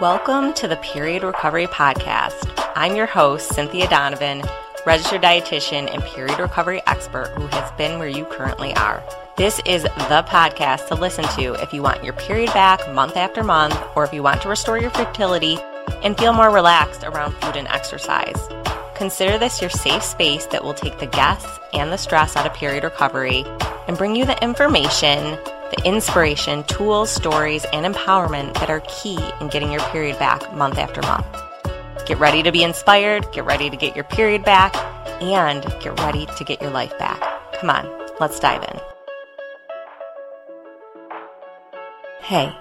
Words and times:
Welcome 0.00 0.54
to 0.54 0.66
the 0.66 0.76
Period 0.78 1.22
Recovery 1.22 1.68
Podcast. 1.68 2.52
I'm 2.74 2.96
your 2.96 3.06
host, 3.06 3.54
Cynthia 3.54 3.88
Donovan, 3.88 4.42
registered 4.84 5.22
dietitian 5.22 5.88
and 5.92 6.02
period 6.02 6.40
recovery 6.40 6.82
expert 6.88 7.28
who 7.36 7.46
has 7.46 7.70
been 7.72 8.00
where 8.00 8.08
you 8.08 8.24
currently 8.24 8.74
are. 8.74 9.04
This 9.36 9.60
is 9.64 9.84
the 9.84 10.24
podcast 10.26 10.88
to 10.88 10.96
listen 10.96 11.24
to 11.36 11.54
if 11.62 11.72
you 11.72 11.80
want 11.80 12.02
your 12.02 12.14
period 12.14 12.52
back 12.52 12.80
month 12.92 13.16
after 13.16 13.44
month, 13.44 13.80
or 13.94 14.04
if 14.04 14.12
you 14.12 14.20
want 14.20 14.42
to 14.42 14.48
restore 14.48 14.78
your 14.78 14.90
fertility 14.90 15.58
and 16.02 16.18
feel 16.18 16.32
more 16.32 16.50
relaxed 16.50 17.04
around 17.04 17.32
food 17.34 17.54
and 17.54 17.68
exercise. 17.68 18.48
Consider 18.96 19.38
this 19.38 19.60
your 19.60 19.70
safe 19.70 20.02
space 20.02 20.46
that 20.46 20.64
will 20.64 20.74
take 20.74 20.98
the 20.98 21.06
guess 21.06 21.46
and 21.72 21.92
the 21.92 21.98
stress 21.98 22.34
out 22.34 22.46
of 22.46 22.54
period 22.54 22.82
recovery 22.82 23.44
and 23.86 23.96
bring 23.96 24.16
you 24.16 24.24
the 24.24 24.42
information, 24.42 25.38
the 25.74 25.88
inspiration, 25.88 26.64
tools, 26.64 27.10
stories, 27.10 27.64
and 27.72 27.92
empowerment 27.92 28.54
that 28.54 28.70
are 28.70 28.82
key 28.88 29.18
in 29.40 29.48
getting 29.48 29.70
your 29.70 29.80
period 29.90 30.18
back 30.18 30.52
month 30.54 30.78
after 30.78 31.00
month. 31.02 31.26
Get 32.06 32.18
ready 32.18 32.42
to 32.42 32.52
be 32.52 32.62
inspired, 32.62 33.30
get 33.32 33.44
ready 33.44 33.70
to 33.70 33.76
get 33.76 33.94
your 33.94 34.04
period 34.04 34.44
back, 34.44 34.76
and 35.22 35.62
get 35.80 35.98
ready 36.00 36.26
to 36.36 36.44
get 36.44 36.60
your 36.60 36.70
life 36.70 36.96
back. 36.98 37.20
Come 37.54 37.70
on, 37.70 38.08
let's 38.20 38.38
dive 38.38 38.62
in. 38.62 38.80
Hey, 42.20 42.54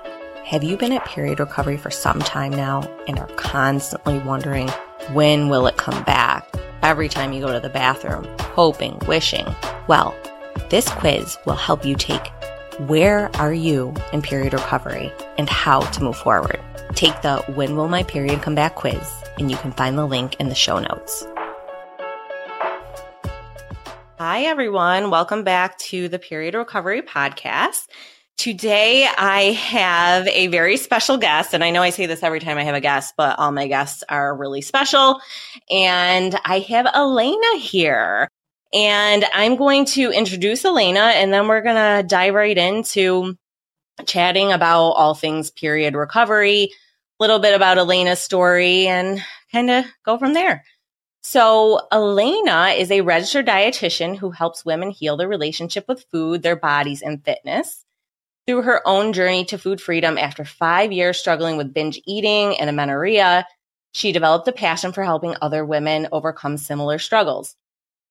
have 0.46 0.64
you 0.64 0.78
been 0.78 0.92
at 0.92 1.06
period 1.06 1.40
recovery 1.40 1.78
for 1.78 1.92
some 1.92 2.20
time 2.20 2.52
now 2.52 2.82
and 3.08 3.20
are 3.20 3.28
constantly 3.36 4.20
wondering 4.20 4.70
when 5.12 5.50
will 5.50 5.68
it 5.68 5.78
come 5.78 6.04
back? 6.04 6.48
Every 6.82 7.10
time 7.10 7.32
you 7.32 7.42
go 7.42 7.54
to 7.54 7.60
the 7.60 7.70
bathroom, 7.70 8.28
hoping, 8.40 9.00
wishing. 9.08 9.46
Well, 9.88 10.16
this 10.70 10.90
quiz 10.90 11.38
will 11.46 11.56
help 11.56 11.86
you 11.86 11.96
take 11.96 12.30
where 12.80 13.30
are 13.36 13.54
you 13.54 13.94
in 14.14 14.22
period 14.22 14.54
recovery 14.54 15.12
and 15.38 15.48
how 15.48 15.82
to 15.82 16.04
move 16.04 16.18
forward. 16.18 16.60
Take 16.96 17.22
the 17.22 17.38
When 17.54 17.76
Will 17.76 17.88
My 17.88 18.04
Period 18.04 18.42
Come 18.42 18.56
Back 18.56 18.76
quiz, 18.76 19.12
and 19.38 19.52
you 19.52 19.58
can 19.58 19.72
find 19.72 19.98
the 19.98 20.06
link 20.06 20.36
in 20.40 20.50
the 20.50 20.56
show 20.56 20.80
notes. 20.80 21.26
Hi, 24.18 24.44
everyone. 24.46 25.12
Welcome 25.12 25.44
back 25.44 25.78
to 25.80 26.10
the 26.10 26.18
Period 26.18 26.56
Recovery 26.56 27.02
Podcast. 27.02 27.88
Today, 28.38 29.06
I 29.06 29.52
have 29.52 30.28
a 30.28 30.48
very 30.48 30.78
special 30.78 31.18
guest, 31.18 31.54
and 31.54 31.64
I 31.64 31.70
know 31.70 31.84
I 31.84 31.92
say 31.92 32.08
this 32.08 32.24
every 32.24 32.40
time 32.40 32.58
I 32.58 32.64
have 32.64 32.76
a 32.76 32.82
guest, 32.82 33.14
but 33.16 33.38
all 33.38 33.52
my 33.52 33.68
guests 33.68 34.04
are 34.10 34.36
really 34.36 34.62
special. 34.62 35.22
And 35.70 36.36
I 36.44 36.60
have 36.60 36.88
Elena 36.88 37.58
here. 37.60 38.30
And 38.74 39.24
I'm 39.34 39.56
going 39.56 39.86
to 39.86 40.12
introduce 40.12 40.66
Elena, 40.66 41.00
and 41.00 41.32
then 41.32 41.48
we're 41.48 41.62
going 41.62 41.76
to 41.76 42.08
dive 42.08 42.34
right 42.34 42.58
into 42.58 43.38
chatting 44.06 44.52
about 44.52 44.92
all 44.92 45.14
things 45.14 45.52
period 45.52 45.96
recovery, 45.96 46.64
a 46.64 46.70
little 47.20 47.40
bit 47.40 47.54
about 47.54 47.78
Elena's 47.78 48.20
story, 48.20 48.88
and 48.88 49.22
kind 49.52 49.70
of 49.70 49.86
go 50.04 50.18
from 50.18 50.34
there. 50.34 50.64
So, 51.22 51.88
Elena 51.92 52.74
is 52.76 52.92
a 52.92 53.02
registered 53.02 53.48
dietitian 53.48 54.18
who 54.18 54.32
helps 54.32 54.66
women 54.66 54.90
heal 54.90 55.16
their 55.16 55.28
relationship 55.28 55.86
with 55.88 56.06
food, 56.12 56.42
their 56.42 56.58
bodies, 56.58 57.02
and 57.02 57.24
fitness. 57.24 57.86
Through 58.46 58.64
her 58.64 58.86
own 58.86 59.14
journey 59.14 59.46
to 59.46 59.58
food 59.58 59.80
freedom 59.80 60.18
after 60.18 60.44
five 60.44 60.92
years 60.92 61.18
struggling 61.18 61.56
with 61.56 61.74
binge 61.74 62.02
eating 62.06 62.60
and 62.60 62.70
amenorrhea, 62.70 63.48
she 63.94 64.12
developed 64.12 64.48
a 64.50 64.52
passion 64.52 64.92
for 64.92 65.04
helping 65.04 65.36
other 65.42 65.64
women 65.64 66.10
overcome 66.12 66.58
similar 66.58 67.00
struggles. 67.00 67.56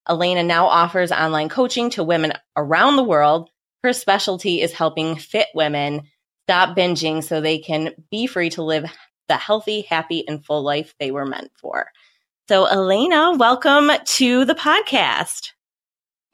Elena 0.08 0.42
now 0.42 0.66
offers 0.66 1.12
online 1.12 1.48
coaching 1.48 1.90
to 1.90 2.02
women 2.02 2.32
around 2.56 2.96
the 2.96 3.04
world. 3.04 3.50
Her 3.82 3.92
specialty 3.92 4.60
is 4.60 4.72
helping 4.72 5.16
fit 5.16 5.48
women 5.54 6.02
stop 6.44 6.76
binging 6.76 7.22
so 7.22 7.40
they 7.40 7.58
can 7.58 7.90
be 8.10 8.26
free 8.26 8.50
to 8.50 8.62
live 8.62 8.84
the 9.28 9.36
healthy, 9.36 9.82
happy, 9.82 10.26
and 10.26 10.44
full 10.44 10.62
life 10.62 10.94
they 10.98 11.10
were 11.10 11.24
meant 11.24 11.50
for. 11.56 11.90
So, 12.48 12.66
Elena, 12.66 13.36
welcome 13.36 13.90
to 14.04 14.44
the 14.44 14.54
podcast. 14.54 15.52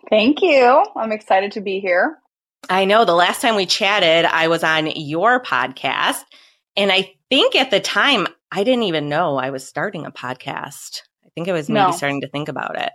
Thank 0.08 0.40
you. 0.40 0.84
I'm 0.96 1.12
excited 1.12 1.52
to 1.52 1.60
be 1.60 1.80
here. 1.80 2.18
I 2.70 2.86
know 2.86 3.04
the 3.04 3.14
last 3.14 3.42
time 3.42 3.54
we 3.54 3.66
chatted, 3.66 4.24
I 4.24 4.48
was 4.48 4.64
on 4.64 4.86
your 4.86 5.42
podcast. 5.42 6.22
And 6.76 6.90
I 6.90 7.14
think 7.28 7.54
at 7.54 7.70
the 7.70 7.80
time, 7.80 8.26
I 8.50 8.64
didn't 8.64 8.84
even 8.84 9.08
know 9.08 9.36
I 9.36 9.50
was 9.50 9.66
starting 9.66 10.06
a 10.06 10.10
podcast. 10.10 11.02
I 11.24 11.28
think 11.34 11.48
I 11.48 11.52
was 11.52 11.68
maybe 11.68 11.90
no. 11.90 11.92
starting 11.92 12.22
to 12.22 12.28
think 12.28 12.48
about 12.48 12.80
it. 12.80 12.92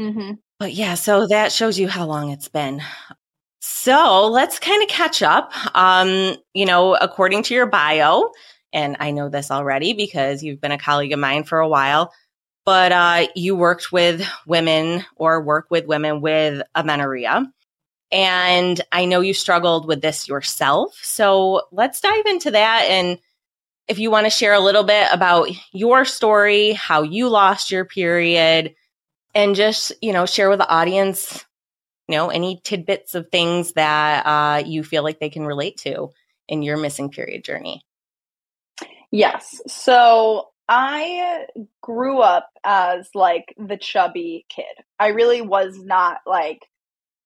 Mm-hmm. 0.00 0.32
But 0.58 0.74
yeah, 0.74 0.94
so 0.94 1.26
that 1.26 1.52
shows 1.52 1.78
you 1.78 1.88
how 1.88 2.06
long 2.06 2.30
it's 2.30 2.48
been. 2.48 2.82
So 3.60 4.26
let's 4.26 4.58
kind 4.58 4.82
of 4.82 4.88
catch 4.88 5.22
up. 5.22 5.52
Um, 5.76 6.36
you 6.54 6.66
know, 6.66 6.94
according 6.94 7.44
to 7.44 7.54
your 7.54 7.66
bio, 7.66 8.30
and 8.72 8.96
I 9.00 9.10
know 9.10 9.28
this 9.28 9.50
already 9.50 9.92
because 9.92 10.42
you've 10.42 10.60
been 10.60 10.72
a 10.72 10.78
colleague 10.78 11.12
of 11.12 11.18
mine 11.18 11.44
for 11.44 11.58
a 11.58 11.68
while, 11.68 12.12
but 12.64 12.92
uh, 12.92 13.26
you 13.34 13.54
worked 13.54 13.92
with 13.92 14.26
women 14.46 15.04
or 15.16 15.42
work 15.42 15.66
with 15.70 15.86
women 15.86 16.20
with 16.20 16.62
amenorrhea. 16.74 17.52
And 18.10 18.80
I 18.92 19.06
know 19.06 19.20
you 19.20 19.34
struggled 19.34 19.86
with 19.86 20.00
this 20.02 20.28
yourself. 20.28 20.98
So 21.02 21.62
let's 21.72 22.00
dive 22.00 22.26
into 22.26 22.50
that. 22.50 22.86
And 22.88 23.18
if 23.88 23.98
you 23.98 24.10
want 24.10 24.26
to 24.26 24.30
share 24.30 24.52
a 24.52 24.60
little 24.60 24.84
bit 24.84 25.08
about 25.12 25.48
your 25.72 26.04
story, 26.04 26.72
how 26.72 27.02
you 27.02 27.28
lost 27.28 27.70
your 27.70 27.84
period, 27.84 28.74
and 29.34 29.54
just, 29.54 29.92
you 30.02 30.12
know, 30.12 30.26
share 30.26 30.48
with 30.50 30.58
the 30.58 30.68
audience, 30.68 31.44
you 32.08 32.16
know, 32.16 32.28
any 32.28 32.60
tidbits 32.62 33.14
of 33.14 33.28
things 33.30 33.72
that 33.72 34.26
uh, 34.26 34.62
you 34.64 34.84
feel 34.84 35.02
like 35.02 35.20
they 35.20 35.30
can 35.30 35.46
relate 35.46 35.78
to 35.78 36.10
in 36.48 36.62
your 36.62 36.76
missing 36.76 37.10
period 37.10 37.44
journey. 37.44 37.82
Yes. 39.10 39.60
So 39.66 40.48
I 40.68 41.46
grew 41.82 42.20
up 42.20 42.48
as 42.64 43.08
like 43.14 43.54
the 43.58 43.76
chubby 43.76 44.46
kid. 44.48 44.64
I 44.98 45.08
really 45.08 45.42
was 45.42 45.78
not 45.78 46.18
like, 46.26 46.66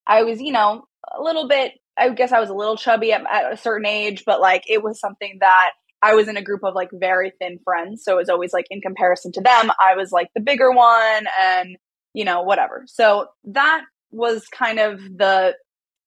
I 0.05 0.23
was, 0.23 0.41
you 0.41 0.51
know, 0.51 0.85
a 1.17 1.21
little 1.21 1.47
bit, 1.47 1.73
I 1.97 2.09
guess 2.09 2.31
I 2.31 2.39
was 2.39 2.49
a 2.49 2.53
little 2.53 2.77
chubby 2.77 3.11
at, 3.13 3.23
at 3.31 3.53
a 3.53 3.57
certain 3.57 3.85
age, 3.85 4.23
but 4.25 4.41
like 4.41 4.63
it 4.67 4.83
was 4.83 4.99
something 4.99 5.37
that 5.39 5.71
I 6.01 6.13
was 6.13 6.27
in 6.27 6.37
a 6.37 6.41
group 6.41 6.63
of 6.63 6.75
like 6.75 6.89
very 6.93 7.31
thin 7.39 7.59
friends. 7.63 8.03
So 8.03 8.13
it 8.13 8.17
was 8.17 8.29
always 8.29 8.53
like 8.53 8.67
in 8.69 8.81
comparison 8.81 9.31
to 9.33 9.41
them, 9.41 9.71
I 9.79 9.95
was 9.95 10.11
like 10.11 10.29
the 10.35 10.41
bigger 10.41 10.71
one 10.71 11.25
and 11.41 11.77
you 12.17 12.25
know, 12.25 12.41
whatever. 12.41 12.83
So 12.87 13.27
that 13.43 13.83
was 14.09 14.47
kind 14.47 14.79
of 14.79 14.99
the 15.01 15.53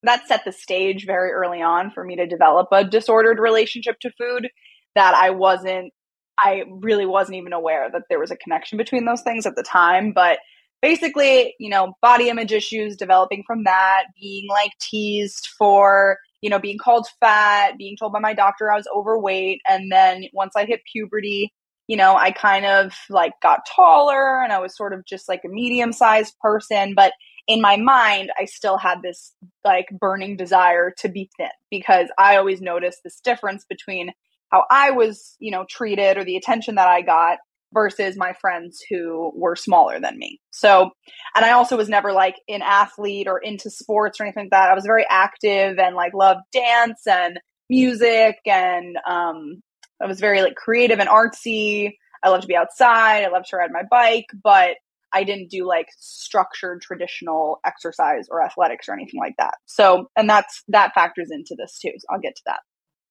that 0.02 0.26
set 0.26 0.44
the 0.44 0.50
stage 0.50 1.06
very 1.06 1.30
early 1.30 1.62
on 1.62 1.92
for 1.92 2.02
me 2.02 2.16
to 2.16 2.26
develop 2.26 2.66
a 2.72 2.82
disordered 2.82 3.38
relationship 3.38 4.00
to 4.00 4.10
food 4.18 4.48
that 4.96 5.14
I 5.14 5.30
wasn't 5.30 5.92
I 6.36 6.64
really 6.68 7.06
wasn't 7.06 7.36
even 7.36 7.52
aware 7.52 7.88
that 7.92 8.02
there 8.08 8.18
was 8.18 8.32
a 8.32 8.36
connection 8.36 8.76
between 8.76 9.04
those 9.04 9.22
things 9.22 9.46
at 9.46 9.54
the 9.54 9.62
time, 9.62 10.12
but 10.12 10.40
basically, 10.82 11.54
you 11.60 11.70
know, 11.70 11.92
body 12.02 12.28
image 12.28 12.50
issues 12.50 12.96
developing 12.96 13.44
from 13.46 13.62
that, 13.64 14.06
being 14.20 14.48
like 14.48 14.72
teased 14.80 15.48
for, 15.58 16.18
you 16.40 16.50
know, 16.50 16.58
being 16.58 16.78
called 16.78 17.06
fat, 17.20 17.78
being 17.78 17.96
told 17.96 18.12
by 18.12 18.18
my 18.18 18.34
doctor 18.34 18.72
I 18.72 18.76
was 18.76 18.88
overweight, 18.92 19.60
and 19.68 19.92
then 19.92 20.24
once 20.32 20.54
I 20.56 20.64
hit 20.64 20.80
puberty, 20.92 21.52
you 21.90 21.96
know, 21.96 22.14
I 22.14 22.30
kind 22.30 22.66
of 22.66 22.94
like 23.08 23.32
got 23.42 23.66
taller 23.66 24.44
and 24.44 24.52
I 24.52 24.60
was 24.60 24.76
sort 24.76 24.92
of 24.92 25.04
just 25.04 25.28
like 25.28 25.40
a 25.44 25.48
medium 25.48 25.92
sized 25.92 26.38
person. 26.40 26.94
But 26.94 27.14
in 27.48 27.60
my 27.60 27.78
mind, 27.78 28.30
I 28.38 28.44
still 28.44 28.78
had 28.78 29.02
this 29.02 29.34
like 29.64 29.88
burning 29.98 30.36
desire 30.36 30.92
to 30.98 31.08
be 31.08 31.30
thin 31.36 31.48
because 31.68 32.06
I 32.16 32.36
always 32.36 32.60
noticed 32.60 33.00
this 33.02 33.18
difference 33.18 33.66
between 33.68 34.12
how 34.52 34.66
I 34.70 34.92
was, 34.92 35.34
you 35.40 35.50
know, 35.50 35.66
treated 35.68 36.16
or 36.16 36.22
the 36.22 36.36
attention 36.36 36.76
that 36.76 36.86
I 36.86 37.02
got 37.02 37.38
versus 37.74 38.16
my 38.16 38.34
friends 38.40 38.80
who 38.88 39.32
were 39.34 39.56
smaller 39.56 39.98
than 39.98 40.16
me. 40.16 40.40
So, 40.52 40.90
and 41.34 41.44
I 41.44 41.50
also 41.50 41.76
was 41.76 41.88
never 41.88 42.12
like 42.12 42.36
an 42.48 42.62
athlete 42.62 43.26
or 43.26 43.38
into 43.38 43.68
sports 43.68 44.20
or 44.20 44.22
anything 44.26 44.44
like 44.44 44.50
that. 44.50 44.70
I 44.70 44.74
was 44.76 44.86
very 44.86 45.06
active 45.10 45.80
and 45.80 45.96
like 45.96 46.14
loved 46.14 46.42
dance 46.52 47.04
and 47.08 47.40
music 47.68 48.36
and 48.46 48.96
um 49.08 49.60
I 50.00 50.06
was 50.06 50.20
very 50.20 50.42
like 50.42 50.54
creative 50.54 50.98
and 50.98 51.08
artsy. 51.08 51.92
I 52.22 52.28
love 52.28 52.42
to 52.42 52.46
be 52.46 52.56
outside. 52.56 53.24
I 53.24 53.28
love 53.28 53.44
to 53.46 53.56
ride 53.56 53.70
my 53.72 53.82
bike, 53.90 54.26
but 54.42 54.76
I 55.12 55.24
didn't 55.24 55.50
do 55.50 55.66
like 55.66 55.88
structured 55.98 56.82
traditional 56.82 57.60
exercise 57.64 58.28
or 58.30 58.42
athletics 58.44 58.88
or 58.88 58.94
anything 58.94 59.20
like 59.20 59.34
that. 59.38 59.54
So, 59.66 60.08
and 60.16 60.28
that's 60.28 60.62
that 60.68 60.94
factors 60.94 61.30
into 61.30 61.56
this 61.58 61.78
too. 61.78 61.92
So 61.98 62.06
I'll 62.10 62.20
get 62.20 62.36
to 62.36 62.42
that. 62.46 62.60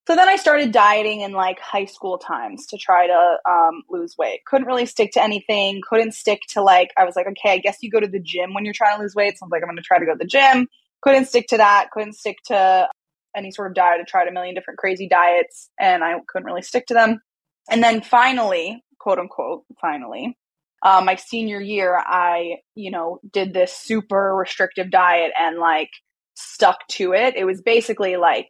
So 0.07 0.15
then 0.15 0.27
I 0.27 0.37
started 0.37 0.71
dieting 0.71 1.21
in 1.21 1.33
like 1.33 1.59
high 1.59 1.85
school 1.85 2.17
times 2.17 2.65
to 2.67 2.77
try 2.77 3.05
to 3.05 3.37
um, 3.47 3.83
lose 3.91 4.15
weight. 4.17 4.39
Couldn't 4.47 4.65
really 4.65 4.87
stick 4.87 5.11
to 5.13 5.21
anything. 5.21 5.81
Couldn't 5.87 6.13
stick 6.13 6.39
to 6.49 6.63
like, 6.63 6.89
I 6.97 7.05
was 7.05 7.15
like, 7.15 7.27
okay, 7.27 7.53
I 7.53 7.59
guess 7.59 7.77
you 7.81 7.91
go 7.91 7.99
to 7.99 8.07
the 8.07 8.19
gym 8.19 8.55
when 8.55 8.65
you're 8.65 8.73
trying 8.73 8.97
to 8.97 9.03
lose 9.03 9.13
weight. 9.13 9.37
So 9.37 9.45
I'm 9.45 9.49
like, 9.51 9.61
I'm 9.61 9.67
going 9.67 9.77
to 9.77 9.83
try 9.83 9.99
to 9.99 10.05
go 10.05 10.13
to 10.13 10.17
the 10.17 10.25
gym. 10.25 10.67
Couldn't 11.01 11.25
stick 11.25 11.45
to 11.49 11.57
that. 11.57 11.89
Couldn't 11.91 12.13
stick 12.13 12.37
to 12.47 12.87
any 13.35 13.51
sort 13.51 13.67
of 13.69 13.75
diet. 13.75 13.99
I 14.01 14.03
tried 14.07 14.27
a 14.27 14.31
million 14.31 14.55
different 14.55 14.79
crazy 14.79 15.07
diets 15.07 15.69
and 15.79 16.03
I 16.03 16.15
couldn't 16.27 16.45
really 16.45 16.61
stick 16.61 16.87
to 16.87 16.93
them. 16.93 17.21
And 17.69 17.83
then 17.83 18.01
finally, 18.01 18.83
quote 18.99 19.19
unquote, 19.19 19.63
finally, 19.79 20.37
uh, 20.81 21.01
my 21.03 21.15
senior 21.15 21.59
year, 21.59 21.97
I, 21.97 22.57
you 22.75 22.91
know, 22.91 23.19
did 23.31 23.53
this 23.53 23.73
super 23.73 24.35
restrictive 24.35 24.89
diet 24.91 25.31
and 25.39 25.57
like 25.59 25.89
stuck 26.35 26.87
to 26.89 27.13
it. 27.13 27.35
It 27.35 27.45
was 27.45 27.61
basically 27.61 28.15
like 28.15 28.49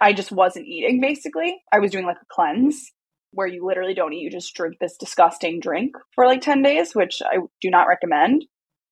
I 0.00 0.12
just 0.12 0.32
wasn't 0.32 0.66
eating, 0.66 1.00
basically. 1.00 1.56
I 1.72 1.78
was 1.78 1.90
doing 1.90 2.06
like 2.06 2.16
a 2.16 2.26
cleanse. 2.34 2.90
where 3.32 3.46
you 3.48 3.66
literally 3.66 3.94
don't 3.94 4.12
eat, 4.12 4.22
you 4.22 4.30
just 4.30 4.54
drink 4.54 4.76
this 4.80 4.96
disgusting 4.96 5.58
drink 5.58 5.96
for 6.14 6.24
like 6.24 6.40
10 6.40 6.62
days, 6.62 6.94
which 6.94 7.20
I 7.20 7.38
do 7.60 7.68
not 7.68 7.88
recommend. 7.88 8.44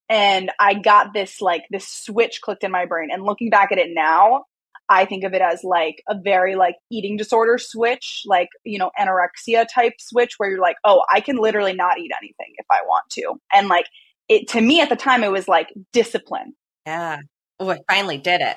And 0.09 0.51
I 0.59 0.75
got 0.75 1.15
this 1.15 1.41
like 1.41 1.63
this 1.71 1.87
switch 1.87 2.41
clicked 2.43 2.65
in 2.65 2.73
my 2.73 2.87
brain. 2.87 3.11
And 3.13 3.23
looking 3.23 3.51
back 3.51 3.71
at 3.71 3.79
it 3.79 3.91
now, 3.93 4.45
I 4.93 5.05
think 5.05 5.25
of 5.25 5.33
it 5.33 5.43
as 5.43 5.65
like 5.65 6.03
a 6.09 6.19
very 6.19 6.55
like 6.55 6.77
eating 6.91 7.17
disorder 7.17 7.59
switch, 7.59 8.23
like, 8.27 8.49
you 8.65 8.79
know, 8.79 8.91
anorexia 8.99 9.67
type 9.73 9.95
switch 9.99 10.35
where 10.37 10.51
you're 10.51 10.61
like, 10.61 10.77
oh, 10.85 11.03
I 11.13 11.21
can 11.21 11.37
literally 11.37 11.75
not 11.75 11.99
eat 11.99 12.11
anything 12.21 12.55
if 12.59 12.67
I 12.71 12.83
want 12.87 13.09
to. 13.11 13.35
And 13.53 13.69
like 13.69 13.87
it 14.29 14.49
to 14.49 14.61
me 14.61 14.81
at 14.81 14.89
the 14.89 14.97
time, 14.97 15.25
it 15.25 15.33
was 15.33 15.49
like 15.49 15.73
discipline. 15.93 16.55
Yeah. 16.87 17.19
Oh, 17.59 17.71
I 17.71 17.79
finally 17.89 18.19
did 18.19 18.41
it. 18.41 18.57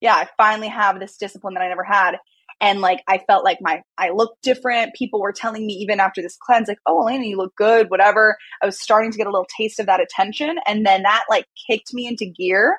Yeah, 0.00 0.14
I 0.14 0.28
finally 0.36 0.68
have 0.68 1.00
this 1.00 1.16
discipline 1.16 1.54
that 1.54 1.62
I 1.62 1.68
never 1.68 1.84
had 1.84 2.18
and 2.62 2.80
like 2.80 3.02
I 3.08 3.18
felt 3.18 3.44
like 3.44 3.58
my 3.60 3.82
I 3.98 4.10
looked 4.10 4.42
different. 4.42 4.94
People 4.94 5.20
were 5.20 5.32
telling 5.32 5.66
me 5.66 5.74
even 5.74 5.98
after 5.98 6.22
this 6.22 6.38
cleanse, 6.40 6.68
like, 6.68 6.78
"Oh, 6.86 7.02
Elena, 7.02 7.24
you 7.24 7.36
look 7.36 7.54
good." 7.56 7.90
Whatever. 7.90 8.38
I 8.62 8.66
was 8.66 8.80
starting 8.80 9.10
to 9.10 9.18
get 9.18 9.26
a 9.26 9.30
little 9.30 9.48
taste 9.56 9.80
of 9.80 9.86
that 9.86 10.00
attention, 10.00 10.56
and 10.66 10.86
then 10.86 11.02
that 11.02 11.24
like 11.28 11.46
kicked 11.68 11.92
me 11.92 12.06
into 12.06 12.24
gear. 12.24 12.78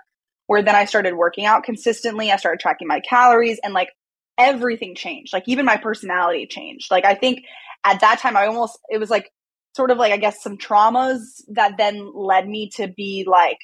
Where 0.54 0.62
then 0.62 0.76
I 0.76 0.86
started 0.86 1.16
working 1.16 1.48
out 1.48 1.64
consistently. 1.64 2.32
I 2.32 2.36
started 2.36 2.60
tracking 2.60 2.88
my 2.88 3.00
calories, 3.00 3.60
and 3.64 3.74
like 3.74 3.90
everything 4.38 4.94
changed. 4.94 5.34
Like 5.34 5.46
even 5.48 5.66
my 5.66 5.78
personality 5.78 6.46
changed. 6.46 6.92
Like 6.92 7.06
I 7.06 7.16
think 7.16 7.40
at 7.84 8.02
that 8.02 8.20
time, 8.20 8.38
I 8.38 8.46
almost 8.46 8.78
it 8.88 9.00
was 9.00 9.10
like 9.10 9.32
sort 9.76 9.90
of 9.90 9.98
like 9.98 10.14
I 10.14 10.18
guess 10.18 10.44
some 10.44 10.60
traumas 10.60 11.22
that 11.48 11.78
then 11.80 12.12
led 12.14 12.48
me 12.48 12.70
to 12.76 12.88
be 12.88 13.26
like 13.28 13.58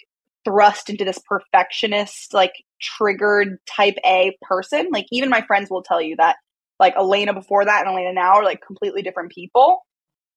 thrust 0.44 0.90
into 0.90 1.06
this 1.06 1.20
perfectionist 1.20 2.34
like 2.34 2.54
triggered 2.82 3.60
type 3.68 3.98
A 4.04 4.36
person. 4.42 4.88
Like 4.92 5.06
even 5.12 5.30
my 5.30 5.42
friends 5.42 5.70
will 5.70 5.84
tell 5.84 6.02
you 6.02 6.16
that 6.16 6.38
like 6.80 6.96
Elena 6.96 7.36
before 7.36 7.66
that 7.66 7.86
and 7.86 7.96
Elena 7.96 8.14
now 8.14 8.38
are 8.38 8.44
like 8.44 8.66
completely 8.66 9.04
different 9.04 9.32
people. 9.32 9.86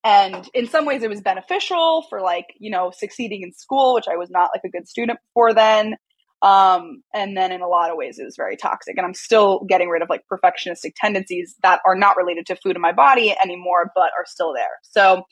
And 0.04 0.46
in 0.52 0.68
some 0.68 0.84
ways 0.84 1.02
it 1.02 1.08
was 1.08 1.22
beneficial 1.22 2.04
for 2.10 2.20
like, 2.20 2.48
you 2.58 2.70
know, 2.70 2.90
succeeding 2.94 3.40
in 3.40 3.54
school, 3.54 3.94
which 3.94 4.04
I 4.06 4.16
was 4.16 4.28
not 4.30 4.50
like 4.54 4.64
a 4.66 4.68
good 4.68 4.86
student 4.86 5.18
before 5.30 5.54
then. 5.54 5.96
Um, 6.42 7.04
and 7.14 7.36
then 7.36 7.52
in 7.52 7.62
a 7.62 7.68
lot 7.68 7.90
of 7.90 7.96
ways 7.96 8.18
it 8.18 8.24
was 8.24 8.34
very 8.36 8.56
toxic. 8.56 8.96
And 8.96 9.06
I'm 9.06 9.14
still 9.14 9.64
getting 9.68 9.88
rid 9.88 10.02
of 10.02 10.10
like 10.10 10.22
perfectionistic 10.30 10.92
tendencies 10.96 11.54
that 11.62 11.80
are 11.86 11.94
not 11.94 12.16
related 12.16 12.46
to 12.46 12.56
food 12.56 12.74
in 12.74 12.82
my 12.82 12.92
body 12.92 13.34
anymore, 13.42 13.92
but 13.94 14.10
are 14.18 14.26
still 14.26 14.52
there. 14.52 14.80
So 14.82 15.22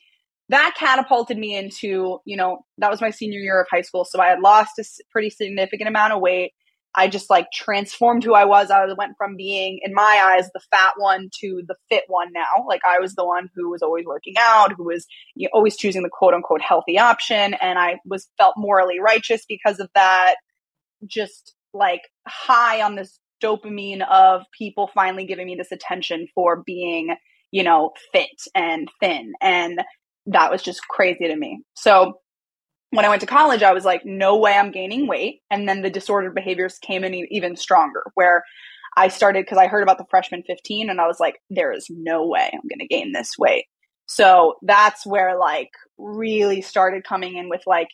that 0.50 0.74
catapulted 0.76 1.36
me 1.36 1.56
into, 1.56 2.18
you 2.24 2.36
know, 2.36 2.64
that 2.78 2.90
was 2.90 3.00
my 3.00 3.10
senior 3.10 3.40
year 3.40 3.60
of 3.60 3.66
high 3.70 3.82
school. 3.82 4.04
So 4.04 4.20
I 4.20 4.28
had 4.28 4.40
lost 4.40 4.78
a 4.78 4.84
pretty 5.10 5.30
significant 5.30 5.88
amount 5.88 6.12
of 6.12 6.20
weight. 6.20 6.52
I 6.94 7.06
just 7.06 7.30
like 7.30 7.46
transformed 7.54 8.24
who 8.24 8.34
I 8.34 8.44
was. 8.44 8.70
I 8.70 8.84
went 8.98 9.14
from 9.16 9.36
being, 9.36 9.78
in 9.82 9.94
my 9.94 10.22
eyes, 10.24 10.50
the 10.52 10.60
fat 10.72 10.94
one 10.96 11.28
to 11.40 11.62
the 11.68 11.76
fit 11.88 12.04
one 12.08 12.32
now. 12.32 12.66
Like 12.66 12.80
I 12.84 12.98
was 12.98 13.14
the 13.14 13.24
one 13.24 13.48
who 13.54 13.70
was 13.70 13.80
always 13.80 14.04
working 14.06 14.34
out, 14.38 14.72
who 14.76 14.84
was 14.84 15.06
you 15.36 15.46
know, 15.46 15.50
always 15.54 15.76
choosing 15.76 16.02
the 16.02 16.10
quote 16.10 16.34
unquote 16.34 16.62
healthy 16.62 16.98
option. 16.98 17.54
And 17.54 17.78
I 17.78 18.00
was 18.04 18.28
felt 18.36 18.54
morally 18.56 18.98
righteous 18.98 19.44
because 19.48 19.78
of 19.78 19.88
that. 19.94 20.34
Just 21.06 21.54
like 21.72 22.02
high 22.26 22.82
on 22.82 22.96
this 22.96 23.18
dopamine 23.42 24.06
of 24.10 24.42
people 24.56 24.90
finally 24.94 25.24
giving 25.24 25.46
me 25.46 25.56
this 25.56 25.72
attention 25.72 26.26
for 26.34 26.62
being, 26.64 27.14
you 27.50 27.62
know, 27.62 27.90
fit 28.12 28.28
and 28.54 28.88
thin. 29.00 29.32
And 29.40 29.82
that 30.26 30.50
was 30.50 30.62
just 30.62 30.86
crazy 30.88 31.26
to 31.26 31.36
me. 31.36 31.62
So 31.74 32.14
when 32.90 33.04
I 33.04 33.08
went 33.08 33.20
to 33.20 33.26
college, 33.26 33.62
I 33.62 33.72
was 33.72 33.84
like, 33.84 34.02
no 34.04 34.36
way 34.36 34.52
I'm 34.52 34.72
gaining 34.72 35.06
weight. 35.06 35.40
And 35.50 35.68
then 35.68 35.82
the 35.82 35.90
disordered 35.90 36.34
behaviors 36.34 36.78
came 36.78 37.04
in 37.04 37.14
even 37.14 37.56
stronger, 37.56 38.02
where 38.14 38.42
I 38.96 39.08
started 39.08 39.44
because 39.44 39.58
I 39.58 39.68
heard 39.68 39.82
about 39.82 39.98
the 39.98 40.06
freshman 40.10 40.42
15 40.46 40.90
and 40.90 41.00
I 41.00 41.06
was 41.06 41.20
like, 41.20 41.36
there 41.48 41.72
is 41.72 41.86
no 41.88 42.26
way 42.26 42.50
I'm 42.52 42.68
going 42.68 42.80
to 42.80 42.86
gain 42.86 43.12
this 43.12 43.38
weight. 43.38 43.66
So 44.06 44.54
that's 44.62 45.06
where 45.06 45.38
like 45.38 45.70
really 45.96 46.60
started 46.60 47.04
coming 47.04 47.36
in 47.36 47.48
with 47.48 47.62
like 47.66 47.88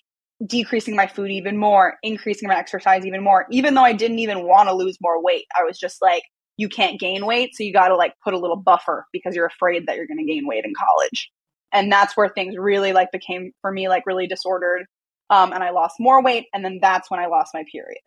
decreasing 0.44 0.97
my 0.97 1.06
food 1.06 1.31
even 1.31 1.56
more, 1.56 1.94
increasing 2.03 2.49
my 2.49 2.56
exercise 2.56 3.06
even 3.06 3.23
more, 3.23 3.47
even 3.50 3.75
though 3.75 3.85
I 3.85 3.93
didn't 3.93 4.19
even 4.19 4.47
want 4.47 4.69
to 4.69 4.75
lose 4.75 4.99
more 5.00 5.23
weight. 5.23 5.47
I 5.59 5.65
was 5.65 5.79
just 5.79 6.03
like, 6.03 6.23
you 6.59 6.69
can't 6.69 7.00
gain 7.00 7.27
weight. 7.27 7.50
So 7.55 7.65
you 7.65 7.73
got 7.73 7.88
to 7.88 7.97
like 7.97 8.15
put 8.25 8.35
a 8.35 8.38
little 8.38 8.56
buffer 8.56 9.06
because 9.12 9.35
you're 9.35 9.47
afraid 9.47 9.87
that 9.87 9.97
you're 9.97 10.06
going 10.06 10.19
to 10.19 10.25
gain 10.25 10.47
weight 10.47 10.65
in 10.65 10.73
college 10.75 11.31
and 11.73 11.93
that's 11.93 12.17
where 12.17 12.29
things 12.29 12.56
really 12.56 12.93
like 12.93 13.12
became 13.12 13.53
for 13.61 13.71
me 13.71 13.88
like 13.88 14.06
really 14.06 14.27
disordered 14.27 14.85
um, 15.31 15.53
and 15.53 15.62
i 15.62 15.71
lost 15.71 15.97
more 15.99 16.23
weight 16.23 16.47
and 16.55 16.65
then 16.65 16.79
that's 16.81 17.11
when 17.11 17.21
i 17.21 17.27
lost 17.27 17.50
my 17.55 17.65
period 17.71 18.00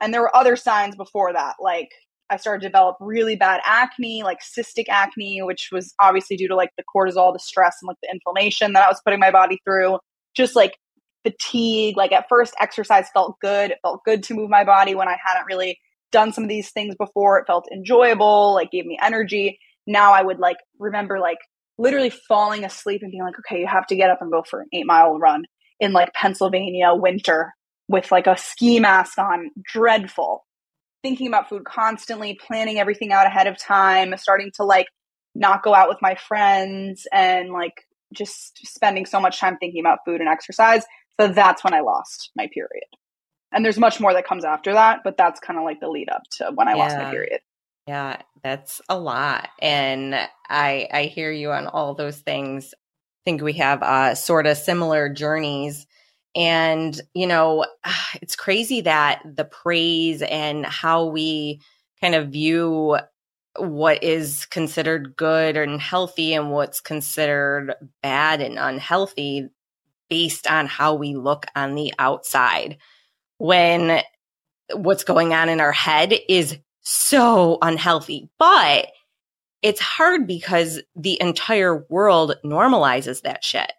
and 0.00 0.12
there 0.12 0.20
were 0.20 0.34
other 0.34 0.56
signs 0.56 0.96
before 0.96 1.32
that 1.32 1.54
like 1.60 1.90
i 2.30 2.36
started 2.36 2.62
to 2.62 2.68
develop 2.68 2.96
really 3.00 3.36
bad 3.36 3.60
acne 3.64 4.22
like 4.22 4.38
cystic 4.40 4.88
acne 4.88 5.42
which 5.42 5.68
was 5.72 5.94
obviously 6.00 6.36
due 6.36 6.48
to 6.48 6.56
like 6.56 6.70
the 6.76 6.84
cortisol 6.94 7.32
the 7.32 7.38
stress 7.38 7.76
and 7.80 7.88
like 7.88 7.98
the 8.02 8.10
inflammation 8.10 8.72
that 8.72 8.84
i 8.84 8.88
was 8.88 9.00
putting 9.04 9.20
my 9.20 9.30
body 9.30 9.60
through 9.64 9.98
just 10.34 10.56
like 10.56 10.76
fatigue 11.26 11.96
like 11.96 12.12
at 12.12 12.28
first 12.28 12.54
exercise 12.60 13.06
felt 13.12 13.36
good 13.40 13.72
it 13.72 13.78
felt 13.82 14.04
good 14.04 14.22
to 14.22 14.34
move 14.34 14.48
my 14.48 14.62
body 14.64 14.94
when 14.94 15.08
i 15.08 15.16
hadn't 15.24 15.46
really 15.46 15.78
done 16.12 16.32
some 16.32 16.44
of 16.44 16.48
these 16.48 16.70
things 16.70 16.94
before 16.96 17.38
it 17.38 17.46
felt 17.46 17.66
enjoyable 17.72 18.54
like 18.54 18.70
gave 18.70 18.86
me 18.86 18.98
energy 19.02 19.58
now 19.86 20.12
i 20.12 20.22
would 20.22 20.38
like 20.38 20.56
remember 20.78 21.18
like 21.18 21.38
literally 21.78 22.10
falling 22.10 22.64
asleep 22.64 23.02
and 23.02 23.10
being 23.10 23.22
like, 23.22 23.38
okay, 23.38 23.60
you 23.60 23.66
have 23.66 23.86
to 23.86 23.96
get 23.96 24.10
up 24.10 24.18
and 24.20 24.30
go 24.30 24.42
for 24.42 24.60
an 24.60 24.68
eight 24.72 24.86
mile 24.86 25.18
run 25.18 25.44
in 25.80 25.92
like 25.92 26.12
Pennsylvania 26.14 26.94
winter 26.94 27.52
with 27.88 28.10
like 28.10 28.26
a 28.26 28.36
ski 28.36 28.80
mask 28.80 29.18
on. 29.18 29.50
Dreadful. 29.62 30.44
Thinking 31.02 31.28
about 31.28 31.48
food 31.48 31.64
constantly, 31.64 32.38
planning 32.46 32.78
everything 32.78 33.12
out 33.12 33.26
ahead 33.26 33.46
of 33.46 33.58
time, 33.58 34.14
starting 34.16 34.50
to 34.56 34.64
like 34.64 34.86
not 35.34 35.62
go 35.62 35.74
out 35.74 35.88
with 35.88 35.98
my 36.00 36.14
friends 36.14 37.06
and 37.12 37.50
like 37.50 37.74
just 38.12 38.66
spending 38.66 39.04
so 39.04 39.20
much 39.20 39.38
time 39.38 39.56
thinking 39.58 39.80
about 39.80 39.98
food 40.04 40.20
and 40.20 40.28
exercise. 40.28 40.84
So 41.20 41.28
that's 41.28 41.64
when 41.64 41.74
I 41.74 41.80
lost 41.80 42.30
my 42.36 42.48
period. 42.52 42.88
And 43.52 43.64
there's 43.64 43.78
much 43.78 44.00
more 44.00 44.12
that 44.12 44.26
comes 44.26 44.44
after 44.44 44.72
that, 44.74 45.00
but 45.04 45.16
that's 45.16 45.40
kind 45.40 45.58
of 45.58 45.64
like 45.64 45.80
the 45.80 45.88
lead 45.88 46.10
up 46.10 46.22
to 46.38 46.50
when 46.54 46.68
I 46.68 46.72
yeah. 46.72 46.76
lost 46.76 46.96
my 46.96 47.10
period. 47.10 47.40
Yeah, 47.86 48.20
that's 48.42 48.80
a 48.88 48.98
lot. 48.98 49.48
And 49.60 50.14
I 50.48 50.88
I 50.92 51.04
hear 51.04 51.30
you 51.30 51.52
on 51.52 51.66
all 51.66 51.94
those 51.94 52.18
things. 52.18 52.74
I 52.74 53.22
think 53.24 53.42
we 53.42 53.54
have 53.54 53.82
uh 53.82 54.14
sort 54.14 54.46
of 54.46 54.56
similar 54.56 55.08
journeys. 55.08 55.86
And, 56.34 57.00
you 57.14 57.26
know, 57.26 57.64
it's 58.20 58.36
crazy 58.36 58.82
that 58.82 59.22
the 59.24 59.44
praise 59.44 60.22
and 60.22 60.66
how 60.66 61.06
we 61.06 61.60
kind 62.00 62.14
of 62.14 62.28
view 62.28 62.98
what 63.58 64.04
is 64.04 64.44
considered 64.46 65.16
good 65.16 65.56
and 65.56 65.80
healthy 65.80 66.34
and 66.34 66.50
what's 66.50 66.80
considered 66.80 67.74
bad 68.02 68.42
and 68.42 68.58
unhealthy 68.58 69.48
based 70.08 70.46
on 70.46 70.66
how 70.66 70.94
we 70.94 71.14
look 71.14 71.46
on 71.54 71.74
the 71.74 71.92
outside. 71.98 72.78
When 73.38 74.00
what's 74.72 75.04
going 75.04 75.32
on 75.32 75.48
in 75.48 75.60
our 75.60 75.72
head 75.72 76.14
is 76.28 76.56
so 76.80 77.58
unhealthy. 77.62 78.28
But 78.38 78.88
it's 79.62 79.80
hard 79.80 80.26
because 80.26 80.80
the 80.94 81.20
entire 81.20 81.84
world 81.88 82.36
normalizes 82.44 83.22
that 83.22 83.44
shit. 83.44 83.72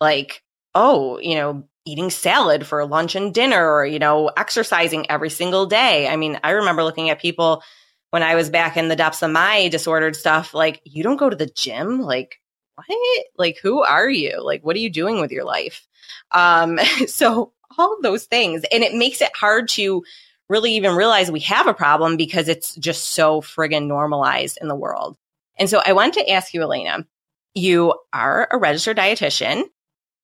Like, 0.00 0.42
oh, 0.74 1.18
you 1.18 1.34
know, 1.34 1.64
eating 1.84 2.10
salad 2.10 2.66
for 2.66 2.86
lunch 2.86 3.14
and 3.14 3.34
dinner 3.34 3.70
or, 3.70 3.84
you 3.84 3.98
know, 3.98 4.30
exercising 4.36 5.10
every 5.10 5.30
single 5.30 5.66
day. 5.66 6.08
I 6.08 6.16
mean, 6.16 6.40
I 6.42 6.50
remember 6.50 6.82
looking 6.82 7.10
at 7.10 7.20
people 7.20 7.62
when 8.10 8.22
I 8.22 8.34
was 8.34 8.48
back 8.48 8.76
in 8.76 8.88
the 8.88 8.96
depths 8.96 9.22
of 9.22 9.30
my 9.30 9.68
disordered 9.68 10.16
stuff, 10.16 10.54
like, 10.54 10.80
you 10.84 11.02
don't 11.02 11.16
go 11.16 11.28
to 11.28 11.36
the 11.36 11.50
gym? 11.54 12.00
Like, 12.00 12.36
what? 12.74 13.24
Like, 13.36 13.58
who 13.62 13.82
are 13.82 14.08
you? 14.08 14.42
Like, 14.42 14.64
what 14.64 14.76
are 14.76 14.80
you 14.80 14.90
doing 14.90 15.20
with 15.20 15.32
your 15.32 15.44
life? 15.44 15.86
Um, 16.30 16.78
so 17.06 17.52
all 17.78 17.98
those 18.02 18.24
things. 18.24 18.64
And 18.70 18.82
it 18.82 18.94
makes 18.94 19.20
it 19.20 19.30
hard 19.34 19.68
to 19.70 20.04
really 20.48 20.74
even 20.76 20.94
realize 20.94 21.30
we 21.30 21.40
have 21.40 21.66
a 21.66 21.74
problem 21.74 22.16
because 22.16 22.48
it's 22.48 22.74
just 22.76 23.04
so 23.04 23.40
friggin' 23.40 23.86
normalized 23.86 24.58
in 24.60 24.68
the 24.68 24.74
world. 24.74 25.16
And 25.58 25.70
so 25.70 25.80
I 25.84 25.92
wanted 25.92 26.14
to 26.14 26.30
ask 26.30 26.52
you, 26.52 26.62
Elena, 26.62 27.06
you 27.54 27.94
are 28.12 28.48
a 28.50 28.58
registered 28.58 28.96
dietitian. 28.96 29.64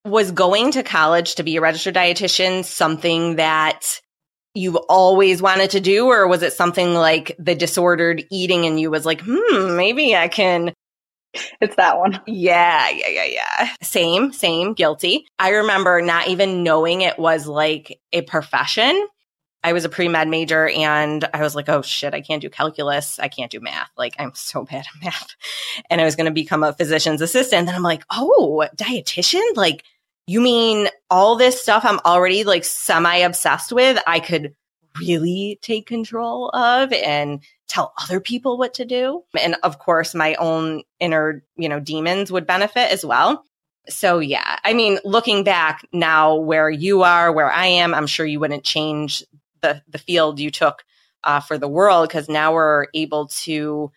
Was 0.04 0.32
going 0.32 0.72
to 0.72 0.82
college 0.82 1.34
to 1.36 1.42
be 1.42 1.56
a 1.56 1.60
registered 1.60 1.94
dietitian 1.94 2.64
something 2.64 3.36
that 3.36 4.00
you've 4.54 4.76
always 4.88 5.40
wanted 5.40 5.70
to 5.70 5.80
do, 5.80 6.06
or 6.06 6.26
was 6.26 6.42
it 6.42 6.54
something 6.54 6.94
like 6.94 7.36
the 7.38 7.54
disordered 7.54 8.24
eating 8.30 8.66
and 8.66 8.80
you 8.80 8.90
was 8.90 9.04
like, 9.04 9.20
hmm, 9.24 9.76
maybe 9.76 10.16
I 10.16 10.28
can 10.28 10.72
it's 11.60 11.76
that 11.76 11.98
one. 11.98 12.20
Yeah, 12.26 12.88
yeah, 12.90 13.08
yeah, 13.08 13.24
yeah. 13.24 13.70
Same, 13.82 14.32
same, 14.32 14.74
guilty. 14.74 15.26
I 15.38 15.50
remember 15.50 16.02
not 16.02 16.28
even 16.28 16.62
knowing 16.62 17.02
it 17.02 17.18
was 17.18 17.46
like 17.46 18.00
a 18.12 18.22
profession 18.22 19.06
I 19.62 19.72
was 19.72 19.84
a 19.84 19.88
pre 19.88 20.08
med 20.08 20.28
major 20.28 20.68
and 20.68 21.28
I 21.34 21.42
was 21.42 21.54
like, 21.54 21.68
oh 21.68 21.82
shit, 21.82 22.14
I 22.14 22.20
can't 22.20 22.40
do 22.40 22.48
calculus. 22.48 23.18
I 23.18 23.28
can't 23.28 23.50
do 23.50 23.60
math. 23.60 23.90
Like, 23.96 24.14
I'm 24.18 24.32
so 24.34 24.64
bad 24.70 24.86
at 24.86 25.04
math. 25.04 25.34
And 25.88 26.00
I 26.00 26.04
was 26.04 26.16
going 26.16 26.26
to 26.26 26.32
become 26.32 26.62
a 26.62 26.72
physician's 26.72 27.20
assistant. 27.20 27.66
Then 27.66 27.74
I'm 27.74 27.82
like, 27.82 28.04
oh, 28.10 28.66
dietitian? 28.76 29.56
Like, 29.56 29.84
you 30.26 30.40
mean 30.40 30.88
all 31.10 31.36
this 31.36 31.60
stuff 31.60 31.84
I'm 31.84 32.00
already 32.06 32.44
like 32.44 32.64
semi 32.64 33.16
obsessed 33.16 33.72
with, 33.72 34.00
I 34.06 34.20
could 34.20 34.54
really 34.98 35.58
take 35.62 35.86
control 35.86 36.50
of 36.50 36.92
and 36.92 37.42
tell 37.70 37.94
other 38.02 38.20
people 38.20 38.58
what 38.58 38.74
to 38.74 38.84
do. 38.84 39.22
And 39.40 39.56
of 39.62 39.78
course, 39.78 40.14
my 40.14 40.34
own 40.34 40.82
inner, 40.98 41.44
you 41.56 41.68
know, 41.68 41.78
demons 41.78 42.32
would 42.32 42.46
benefit 42.46 42.90
as 42.90 43.04
well. 43.04 43.44
So 43.88 44.18
yeah, 44.18 44.58
I 44.64 44.74
mean, 44.74 44.98
looking 45.04 45.44
back 45.44 45.86
now 45.92 46.34
where 46.34 46.68
you 46.68 47.02
are, 47.02 47.32
where 47.32 47.50
I 47.50 47.66
am, 47.66 47.94
I'm 47.94 48.06
sure 48.06 48.26
you 48.26 48.40
wouldn't 48.40 48.64
change 48.64 49.24
the 49.62 49.82
the 49.88 49.98
field 49.98 50.40
you 50.40 50.50
took 50.50 50.84
uh, 51.24 51.40
for 51.40 51.58
the 51.58 51.68
world 51.68 52.08
because 52.08 52.28
now 52.28 52.52
we're 52.52 52.86
able 52.92 53.28
to. 53.44 53.90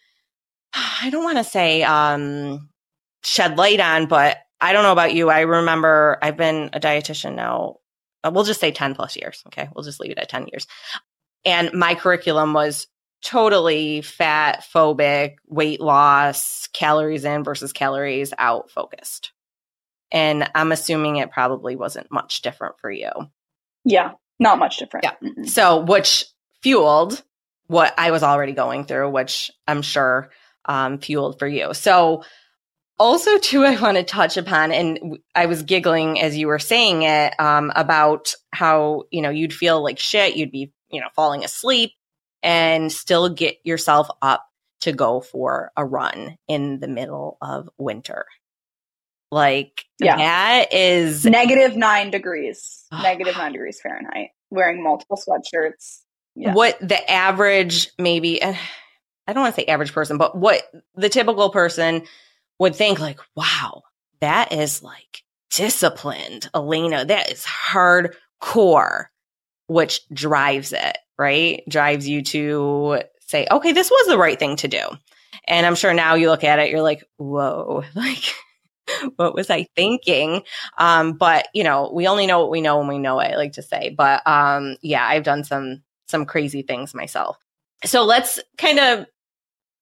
I 0.74 1.10
don't 1.10 1.24
want 1.24 1.38
to 1.38 1.44
say 1.44 1.84
um, 1.84 2.70
shed 3.24 3.58
light 3.58 3.80
on, 3.80 4.08
but 4.08 4.38
I 4.60 4.74
don't 4.74 4.84
know 4.84 4.92
about 4.92 5.14
you. 5.14 5.30
I 5.30 5.42
remember 5.42 6.18
I've 6.22 6.38
been 6.38 6.70
a 6.74 6.80
dietitian 6.80 7.36
now. 7.36 7.78
Uh, 8.24 8.32
we'll 8.34 8.46
just 8.46 8.62
say 8.62 8.72
10 8.72 8.96
plus 8.96 9.16
years. 9.16 9.44
Okay. 9.48 9.70
We'll 9.76 9.84
just 9.84 10.00
leave 10.00 10.12
it 10.12 10.18
at 10.18 10.30
10 10.30 10.48
years. 10.52 10.66
And 11.46 11.74
my 11.74 11.94
curriculum 11.94 12.54
was 12.54 12.88
totally 13.24 14.02
fat 14.02 14.64
phobic, 14.74 15.36
weight 15.48 15.82
loss, 15.82 16.68
calories 16.74 17.26
in 17.26 17.44
versus 17.44 17.74
calories 17.74 18.34
out 18.38 18.70
focused. 18.70 19.32
And 20.12 20.50
I'm 20.54 20.72
assuming 20.72 21.16
it 21.16 21.32
probably 21.32 21.76
wasn't 21.76 22.12
much 22.12 22.42
different 22.42 22.76
for 22.80 22.92
you. 22.92 23.10
Yeah, 23.84 24.12
not 24.40 24.60
much 24.60 24.78
different. 24.78 25.06
Yeah. 25.06 25.16
Mm-hmm. 25.24 25.46
So, 25.46 25.80
which 25.82 26.26
fueled 26.62 27.24
what 27.68 27.94
I 27.98 28.12
was 28.12 28.24
already 28.24 28.52
going 28.52 28.86
through, 28.86 29.10
which 29.10 29.52
I'm 29.68 29.82
sure 29.82 30.30
um, 30.66 31.00
fueled 31.00 31.40
for 31.40 31.48
you. 31.48 31.74
So, 31.74 32.24
also, 33.00 33.38
too, 33.40 33.66
I 33.66 33.80
want 33.82 33.98
to 33.98 34.04
touch 34.04 34.38
upon, 34.38 34.72
and 34.72 35.18
I 35.34 35.48
was 35.48 35.64
giggling 35.64 36.22
as 36.22 36.38
you 36.38 36.48
were 36.48 36.60
saying 36.60 37.04
it 37.04 37.34
um, 37.40 37.72
about 37.76 38.36
how 38.52 39.04
you 39.10 39.22
know 39.22 39.32
you'd 39.32 39.54
feel 39.54 39.82
like 39.82 39.98
shit, 39.98 40.36
you'd 40.36 40.52
be 40.52 40.72
you 40.92 41.02
know 41.02 41.08
falling 41.16 41.44
asleep, 41.44 41.92
and 42.44 42.92
still 42.92 43.30
get 43.30 43.58
yourself 43.64 44.10
up 44.22 44.46
to 44.82 44.92
go 44.92 45.22
for 45.22 45.72
a 45.78 45.86
run 45.86 46.38
in 46.48 46.80
the 46.80 46.88
middle 46.88 47.38
of 47.42 47.70
winter. 47.78 48.26
Like 49.32 49.86
yeah. 50.00 50.18
that 50.18 50.74
is 50.74 51.26
negative 51.26 51.76
nine 51.76 52.12
degrees, 52.12 52.86
negative 53.02 53.36
nine 53.36 53.54
degrees 53.54 53.80
Fahrenheit, 53.82 54.30
wearing 54.52 54.84
multiple 54.84 55.18
sweatshirts. 55.18 56.02
Yeah. 56.36 56.54
What 56.54 56.78
the 56.80 57.10
average, 57.10 57.90
maybe, 57.98 58.42
eh, 58.42 58.56
I 59.28 59.34
don't 59.34 59.42
want 59.42 59.56
to 59.56 59.62
say 59.62 59.66
average 59.66 59.94
person, 59.94 60.18
but 60.18 60.38
what 60.38 60.64
the 60.96 61.10
typical 61.10 61.50
person 61.50 62.04
would 62.60 62.76
think, 62.76 63.00
like, 63.00 63.20
wow, 63.36 63.84
that 64.20 64.52
is 64.52 64.84
like 64.84 65.24
disciplined, 65.50 66.50
Elena. 66.54 67.06
That 67.06 67.32
is 67.32 67.46
hardcore, 67.46 69.06
which 69.68 70.02
drives 70.10 70.74
it, 70.74 70.98
right? 71.18 71.64
Drives 71.68 72.08
you 72.08 72.22
to 72.24 73.02
say, 73.20 73.48
okay, 73.50 73.72
this 73.72 73.90
was 73.90 74.08
the 74.08 74.18
right 74.18 74.38
thing 74.38 74.56
to 74.58 74.68
do. 74.68 74.82
And 75.48 75.66
I'm 75.66 75.76
sure 75.76 75.94
now 75.94 76.16
you 76.16 76.30
look 76.30 76.44
at 76.44 76.60
it, 76.60 76.70
you're 76.70 76.82
like, 76.82 77.04
whoa, 77.18 77.84
like, 77.96 78.24
what 79.16 79.34
was 79.34 79.50
I 79.50 79.68
thinking? 79.76 80.44
Um, 80.78 81.14
but 81.14 81.48
you 81.54 81.64
know, 81.64 81.92
we 81.94 82.08
only 82.08 82.28
know 82.28 82.40
what 82.40 82.52
we 82.52 82.62
know 82.62 82.78
when 82.80 82.88
we 82.88 83.00
know 83.00 83.20
it, 83.20 83.32
I 83.32 83.36
like 83.36 83.54
to 83.54 83.62
say. 83.62 83.94
But 83.98 84.26
um, 84.28 84.76
yeah, 84.82 85.06
I've 85.06 85.24
done 85.24 85.44
some 85.44 85.84
some 86.08 86.26
crazy 86.26 86.62
things 86.62 86.94
myself. 86.94 87.38
So 87.86 88.04
let's 88.04 88.40
kind 88.58 88.80
of 88.80 89.06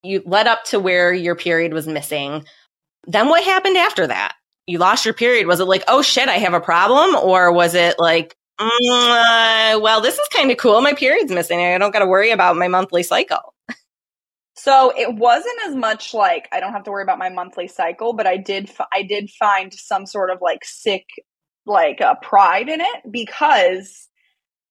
you 0.04 0.24
led 0.26 0.48
up 0.48 0.64
to 0.66 0.80
where 0.80 1.14
your 1.14 1.36
period 1.36 1.74
was 1.74 1.88
missing. 1.88 2.46
Then 3.08 3.30
what 3.30 3.44
happened 3.44 3.78
after 3.78 4.08
that? 4.08 4.36
You 4.68 4.78
lost 4.78 5.06
your 5.06 5.14
period. 5.14 5.48
Was 5.48 5.60
it 5.60 5.66
like, 5.66 5.84
oh 5.88 6.02
shit, 6.02 6.30
I 6.30 6.38
have 6.38 6.54
a 6.54 6.62
problem? 6.62 7.16
Or 7.16 7.52
was 7.52 7.76
it 7.76 7.96
like, 8.00 8.36
uh, 8.62 9.80
well, 9.82 10.02
this 10.02 10.16
is 10.18 10.28
kind 10.34 10.52
of 10.52 10.58
cool. 10.58 10.82
My 10.82 10.94
period's 10.94 11.32
missing. 11.32 11.60
I 11.60 11.78
don't 11.78 11.92
got 11.92 12.00
to 12.00 12.08
worry 12.08 12.32
about 12.32 12.56
my 12.56 12.68
monthly 12.68 13.04
cycle. 13.04 13.54
So 14.54 14.94
it 14.96 15.16
wasn't 15.16 15.58
as 15.66 15.76
much 15.76 16.14
like 16.14 16.48
I 16.52 16.60
don't 16.60 16.74
have 16.74 16.84
to 16.84 16.92
worry 16.92 17.02
about 17.02 17.18
my 17.18 17.30
monthly 17.30 17.68
cycle, 17.68 18.14
but 18.14 18.28
I 18.28 18.38
did 18.38 18.70
I 18.94 19.02
did 19.02 19.32
find 19.32 19.74
some 19.74 20.06
sort 20.06 20.30
of 20.30 20.38
like 20.40 20.64
sick 20.64 21.06
like 21.66 22.00
uh, 22.00 22.14
pride 22.22 22.70
in 22.70 22.80
it 22.80 23.02
because 23.10 24.08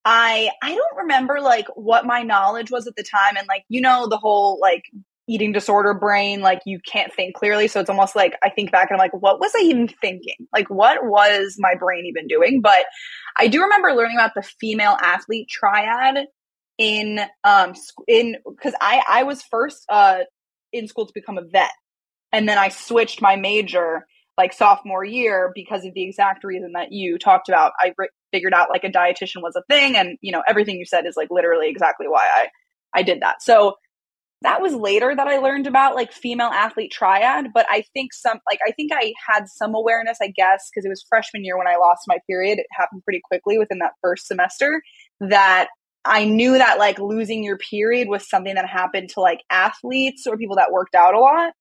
I 0.05 0.51
I 0.63 0.75
don't 0.75 0.97
remember 0.97 1.41
like 1.41 1.67
what 1.75 2.07
my 2.07 2.23
knowledge 2.23 2.71
was 2.71 2.87
at 2.87 2.95
the 2.95 3.03
time 3.03 3.37
and 3.37 3.49
like 3.49 3.65
you 3.69 3.81
know 3.81 4.07
the 4.09 4.17
whole 4.17 4.61
like 4.61 4.85
eating 5.29 5.53
disorder 5.53 5.95
brain 5.95 6.41
like 6.41 6.61
you 6.67 6.81
can't 6.81 7.13
think 7.13 7.35
clearly 7.37 7.69
so 7.69 7.81
it's 7.81 7.91
almost 7.91 8.17
like 8.17 8.37
I 8.43 8.51
think 8.51 8.73
back 8.73 8.91
and 8.91 8.97
I'm 8.97 9.05
like 9.05 9.15
what 9.15 9.39
was 9.39 9.53
I 9.57 9.61
even 9.63 9.89
thinking 9.89 10.47
like 10.53 10.69
what 10.69 11.05
was 11.05 11.57
my 11.59 11.75
brain 11.75 12.07
even 12.07 12.27
doing 12.27 12.61
but 12.61 12.85
I 13.37 13.49
do 13.49 13.63
remember 13.63 13.93
learning 13.93 14.17
about 14.17 14.33
the 14.35 14.43
female 14.43 14.97
athlete 15.01 15.49
triad 15.49 16.27
in 16.79 17.21
um 17.45 17.75
in 18.09 18.37
because 18.49 18.75
I 18.81 19.03
I 19.09 19.23
was 19.25 19.43
first 19.43 19.85
uh 19.89 20.21
in 20.73 20.89
school 20.89 21.07
to 21.07 21.13
become 21.15 21.39
a 21.39 21.43
vet, 21.43 21.73
and 22.33 22.49
then 22.49 22.59
I 22.59 22.69
switched 22.69 23.21
my 23.21 23.37
major 23.37 24.07
like 24.39 24.53
sophomore 24.53 25.05
year 25.05 25.53
because 25.55 25.85
of 25.85 25.93
the 25.95 26.03
exact 26.03 26.45
reason 26.45 26.73
that 26.75 26.93
you 26.93 27.19
talked 27.19 27.49
about. 27.49 27.73
I 27.79 27.93
re- 27.99 28.09
figured 28.33 28.55
out 28.55 28.71
like 28.71 28.85
a 28.85 28.89
dietitian 28.89 29.43
was 29.43 29.57
a 29.57 29.63
thing, 29.69 29.97
and 29.97 30.17
you 30.21 30.33
know 30.33 30.43
everything 30.49 30.77
you 30.77 30.87
said 30.87 31.07
is 31.07 31.17
like 31.17 31.29
literally 31.31 31.69
exactly 31.69 32.09
why 32.09 32.23
I 32.23 32.49
I 32.95 33.03
did 33.03 33.21
that. 33.21 33.43
So 33.43 33.75
that 34.43 34.63
was 34.63 34.75
later 34.75 35.15
that 35.15 35.27
I 35.27 35.39
learned 35.39 35.67
about 35.67 35.95
like 35.95 36.13
female 36.13 36.49
athlete 36.49 36.91
triad, 36.91 37.49
but 37.53 37.67
I 37.69 37.85
think 37.93 38.15
some 38.15 38.39
like 38.51 38.59
I 38.67 38.73
think 38.73 38.91
I 38.93 39.13
had 39.29 39.47
some 39.49 39.75
awareness, 39.75 40.19
I 40.23 40.29
guess, 40.29 40.71
because 40.71 40.87
it 40.87 40.89
was 40.89 41.05
freshman 41.09 41.45
year 41.45 41.59
when 41.59 41.67
I 41.67 41.77
lost 41.77 42.03
my 42.07 42.19
period. 42.29 42.59
It 42.59 42.67
happened 42.73 43.05
pretty 43.05 43.21
quickly 43.25 43.59
within 43.59 43.79
that 43.81 43.93
first 44.03 44.27
semester 44.27 44.83
that 45.21 45.69
I 46.05 46.25
knew 46.25 46.57
that 46.57 46.79
like 46.79 46.99
losing 46.99 47.45
your 47.45 47.59
period 47.59 48.09
was 48.09 48.29
something 48.29 48.55
that 48.55 48.69
happened 48.69 49.11
to 49.11 49.21
like 49.21 49.41
athletes 49.51 50.27
or 50.27 50.39
people 50.39 50.57
that 50.57 50.73
worked 50.73 50.95
out 50.95 51.15
a 51.15 51.21
lot. 51.21 51.53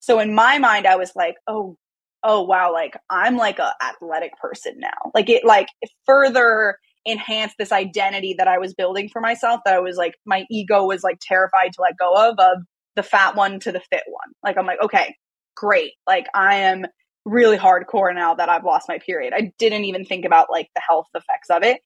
So 0.00 0.18
in 0.18 0.34
my 0.34 0.58
mind, 0.58 0.86
I 0.86 0.96
was 0.96 1.12
like, 1.14 1.34
oh, 1.46 1.76
oh 2.22 2.42
wow, 2.42 2.72
like 2.72 2.96
I'm 3.10 3.36
like 3.36 3.58
a 3.58 3.74
athletic 3.82 4.32
person 4.38 4.74
now. 4.78 5.10
Like 5.14 5.28
it 5.28 5.44
like 5.44 5.68
further 6.06 6.78
enhanced 7.06 7.56
this 7.58 7.72
identity 7.72 8.34
that 8.38 8.48
I 8.48 8.58
was 8.58 8.74
building 8.74 9.08
for 9.12 9.20
myself 9.20 9.60
that 9.64 9.74
I 9.74 9.80
was 9.80 9.96
like 9.96 10.14
my 10.24 10.46
ego 10.50 10.84
was 10.86 11.02
like 11.02 11.18
terrified 11.20 11.72
to 11.74 11.82
let 11.82 11.98
go 11.98 12.30
of 12.30 12.38
of 12.38 12.62
the 12.96 13.02
fat 13.02 13.36
one 13.36 13.60
to 13.60 13.72
the 13.72 13.80
fit 13.80 14.04
one. 14.06 14.32
Like 14.42 14.56
I'm 14.56 14.66
like, 14.66 14.82
okay, 14.82 15.16
great. 15.56 15.92
Like 16.06 16.26
I 16.34 16.56
am 16.56 16.86
really 17.24 17.56
hardcore 17.56 18.14
now 18.14 18.34
that 18.34 18.48
I've 18.48 18.64
lost 18.64 18.88
my 18.88 18.98
period. 18.98 19.32
I 19.34 19.52
didn't 19.58 19.84
even 19.84 20.04
think 20.04 20.24
about 20.24 20.48
like 20.50 20.68
the 20.74 20.82
health 20.86 21.06
effects 21.14 21.50
of 21.50 21.62
it. 21.62 21.80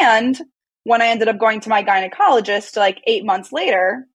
And 0.00 0.38
when 0.84 1.02
I 1.02 1.08
ended 1.08 1.28
up 1.28 1.38
going 1.38 1.60
to 1.60 1.68
my 1.68 1.82
gynecologist 1.82 2.76
like 2.76 3.00
eight 3.06 3.24
months 3.24 3.52
later, 3.52 4.06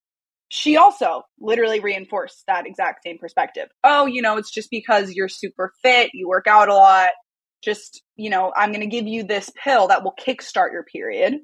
she 0.49 0.77
also 0.77 1.23
literally 1.39 1.79
reinforced 1.79 2.43
that 2.47 2.67
exact 2.67 3.03
same 3.03 3.17
perspective. 3.17 3.67
Oh, 3.83 4.05
you 4.05 4.21
know, 4.21 4.37
it's 4.37 4.51
just 4.51 4.69
because 4.69 5.11
you're 5.11 5.29
super 5.29 5.73
fit, 5.81 6.11
you 6.13 6.27
work 6.27 6.47
out 6.47 6.69
a 6.69 6.73
lot. 6.73 7.11
Just, 7.65 8.03
you 8.15 8.29
know, 8.29 8.53
I'm 8.55 8.69
going 8.69 8.81
to 8.81 8.87
give 8.87 9.07
you 9.07 9.23
this 9.23 9.51
pill 9.61 9.87
that 9.87 10.03
will 10.03 10.13
kickstart 10.13 10.71
your 10.71 10.83
period. 10.83 11.39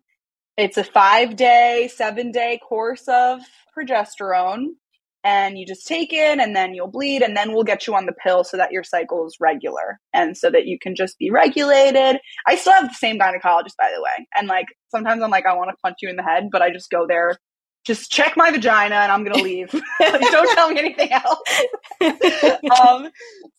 It's 0.58 0.78
a 0.78 0.84
five 0.84 1.36
day, 1.36 1.90
seven 1.94 2.32
day 2.32 2.60
course 2.68 3.08
of 3.08 3.42
progesterone 3.76 4.68
and 5.24 5.58
you 5.58 5.66
just 5.66 5.88
take 5.88 6.14
it 6.14 6.40
and 6.40 6.56
then 6.56 6.74
you'll 6.74 6.88
bleed 6.88 7.22
and 7.22 7.36
then 7.36 7.54
we'll 7.54 7.64
get 7.64 7.88
you 7.88 7.96
on 7.96 8.06
the 8.06 8.14
pill 8.14 8.44
so 8.44 8.58
that 8.58 8.72
your 8.72 8.84
cycle 8.84 9.26
is 9.26 9.38
regular 9.40 10.00
and 10.14 10.38
so 10.38 10.50
that 10.50 10.66
you 10.66 10.78
can 10.80 10.96
just 10.96 11.18
be 11.18 11.32
regulated. 11.32 12.20
I 12.48 12.56
still 12.56 12.74
have 12.74 12.90
the 12.90 12.96
same 12.96 13.20
gynecologist 13.20 13.78
by 13.78 13.92
the 13.96 14.02
way. 14.02 14.28
And 14.36 14.48
like 14.48 14.68
sometimes 14.90 15.24
I'm 15.24 15.32
like 15.32 15.46
I 15.46 15.56
want 15.56 15.70
to 15.70 15.78
punch 15.84 15.98
you 16.02 16.10
in 16.10 16.16
the 16.16 16.24
head, 16.24 16.50
but 16.52 16.62
I 16.62 16.72
just 16.72 16.90
go 16.90 17.06
there 17.08 17.38
just 17.86 18.12
check 18.12 18.34
my 18.38 18.52
vagina 18.52 18.96
and 18.96 19.12
I'm 19.12 19.24
going 19.24 19.36
to 19.38 19.44
leave. 19.44 19.72
Don't 20.00 20.56
tell 20.56 20.70
me 20.70 20.80
anything 20.80 21.12
else. 21.12 21.40
um, 22.80 23.10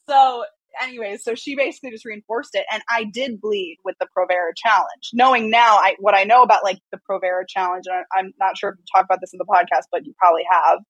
so 0.09 0.45
anyways, 0.81 1.25
so 1.25 1.35
she 1.35 1.57
basically 1.57 1.91
just 1.91 2.05
reinforced 2.05 2.55
it, 2.55 2.65
and 2.73 2.83
I 2.89 3.05
did 3.05 3.41
bleed 3.41 3.79
with 3.85 3.97
the 4.01 4.07
Provera 4.17 4.53
challenge, 4.57 5.11
knowing 5.13 5.51
now 5.51 5.77
I 5.77 5.97
what 5.99 6.15
I 6.15 6.25
know 6.25 6.43
about 6.43 6.65
like 6.65 6.79
the 6.91 6.99
Provera 7.09 7.43
challenge. 7.49 7.85
And 7.87 8.05
I, 8.15 8.21
am 8.21 8.33
not 8.39 8.57
sure 8.57 8.71
if 8.71 8.77
you 8.79 8.85
talked 8.93 9.07
about 9.07 9.21
this 9.21 9.33
in 9.33 9.39
the 9.39 9.45
podcast, 9.45 9.87
but 9.91 10.07
you 10.07 10.15
probably 10.19 10.45
have. 10.51 10.81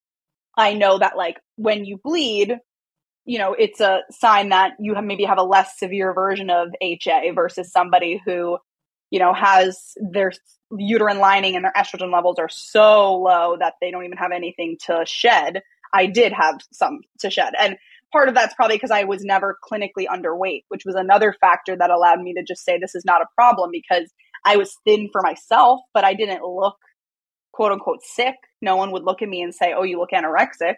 I 0.56 0.74
know 0.74 0.98
that 0.98 1.16
like 1.16 1.38
when 1.56 1.84
you 1.84 1.98
bleed, 2.02 2.56
you 3.24 3.38
know, 3.38 3.54
it's 3.54 3.80
a 3.80 4.00
sign 4.10 4.50
that 4.50 4.72
you 4.78 4.94
have 4.94 5.04
maybe 5.04 5.24
have 5.24 5.38
a 5.38 5.44
less 5.44 5.78
severe 5.78 6.12
version 6.12 6.50
of 6.50 6.68
HA 6.80 7.30
versus 7.34 7.72
somebody 7.72 8.20
who, 8.24 8.58
you 9.10 9.18
know, 9.18 9.32
has 9.32 9.94
their 9.96 10.32
uterine 10.76 11.18
lining 11.18 11.56
and 11.56 11.64
their 11.64 11.72
estrogen 11.76 12.12
levels 12.12 12.38
are 12.38 12.48
so 12.48 13.14
low 13.14 13.56
that 13.58 13.74
they 13.80 13.90
don't 13.90 14.04
even 14.04 14.18
have 14.18 14.32
anything 14.32 14.76
to 14.86 15.04
shed. 15.06 15.62
I 15.94 16.06
did 16.06 16.32
have 16.32 16.60
some 16.72 17.00
to 17.20 17.30
shed. 17.30 17.52
And 17.58 17.76
part 18.12 18.28
of 18.28 18.34
that's 18.34 18.54
probably 18.54 18.76
because 18.76 18.90
I 18.90 19.04
was 19.04 19.22
never 19.24 19.58
clinically 19.64 20.06
underweight, 20.06 20.64
which 20.68 20.84
was 20.84 20.94
another 20.94 21.34
factor 21.40 21.76
that 21.76 21.90
allowed 21.90 22.20
me 22.20 22.34
to 22.34 22.42
just 22.42 22.64
say 22.64 22.78
this 22.78 22.94
is 22.94 23.04
not 23.04 23.22
a 23.22 23.26
problem 23.34 23.70
because 23.72 24.10
I 24.44 24.56
was 24.56 24.76
thin 24.84 25.08
for 25.10 25.22
myself, 25.22 25.80
but 25.94 26.04
I 26.04 26.14
didn't 26.14 26.42
look 26.42 26.76
quote 27.52 27.72
unquote 27.72 28.02
sick, 28.02 28.34
no 28.60 28.76
one 28.76 28.92
would 28.92 29.04
look 29.04 29.22
at 29.22 29.28
me 29.28 29.42
and 29.42 29.54
say, 29.54 29.74
Oh, 29.76 29.82
you 29.82 29.98
look 29.98 30.10
anorexic. 30.12 30.74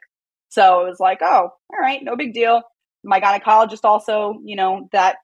So 0.49 0.81
it 0.81 0.89
was 0.89 1.01
like, 1.01 1.19
Oh, 1.23 1.51
all 1.51 1.81
right, 1.81 2.01
no 2.03 2.17
big 2.17 2.35
deal. 2.35 2.63
My 3.05 3.21
gynecologist 3.21 3.85
also, 3.85 4.41
you 4.45 4.57
know, 4.57 4.89
that 4.93 5.17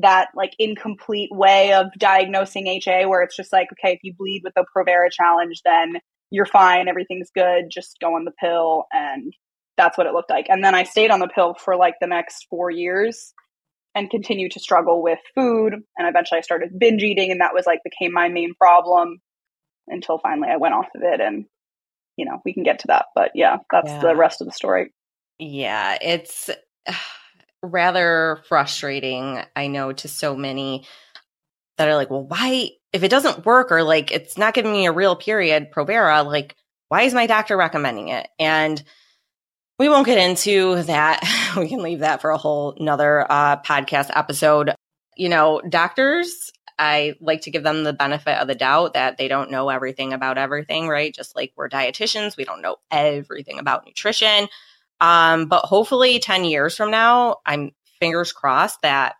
that 0.00 0.28
like 0.34 0.52
incomplete 0.58 1.30
way 1.32 1.72
of 1.72 1.86
diagnosing 1.98 2.66
HA 2.68 3.06
where 3.06 3.22
it's 3.22 3.36
just 3.36 3.52
like, 3.52 3.68
okay, 3.72 3.94
if 3.94 4.00
you 4.02 4.14
bleed 4.16 4.42
with 4.44 4.54
the 4.54 4.64
Provera 4.76 5.10
challenge, 5.10 5.60
then 5.64 5.94
you're 6.30 6.46
fine, 6.46 6.88
everything's 6.88 7.30
good, 7.34 7.64
just 7.70 7.96
go 8.00 8.14
on 8.14 8.24
the 8.24 8.32
pill. 8.40 8.84
And 8.92 9.32
that's 9.78 9.96
what 9.96 10.06
it 10.06 10.12
looked 10.12 10.28
like. 10.28 10.46
And 10.50 10.62
then 10.62 10.74
I 10.74 10.82
stayed 10.82 11.10
on 11.10 11.20
the 11.20 11.28
pill 11.28 11.54
for 11.54 11.76
like 11.76 11.94
the 12.00 12.06
next 12.06 12.46
four 12.50 12.70
years 12.70 13.32
and 13.94 14.10
continued 14.10 14.52
to 14.52 14.60
struggle 14.60 15.02
with 15.02 15.18
food. 15.34 15.72
And 15.72 16.08
eventually 16.08 16.38
I 16.38 16.42
started 16.42 16.78
binge 16.78 17.02
eating, 17.02 17.30
and 17.30 17.40
that 17.40 17.54
was 17.54 17.64
like 17.64 17.80
became 17.84 18.12
my 18.12 18.28
main 18.28 18.52
problem 18.54 19.20
until 19.86 20.18
finally 20.18 20.48
I 20.50 20.58
went 20.58 20.74
off 20.74 20.88
of 20.94 21.02
it. 21.02 21.20
And, 21.20 21.46
you 22.16 22.26
know, 22.26 22.42
we 22.44 22.52
can 22.52 22.64
get 22.64 22.80
to 22.80 22.88
that. 22.88 23.06
But 23.14 23.30
yeah, 23.34 23.58
that's 23.72 23.88
yeah. 23.88 24.00
the 24.00 24.16
rest 24.16 24.42
of 24.42 24.46
the 24.46 24.52
story. 24.52 24.92
Yeah, 25.38 25.96
it's 26.02 26.50
rather 27.62 28.42
frustrating, 28.48 29.40
I 29.56 29.68
know, 29.68 29.92
to 29.92 30.08
so 30.08 30.36
many 30.36 30.86
that 31.78 31.88
are 31.88 31.94
like, 31.94 32.10
well, 32.10 32.24
why, 32.24 32.70
if 32.92 33.02
it 33.02 33.10
doesn't 33.10 33.46
work 33.46 33.70
or 33.70 33.82
like 33.82 34.10
it's 34.10 34.36
not 34.36 34.54
giving 34.54 34.72
me 34.72 34.86
a 34.86 34.92
real 34.92 35.16
period, 35.16 35.70
Provera, 35.72 36.26
like, 36.26 36.56
why 36.88 37.02
is 37.02 37.14
my 37.14 37.26
doctor 37.26 37.56
recommending 37.56 38.08
it? 38.08 38.28
And 38.38 38.82
we 39.78 39.88
won't 39.88 40.06
get 40.06 40.18
into 40.18 40.82
that. 40.84 41.22
we 41.56 41.68
can 41.68 41.82
leave 41.82 42.00
that 42.00 42.20
for 42.20 42.30
a 42.30 42.38
whole 42.38 42.74
another 42.78 43.30
uh, 43.30 43.60
podcast 43.62 44.10
episode. 44.14 44.74
You 45.16 45.28
know, 45.28 45.60
doctors, 45.68 46.52
I 46.78 47.14
like 47.20 47.42
to 47.42 47.50
give 47.50 47.62
them 47.62 47.84
the 47.84 47.92
benefit 47.92 48.40
of 48.40 48.46
the 48.48 48.54
doubt 48.54 48.94
that 48.94 49.18
they 49.18 49.28
don't 49.28 49.50
know 49.50 49.68
everything 49.68 50.12
about 50.12 50.38
everything, 50.38 50.88
right? 50.88 51.14
Just 51.14 51.34
like 51.34 51.52
we're 51.56 51.68
dietitians, 51.68 52.36
we 52.36 52.44
don't 52.44 52.62
know 52.62 52.76
everything 52.90 53.58
about 53.58 53.86
nutrition. 53.86 54.48
Um, 55.00 55.46
but 55.46 55.64
hopefully 55.64 56.18
10 56.18 56.44
years 56.44 56.76
from 56.76 56.90
now, 56.90 57.36
I'm 57.46 57.72
fingers 58.00 58.32
crossed 58.32 58.82
that 58.82 59.16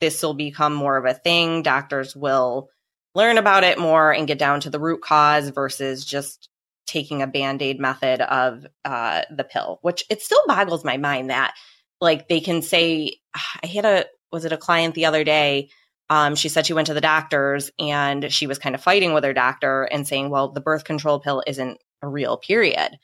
this 0.00 0.22
will 0.22 0.34
become 0.34 0.74
more 0.74 0.96
of 0.96 1.04
a 1.04 1.14
thing. 1.14 1.62
Doctors 1.62 2.16
will 2.16 2.70
learn 3.14 3.38
about 3.38 3.64
it 3.64 3.78
more 3.78 4.12
and 4.12 4.26
get 4.26 4.38
down 4.38 4.60
to 4.60 4.70
the 4.70 4.80
root 4.80 5.02
cause 5.02 5.50
versus 5.50 6.04
just 6.04 6.48
taking 6.86 7.22
a 7.22 7.26
band-aid 7.26 7.78
method 7.78 8.20
of 8.20 8.66
uh, 8.84 9.22
the 9.30 9.44
pill 9.44 9.78
which 9.82 10.04
it 10.10 10.20
still 10.20 10.42
boggles 10.46 10.84
my 10.84 10.96
mind 10.96 11.30
that 11.30 11.54
like 12.00 12.28
they 12.28 12.40
can 12.40 12.62
say 12.62 13.14
i 13.62 13.66
had 13.66 13.84
a 13.84 14.04
was 14.30 14.44
it 14.44 14.52
a 14.52 14.56
client 14.56 14.94
the 14.94 15.06
other 15.06 15.24
day 15.24 15.68
um, 16.10 16.34
she 16.34 16.50
said 16.50 16.66
she 16.66 16.74
went 16.74 16.88
to 16.88 16.94
the 16.94 17.00
doctors 17.00 17.70
and 17.78 18.30
she 18.30 18.46
was 18.46 18.58
kind 18.58 18.74
of 18.74 18.82
fighting 18.82 19.14
with 19.14 19.24
her 19.24 19.32
doctor 19.32 19.84
and 19.84 20.06
saying 20.06 20.28
well 20.28 20.48
the 20.48 20.60
birth 20.60 20.84
control 20.84 21.20
pill 21.20 21.42
isn't 21.46 21.78
a 22.02 22.08
real 22.08 22.36
period. 22.36 22.98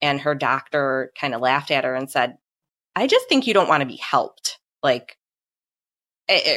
And 0.00 0.20
her 0.20 0.34
doctor 0.34 1.12
kind 1.18 1.34
of 1.34 1.40
laughed 1.40 1.70
at 1.70 1.84
her 1.84 1.94
and 1.94 2.10
said 2.10 2.38
i 2.96 3.06
just 3.06 3.28
think 3.28 3.46
you 3.46 3.52
don't 3.54 3.68
want 3.68 3.82
to 3.82 3.86
be 3.86 3.96
helped 3.96 4.58
like 4.82 5.18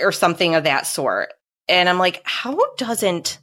or 0.01 0.13
something 0.13 0.55
of 0.55 0.63
that 0.63 0.87
sort. 0.87 1.33
And 1.67 1.89
i'm 1.89 1.97
like 1.97 2.21
how 2.23 2.57
doesn't 2.77 3.39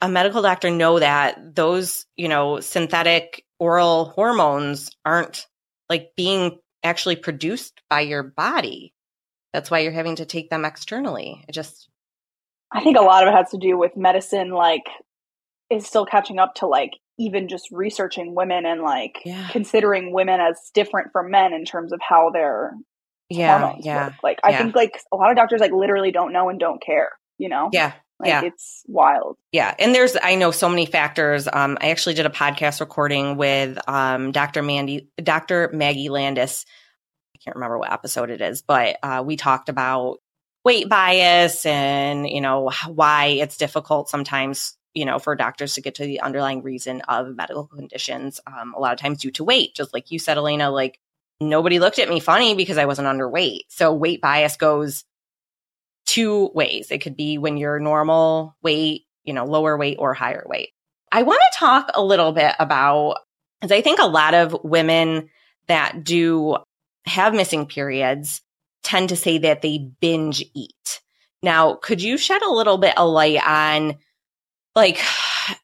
a 0.00 0.08
medical 0.08 0.42
doctor 0.42 0.70
know 0.70 0.98
that 0.98 1.54
those, 1.54 2.06
you 2.16 2.28
know, 2.28 2.60
synthetic 2.60 3.44
oral 3.58 4.06
hormones 4.06 4.90
aren't 5.04 5.46
like 5.88 6.12
being 6.16 6.58
actually 6.82 7.16
produced 7.16 7.82
by 7.90 8.00
your 8.00 8.22
body. 8.22 8.94
That's 9.52 9.70
why 9.70 9.80
you're 9.80 9.92
having 9.92 10.16
to 10.16 10.24
take 10.24 10.48
them 10.48 10.64
externally. 10.64 11.44
It 11.48 11.52
just 11.52 11.88
I 12.72 12.82
think 12.82 12.96
a 12.96 13.02
lot 13.02 13.26
of 13.26 13.32
it 13.32 13.36
has 13.36 13.50
to 13.50 13.58
do 13.58 13.76
with 13.76 13.96
medicine 13.96 14.50
like 14.50 14.86
is 15.70 15.86
still 15.86 16.06
catching 16.06 16.38
up 16.38 16.54
to 16.56 16.66
like 16.66 16.92
even 17.18 17.48
just 17.48 17.68
researching 17.70 18.34
women 18.34 18.64
and 18.64 18.80
like 18.80 19.20
yeah. 19.24 19.48
considering 19.50 20.12
women 20.12 20.40
as 20.40 20.70
different 20.72 21.12
from 21.12 21.30
men 21.30 21.52
in 21.52 21.64
terms 21.64 21.92
of 21.92 22.00
how 22.00 22.30
their 22.30 22.72
yeah, 23.28 23.58
hormones 23.58 23.84
yeah, 23.84 24.06
work. 24.06 24.14
Like 24.22 24.40
I 24.42 24.50
yeah. 24.50 24.58
think 24.62 24.74
like 24.74 24.98
a 25.12 25.16
lot 25.16 25.30
of 25.30 25.36
doctors 25.36 25.60
like 25.60 25.72
literally 25.72 26.12
don't 26.12 26.32
know 26.32 26.48
and 26.48 26.58
don't 26.58 26.82
care, 26.82 27.10
you 27.38 27.48
know? 27.48 27.68
Yeah. 27.72 27.92
Like 28.20 28.28
yeah. 28.28 28.42
it's 28.44 28.84
wild. 28.86 29.38
Yeah. 29.50 29.74
And 29.78 29.94
there's, 29.94 30.14
I 30.22 30.34
know 30.34 30.50
so 30.50 30.68
many 30.68 30.84
factors. 30.84 31.48
Um, 31.50 31.78
I 31.80 31.90
actually 31.90 32.14
did 32.14 32.26
a 32.26 32.30
podcast 32.30 32.80
recording 32.80 33.38
with 33.38 33.78
um, 33.88 34.30
Dr. 34.30 34.62
Mandy, 34.62 35.08
Dr. 35.22 35.70
Maggie 35.72 36.10
Landis. 36.10 36.66
I 37.34 37.38
can't 37.42 37.56
remember 37.56 37.78
what 37.78 37.92
episode 37.92 38.28
it 38.28 38.42
is, 38.42 38.60
but 38.60 38.98
uh, 39.02 39.22
we 39.24 39.36
talked 39.36 39.70
about 39.70 40.18
weight 40.64 40.90
bias 40.90 41.64
and, 41.64 42.28
you 42.28 42.42
know, 42.42 42.70
why 42.86 43.26
it's 43.26 43.56
difficult 43.56 44.10
sometimes, 44.10 44.76
you 44.92 45.06
know, 45.06 45.18
for 45.18 45.34
doctors 45.34 45.74
to 45.74 45.80
get 45.80 45.94
to 45.94 46.04
the 46.04 46.20
underlying 46.20 46.62
reason 46.62 47.00
of 47.08 47.34
medical 47.34 47.66
conditions. 47.66 48.38
Um, 48.46 48.74
a 48.76 48.80
lot 48.80 48.92
of 48.92 48.98
times 48.98 49.22
due 49.22 49.30
to 49.32 49.44
weight, 49.44 49.74
just 49.74 49.94
like 49.94 50.10
you 50.10 50.18
said, 50.18 50.36
Elena, 50.36 50.70
like 50.70 51.00
nobody 51.40 51.78
looked 51.78 51.98
at 51.98 52.10
me 52.10 52.20
funny 52.20 52.54
because 52.54 52.76
I 52.76 52.84
wasn't 52.84 53.08
underweight. 53.08 53.60
So 53.68 53.94
weight 53.94 54.20
bias 54.20 54.58
goes 54.58 55.04
two 56.10 56.50
ways. 56.54 56.90
It 56.90 56.98
could 56.98 57.16
be 57.16 57.38
when 57.38 57.56
you're 57.56 57.78
normal 57.78 58.56
weight, 58.62 59.02
you 59.22 59.32
know, 59.32 59.44
lower 59.44 59.76
weight 59.76 59.96
or 60.00 60.12
higher 60.12 60.44
weight. 60.46 60.70
I 61.12 61.22
want 61.22 61.40
to 61.52 61.58
talk 61.58 61.90
a 61.94 62.02
little 62.02 62.32
bit 62.32 62.52
about, 62.58 63.18
because 63.60 63.70
I 63.70 63.80
think 63.80 64.00
a 64.00 64.06
lot 64.06 64.34
of 64.34 64.56
women 64.64 65.30
that 65.68 66.02
do 66.02 66.56
have 67.06 67.32
missing 67.32 67.66
periods 67.66 68.42
tend 68.82 69.10
to 69.10 69.16
say 69.16 69.38
that 69.38 69.62
they 69.62 69.78
binge 70.00 70.44
eat. 70.52 71.00
Now, 71.42 71.74
could 71.74 72.02
you 72.02 72.18
shed 72.18 72.42
a 72.42 72.52
little 72.52 72.78
bit 72.78 72.98
of 72.98 73.08
light 73.08 73.40
on, 73.46 73.96
like, 74.74 75.00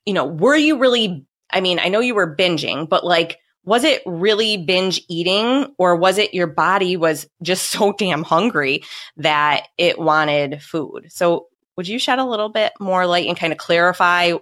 you 0.04 0.14
know, 0.14 0.26
were 0.26 0.56
you 0.56 0.78
really, 0.78 1.26
I 1.50 1.61
mean, 1.61 1.80
I 1.80 1.88
know 1.88 2.00
you 2.00 2.14
were 2.14 2.37
binging, 2.37 2.88
but 2.88 3.04
like, 3.04 3.38
was 3.66 3.85
it 3.85 4.00
really 4.07 4.57
binge 4.57 5.02
eating 5.09 5.66
or 5.76 5.96
was 5.96 6.16
it 6.16 6.33
your 6.33 6.46
body 6.46 6.96
was 6.96 7.29
just 7.42 7.68
so 7.70 7.92
damn 7.92 8.22
hungry 8.22 8.83
that 9.18 9.68
it 9.76 9.98
wanted 9.98 10.62
food? 10.62 11.09
So 11.11 11.48
would 11.76 11.88
you 11.88 11.98
shed 11.98 12.18
a 12.18 12.24
little 12.24 12.48
bit 12.48 12.72
more 12.81 13.07
light 13.07 13.29
and 13.29 13.37
kind 13.37 13.52
of 13.52 13.59
clarify 13.59 14.33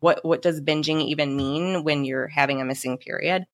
what 0.00 0.24
what 0.24 0.42
does 0.42 0.62
binging 0.62 1.02
even 1.02 1.36
mean 1.36 1.84
when 1.84 2.04
you're 2.04 2.26
having 2.26 2.60
a 2.60 2.64
missing 2.64 2.96
period? 2.98 3.44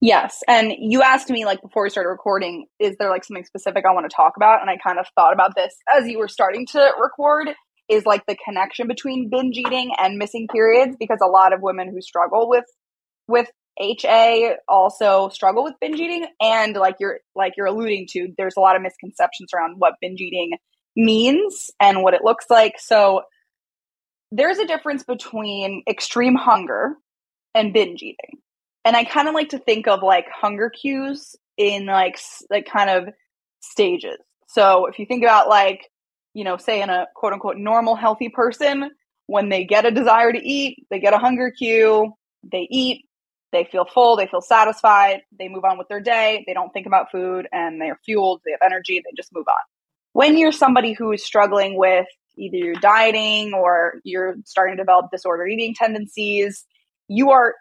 Yes. 0.00 0.42
And 0.46 0.72
you 0.78 1.02
asked 1.02 1.28
me 1.30 1.44
like 1.44 1.60
before 1.60 1.82
we 1.82 1.90
started 1.90 2.10
recording, 2.10 2.66
is 2.78 2.96
there 2.98 3.10
like 3.10 3.24
something 3.24 3.44
specific 3.44 3.84
I 3.84 3.92
want 3.92 4.08
to 4.08 4.14
talk 4.14 4.34
about? 4.36 4.60
And 4.60 4.70
I 4.70 4.76
kind 4.76 4.98
of 5.00 5.06
thought 5.16 5.32
about 5.32 5.56
this 5.56 5.74
as 5.92 6.06
you 6.06 6.18
were 6.18 6.28
starting 6.28 6.66
to 6.66 6.92
record 7.00 7.48
is 7.88 8.04
like 8.06 8.24
the 8.26 8.36
connection 8.36 8.86
between 8.86 9.30
binge 9.30 9.56
eating 9.56 9.90
and 9.98 10.18
missing 10.18 10.46
periods 10.52 10.96
because 11.00 11.18
a 11.22 11.26
lot 11.26 11.52
of 11.52 11.62
women 11.62 11.90
who 11.90 12.00
struggle 12.00 12.48
with 12.48 12.66
with 13.26 13.50
HA 13.78 14.56
also 14.66 15.28
struggle 15.28 15.64
with 15.64 15.74
binge 15.80 16.00
eating 16.00 16.26
and 16.40 16.74
like 16.76 16.96
you're 17.00 17.20
like 17.34 17.54
you're 17.56 17.66
alluding 17.66 18.06
to 18.10 18.32
there's 18.36 18.56
a 18.56 18.60
lot 18.60 18.76
of 18.76 18.82
misconceptions 18.82 19.50
around 19.54 19.76
what 19.78 19.94
binge 20.00 20.20
eating 20.20 20.52
means 20.96 21.70
and 21.80 22.02
what 22.02 22.14
it 22.14 22.24
looks 22.24 22.46
like. 22.50 22.74
So 22.78 23.22
there's 24.32 24.58
a 24.58 24.66
difference 24.66 25.04
between 25.04 25.82
extreme 25.88 26.34
hunger 26.34 26.94
and 27.54 27.72
binge 27.72 28.02
eating. 28.02 28.40
And 28.84 28.96
I 28.96 29.04
kind 29.04 29.28
of 29.28 29.34
like 29.34 29.50
to 29.50 29.58
think 29.58 29.86
of 29.86 30.02
like 30.02 30.26
hunger 30.28 30.70
cues 30.70 31.36
in 31.56 31.86
like 31.86 32.18
like 32.50 32.66
kind 32.66 32.90
of 32.90 33.08
stages. 33.60 34.16
So 34.48 34.86
if 34.86 34.98
you 34.98 35.06
think 35.06 35.22
about 35.22 35.48
like, 35.48 35.88
you 36.34 36.44
know, 36.44 36.56
say 36.56 36.82
in 36.82 36.90
a 36.90 37.06
quote 37.14 37.32
unquote 37.32 37.56
normal 37.56 37.96
healthy 37.96 38.28
person, 38.28 38.90
when 39.26 39.50
they 39.50 39.64
get 39.64 39.86
a 39.86 39.90
desire 39.90 40.32
to 40.32 40.38
eat, 40.38 40.86
they 40.90 41.00
get 41.00 41.12
a 41.12 41.18
hunger 41.18 41.50
cue, 41.50 42.12
they 42.50 42.66
eat, 42.70 43.04
they 43.52 43.64
feel 43.64 43.84
full, 43.84 44.16
they 44.16 44.26
feel 44.26 44.40
satisfied, 44.40 45.22
they 45.38 45.48
move 45.48 45.64
on 45.64 45.78
with 45.78 45.88
their 45.88 46.00
day, 46.00 46.44
they 46.46 46.54
don't 46.54 46.72
think 46.72 46.86
about 46.86 47.10
food, 47.10 47.48
and 47.52 47.80
they're 47.80 47.98
fueled, 48.04 48.42
they 48.44 48.52
have 48.52 48.60
energy, 48.64 49.02
they 49.04 49.12
just 49.16 49.32
move 49.34 49.46
on. 49.48 49.64
When 50.12 50.36
you're 50.36 50.52
somebody 50.52 50.92
who 50.92 51.12
is 51.12 51.24
struggling 51.24 51.76
with 51.76 52.06
either 52.36 52.56
you're 52.56 52.74
dieting 52.74 53.52
or 53.52 53.94
you're 54.04 54.36
starting 54.44 54.76
to 54.76 54.82
develop 54.82 55.10
disordered 55.10 55.50
eating 55.50 55.74
tendencies, 55.74 56.64
you 57.08 57.30
are 57.30 57.54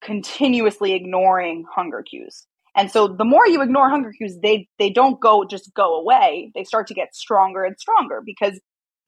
continuously 0.00 0.92
ignoring 0.92 1.64
hunger 1.72 2.02
cues. 2.02 2.46
And 2.74 2.90
so 2.90 3.06
the 3.06 3.24
more 3.24 3.46
you 3.46 3.62
ignore 3.62 3.90
hunger 3.90 4.12
cues, 4.12 4.38
they 4.42 4.68
they 4.78 4.90
don't 4.90 5.20
go 5.20 5.44
just 5.44 5.72
go 5.74 6.00
away. 6.00 6.50
They 6.54 6.64
start 6.64 6.86
to 6.86 6.94
get 6.94 7.14
stronger 7.14 7.64
and 7.64 7.78
stronger 7.78 8.22
because 8.24 8.58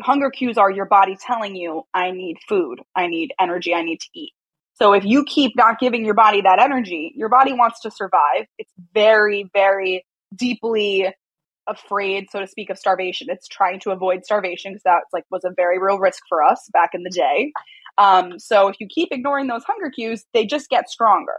hunger 0.03 0.31
cues 0.31 0.59
are 0.59 0.71
your 0.71 0.85
body 0.85 1.17
telling 1.19 1.57
you 1.57 1.85
I 1.95 2.11
need 2.11 2.37
food, 2.49 2.81
I 2.95 3.07
need 3.07 3.33
energy, 3.41 3.75
I 3.75 3.83
need 3.83 4.01
to 4.01 4.09
eat. 4.15 4.33
So 4.75 4.93
if 4.93 5.05
you 5.05 5.25
keep 5.25 5.53
not 5.57 5.79
giving 5.79 6.05
your 6.05 6.15
body 6.15 6.41
that 6.41 6.59
energy, 6.59 7.13
your 7.17 7.29
body 7.29 7.53
wants 7.53 7.81
to 7.81 7.91
survive. 7.91 8.47
It's 8.59 8.73
very, 8.93 9.49
very 9.53 10.05
deeply 10.35 11.15
afraid, 11.67 12.27
so 12.31 12.41
to 12.41 12.47
speak, 12.47 12.71
of 12.71 12.79
starvation. 12.79 13.29
It's 13.31 13.49
trying 13.49 13.81
to 13.81 13.91
avoid 13.91 14.25
starvation 14.25 14.73
because 14.73 14.83
that 14.83 15.03
like 15.13 15.25
was 15.31 15.45
a 15.45 15.51
very 15.57 15.79
real 15.79 15.99
risk 15.99 16.23
for 16.29 16.43
us 16.43 16.69
back 16.73 16.91
in 16.93 17.05
the 17.05 17.11
day. 17.11 17.53
Um, 17.99 18.39
so 18.39 18.69
if 18.69 18.77
you 18.81 18.89
keep 18.89 19.09
ignoring 19.13 19.47
those 19.47 19.65
hunger 19.65 19.91
cues, 19.91 20.25
they 20.35 20.45
just 20.45 20.69
get 20.69 20.91
stronger. 20.91 21.37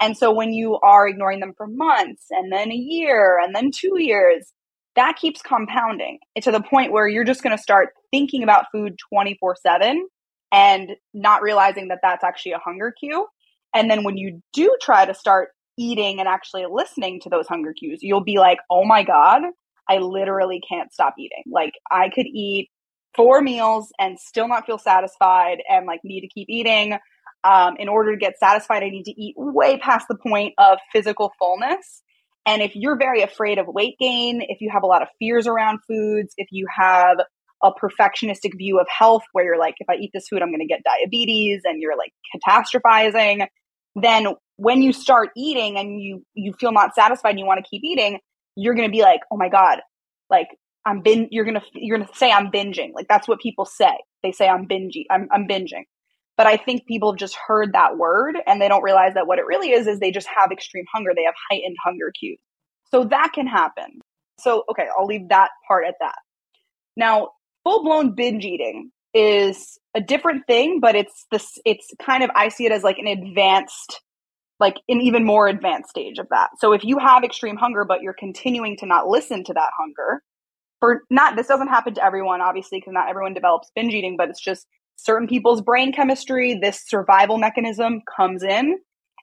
And 0.00 0.16
so 0.16 0.32
when 0.32 0.52
you 0.52 0.78
are 0.80 1.08
ignoring 1.08 1.40
them 1.40 1.54
for 1.56 1.66
months 1.66 2.26
and 2.30 2.52
then 2.52 2.70
a 2.70 2.76
year 2.76 3.40
and 3.42 3.54
then 3.54 3.70
two 3.70 3.98
years, 3.98 4.52
that 4.94 5.16
keeps 5.16 5.42
compounding 5.42 6.18
to 6.40 6.50
the 6.52 6.60
point 6.60 6.92
where 6.92 7.08
you're 7.08 7.24
just 7.24 7.42
going 7.42 7.56
to 7.56 7.62
start 7.62 7.90
thinking 8.10 8.42
about 8.42 8.66
food 8.72 8.98
24 9.12 9.56
7 9.60 10.06
and 10.52 10.90
not 11.12 11.42
realizing 11.42 11.88
that 11.88 11.98
that's 12.02 12.24
actually 12.24 12.52
a 12.52 12.58
hunger 12.58 12.92
cue. 12.98 13.26
And 13.74 13.90
then 13.90 14.04
when 14.04 14.16
you 14.16 14.42
do 14.52 14.76
try 14.80 15.04
to 15.04 15.14
start 15.14 15.50
eating 15.76 16.20
and 16.20 16.28
actually 16.28 16.64
listening 16.70 17.20
to 17.20 17.28
those 17.28 17.46
hunger 17.46 17.74
cues, 17.74 17.98
you'll 18.02 18.24
be 18.24 18.38
like, 18.38 18.58
oh 18.70 18.84
my 18.84 19.02
God, 19.02 19.42
I 19.88 19.98
literally 19.98 20.62
can't 20.66 20.92
stop 20.92 21.14
eating. 21.18 21.42
Like 21.50 21.74
I 21.90 22.08
could 22.08 22.26
eat 22.26 22.70
four 23.14 23.40
meals 23.42 23.92
and 23.98 24.18
still 24.18 24.48
not 24.48 24.66
feel 24.66 24.78
satisfied 24.78 25.58
and 25.68 25.86
like 25.86 26.00
need 26.04 26.22
to 26.22 26.28
keep 26.28 26.48
eating. 26.48 26.98
um, 27.46 27.76
in 27.78 27.88
order 27.88 28.12
to 28.12 28.18
get 28.18 28.38
satisfied, 28.38 28.82
I 28.82 28.90
need 28.90 29.04
to 29.04 29.20
eat 29.20 29.34
way 29.36 29.78
past 29.78 30.08
the 30.08 30.16
point 30.16 30.54
of 30.58 30.78
physical 30.92 31.32
fullness. 31.38 32.02
And 32.44 32.60
if 32.60 32.72
you're 32.74 32.98
very 32.98 33.22
afraid 33.22 33.58
of 33.58 33.66
weight 33.68 33.96
gain, 34.00 34.40
if 34.42 34.60
you 34.60 34.70
have 34.72 34.82
a 34.82 34.86
lot 34.86 35.02
of 35.02 35.08
fears 35.18 35.46
around 35.46 35.80
foods, 35.86 36.34
if 36.36 36.48
you 36.50 36.66
have 36.74 37.18
a 37.62 37.70
perfectionistic 37.72 38.56
view 38.56 38.78
of 38.78 38.86
health 38.88 39.22
where 39.32 39.44
you're 39.44 39.58
like, 39.58 39.74
if 39.78 39.88
I 39.88 39.94
eat 39.94 40.10
this 40.12 40.28
food, 40.28 40.42
I'm 40.42 40.50
going 40.50 40.60
to 40.60 40.66
get 40.66 40.82
diabetes 40.84 41.62
and 41.64 41.80
you're 41.80 41.96
like 41.96 42.12
catastrophizing, 42.34 43.46
then 43.94 44.26
when 44.56 44.82
you 44.82 44.92
start 44.92 45.30
eating 45.36 45.78
and 45.78 46.00
you, 46.00 46.24
you 46.34 46.52
feel 46.60 46.72
not 46.72 46.94
satisfied 46.94 47.30
and 47.30 47.38
you 47.38 47.46
want 47.46 47.64
to 47.64 47.68
keep 47.68 47.82
eating, 47.82 48.18
you're 48.56 48.74
going 48.74 48.88
to 48.88 48.92
be 48.92 49.02
like, 49.02 49.20
oh 49.30 49.36
my 49.36 49.48
God, 49.48 49.80
like 50.30 50.48
I'm 50.84 51.00
bin, 51.00 51.28
you're 51.30 51.44
going 51.44 51.56
to, 51.56 51.62
you're 51.74 51.96
going 51.96 52.08
to 52.08 52.14
say 52.16 52.30
I'm 52.30 52.50
binging. 52.50 52.92
Like 52.94 53.08
that's 53.08 53.26
what 53.26 53.40
people 53.40 53.64
say. 53.64 53.96
They 54.22 54.32
say 54.32 54.48
I'm 54.48 54.68
binging, 54.68 55.04
I'm, 55.10 55.28
I'm 55.32 55.48
binging. 55.48 55.84
But 56.36 56.46
I 56.46 56.58
think 56.58 56.86
people 56.86 57.12
have 57.12 57.18
just 57.18 57.36
heard 57.46 57.72
that 57.72 57.96
word 57.96 58.36
and 58.46 58.60
they 58.60 58.68
don't 58.68 58.82
realize 58.82 59.14
that 59.14 59.26
what 59.26 59.38
it 59.38 59.46
really 59.46 59.70
is 59.70 59.86
is 59.86 59.98
they 59.98 60.10
just 60.10 60.28
have 60.28 60.52
extreme 60.52 60.84
hunger. 60.92 61.12
They 61.16 61.24
have 61.24 61.34
heightened 61.50 61.76
hunger 61.82 62.12
cues. 62.18 62.38
So 62.90 63.04
that 63.04 63.32
can 63.34 63.46
happen. 63.46 64.00
So, 64.38 64.64
okay, 64.70 64.86
I'll 64.96 65.06
leave 65.06 65.30
that 65.30 65.48
part 65.66 65.86
at 65.86 65.94
that. 66.00 66.16
Now, 66.96 67.30
full 67.66 67.82
blown 67.82 68.14
binge 68.14 68.44
eating 68.44 68.92
is 69.12 69.76
a 69.92 70.00
different 70.00 70.46
thing, 70.46 70.78
but 70.78 70.94
it's 70.94 71.26
this, 71.32 71.58
it's 71.64 71.88
kind 72.00 72.22
of, 72.22 72.30
I 72.32 72.48
see 72.48 72.64
it 72.64 72.70
as 72.70 72.84
like 72.84 72.98
an 72.98 73.08
advanced, 73.08 74.00
like 74.60 74.76
an 74.88 75.00
even 75.00 75.24
more 75.24 75.48
advanced 75.48 75.90
stage 75.90 76.18
of 76.18 76.28
that. 76.30 76.50
So 76.58 76.72
if 76.74 76.84
you 76.84 76.98
have 76.98 77.24
extreme 77.24 77.56
hunger, 77.56 77.84
but 77.84 78.02
you're 78.02 78.14
continuing 78.16 78.76
to 78.76 78.86
not 78.86 79.08
listen 79.08 79.42
to 79.42 79.54
that 79.54 79.70
hunger, 79.76 80.22
for 80.78 81.02
not, 81.10 81.34
this 81.34 81.48
doesn't 81.48 81.66
happen 81.66 81.94
to 81.94 82.04
everyone, 82.04 82.40
obviously, 82.40 82.78
because 82.78 82.92
not 82.92 83.08
everyone 83.08 83.34
develops 83.34 83.72
binge 83.74 83.94
eating, 83.94 84.16
but 84.16 84.28
it's 84.28 84.40
just 84.40 84.64
certain 84.94 85.26
people's 85.26 85.60
brain 85.60 85.92
chemistry, 85.92 86.56
this 86.62 86.84
survival 86.86 87.36
mechanism 87.36 88.00
comes 88.16 88.44
in. 88.44 88.78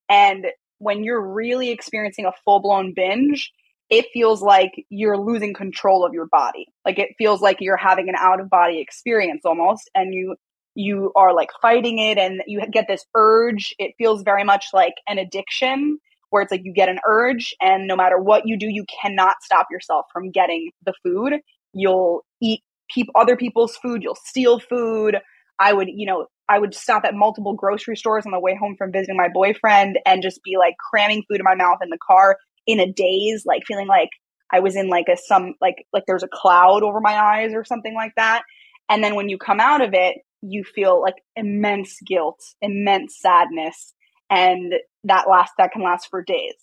And 0.10 0.48
when 0.80 1.06
you're 1.06 1.34
really 1.34 1.70
experiencing 1.70 2.26
a 2.26 2.34
full 2.44 2.60
blown 2.60 2.94
binge, 2.94 3.54
it 3.94 4.08
feels 4.12 4.42
like 4.42 4.72
you're 4.90 5.18
losing 5.18 5.54
control 5.54 6.04
of 6.04 6.14
your 6.14 6.26
body. 6.26 6.66
Like 6.84 6.98
it 6.98 7.10
feels 7.20 7.42
like 7.42 7.58
you're 7.60 7.78
having 7.78 8.10
an 8.10 8.16
out 8.18 8.42
of 8.42 8.50
body 8.50 8.80
experience 8.80 9.44
almost. 9.46 9.88
And 9.94 10.16
you, 10.16 10.36
you 10.74 11.12
are 11.16 11.32
like 11.32 11.50
fighting 11.62 12.00
it 12.00 12.18
and 12.18 12.42
you 12.48 12.60
get 12.72 12.88
this 12.88 13.06
urge. 13.16 13.76
It 13.78 13.94
feels 14.00 14.24
very 14.24 14.44
much 14.44 14.66
like 14.74 14.96
an 15.08 15.20
addiction 15.20 16.00
where 16.32 16.42
it's 16.42 16.52
like 16.52 16.62
you 16.64 16.74
get 16.74 16.90
an 16.90 16.98
urge 17.08 17.54
and 17.62 17.88
no 17.88 17.96
matter 17.96 18.18
what 18.18 18.48
you 18.48 18.58
do, 18.58 18.66
you 18.68 18.84
cannot 19.00 19.36
stop 19.44 19.68
yourself 19.70 20.08
from 20.12 20.32
getting 20.32 20.72
the 20.84 20.94
food. 21.04 21.34
You'll 21.74 22.26
eat 22.42 22.62
peop- 22.90 23.12
other 23.14 23.38
people's 23.38 23.78
food. 23.78 24.02
You'll 24.02 24.18
steal 24.26 24.60
food. 24.60 25.18
I 25.60 25.72
would, 25.72 25.88
you 25.88 26.08
know, 26.08 26.26
I 26.50 26.58
would 26.58 26.74
stop 26.74 27.06
at 27.06 27.14
multiple 27.14 27.54
grocery 27.54 27.96
stores 27.96 28.26
on 28.26 28.32
the 28.32 28.40
way 28.40 28.58
home 28.60 28.76
from 28.76 28.92
visiting 28.92 29.16
my 29.16 29.30
boyfriend 29.32 30.00
and 30.08 30.24
just 30.24 30.42
be 30.44 30.58
like 30.58 30.74
cramming 30.78 31.24
food 31.30 31.38
in 31.40 31.44
my 31.44 31.54
mouth 31.54 31.78
in 31.84 31.90
the 31.90 32.00
car 32.06 32.38
in 32.68 32.80
a 32.80 32.92
daze, 32.92 33.44
like 33.46 33.64
feeling 33.68 33.88
like 33.88 34.10
I 34.52 34.60
was 34.60 34.76
in 34.76 34.88
like 34.88 35.08
a 35.12 35.18
some 35.18 35.56
like 35.62 35.86
like 35.94 36.04
there's 36.08 36.24
a 36.24 36.30
cloud 36.32 36.84
over 36.84 37.00
my 37.00 37.16
eyes 37.16 37.52
or 37.54 37.64
something 37.64 37.94
like 37.94 38.14
that. 38.16 38.44
And 38.90 39.04
then 39.04 39.16
when 39.16 39.30
you 39.30 39.38
come 39.38 39.60
out 39.60 39.82
of 39.82 39.94
it, 39.94 40.18
you 40.42 40.64
feel 40.64 41.02
like 41.02 41.16
immense 41.36 41.98
guilt, 42.06 42.40
immense 42.62 43.18
sadness, 43.20 43.94
and 44.30 44.74
that 45.06 45.30
last 45.30 45.54
that 45.58 45.72
can 45.72 45.84
last 45.84 46.08
for 46.10 46.22
days. 46.22 46.56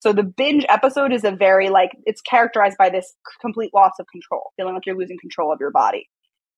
So 0.00 0.12
the 0.12 0.22
binge 0.22 0.64
episode 0.68 1.12
is 1.12 1.24
a 1.24 1.32
very 1.32 1.70
like 1.70 1.90
it's 2.04 2.20
characterized 2.20 2.76
by 2.78 2.90
this 2.90 3.14
complete 3.40 3.72
loss 3.74 3.92
of 3.98 4.06
control, 4.12 4.52
feeling 4.56 4.74
like 4.74 4.86
you're 4.86 4.98
losing 4.98 5.18
control 5.18 5.52
of 5.52 5.58
your 5.60 5.70
body 5.70 6.08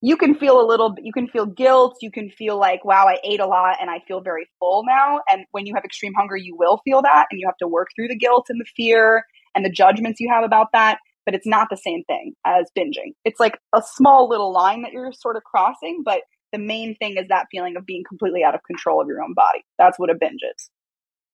you 0.03 0.17
can 0.17 0.35
feel 0.35 0.61
a 0.61 0.67
little 0.67 0.95
you 1.03 1.13
can 1.13 1.29
feel 1.29 1.47
guilt 1.47 1.97
you 2.01 2.11
can 2.11 2.31
feel 2.31 2.59
like 2.59 2.85
wow 2.85 3.07
i 3.07 3.19
ate 3.25 3.41
a 3.41 3.47
lot 3.47 3.77
and 3.81 3.91
i 3.91 4.01
feel 4.07 4.21
very 4.21 4.49
full 4.59 4.85
now. 4.85 5.21
And 5.31 5.45
when 5.53 5.67
you 5.67 5.75
have 5.75 5.85
extreme 5.85 6.15
hunger 6.15 6.37
you 6.37 6.57
will 6.57 6.81
feel 6.85 7.03
that 7.03 7.27
and 7.31 7.41
you 7.41 7.47
have 7.47 7.57
to 7.59 7.69
work 7.69 7.89
through 7.95 8.09
the 8.09 8.17
guilt 8.17 8.47
and 8.49 8.61
the 8.61 8.67
fear 8.77 9.25
and 9.55 9.65
the 9.65 9.71
judgments 9.71 10.21
you 10.21 10.31
have 10.31 10.45
about 10.45 10.69
that 10.73 10.99
but 11.27 11.35
it's 11.35 11.47
not 11.47 11.69
the 11.71 11.77
same 11.77 12.03
thing 12.05 12.33
as 12.47 12.71
binging. 12.77 13.13
It's 13.25 13.39
like 13.39 13.59
a 13.75 13.83
small 13.83 14.29
little 14.29 14.53
line 14.53 14.83
that 14.83 14.93
you're 14.93 15.13
sort 15.13 15.37
of 15.37 15.45
crossing 15.45 16.03
but 16.05 16.23
the 16.53 16.59
main 16.59 16.97
thing 16.97 17.17
is 17.17 17.29
that 17.29 17.47
feeling 17.51 17.77
of 17.77 17.87
being 17.87 18.03
completely 18.09 18.43
out 18.43 18.55
of 18.55 18.63
control 18.65 19.01
of 19.01 19.07
your 19.07 19.23
own 19.23 19.35
body. 19.35 19.65
That's 19.79 19.99
what 19.99 20.11
a 20.11 20.15
binge 20.15 20.41
is. 20.43 20.71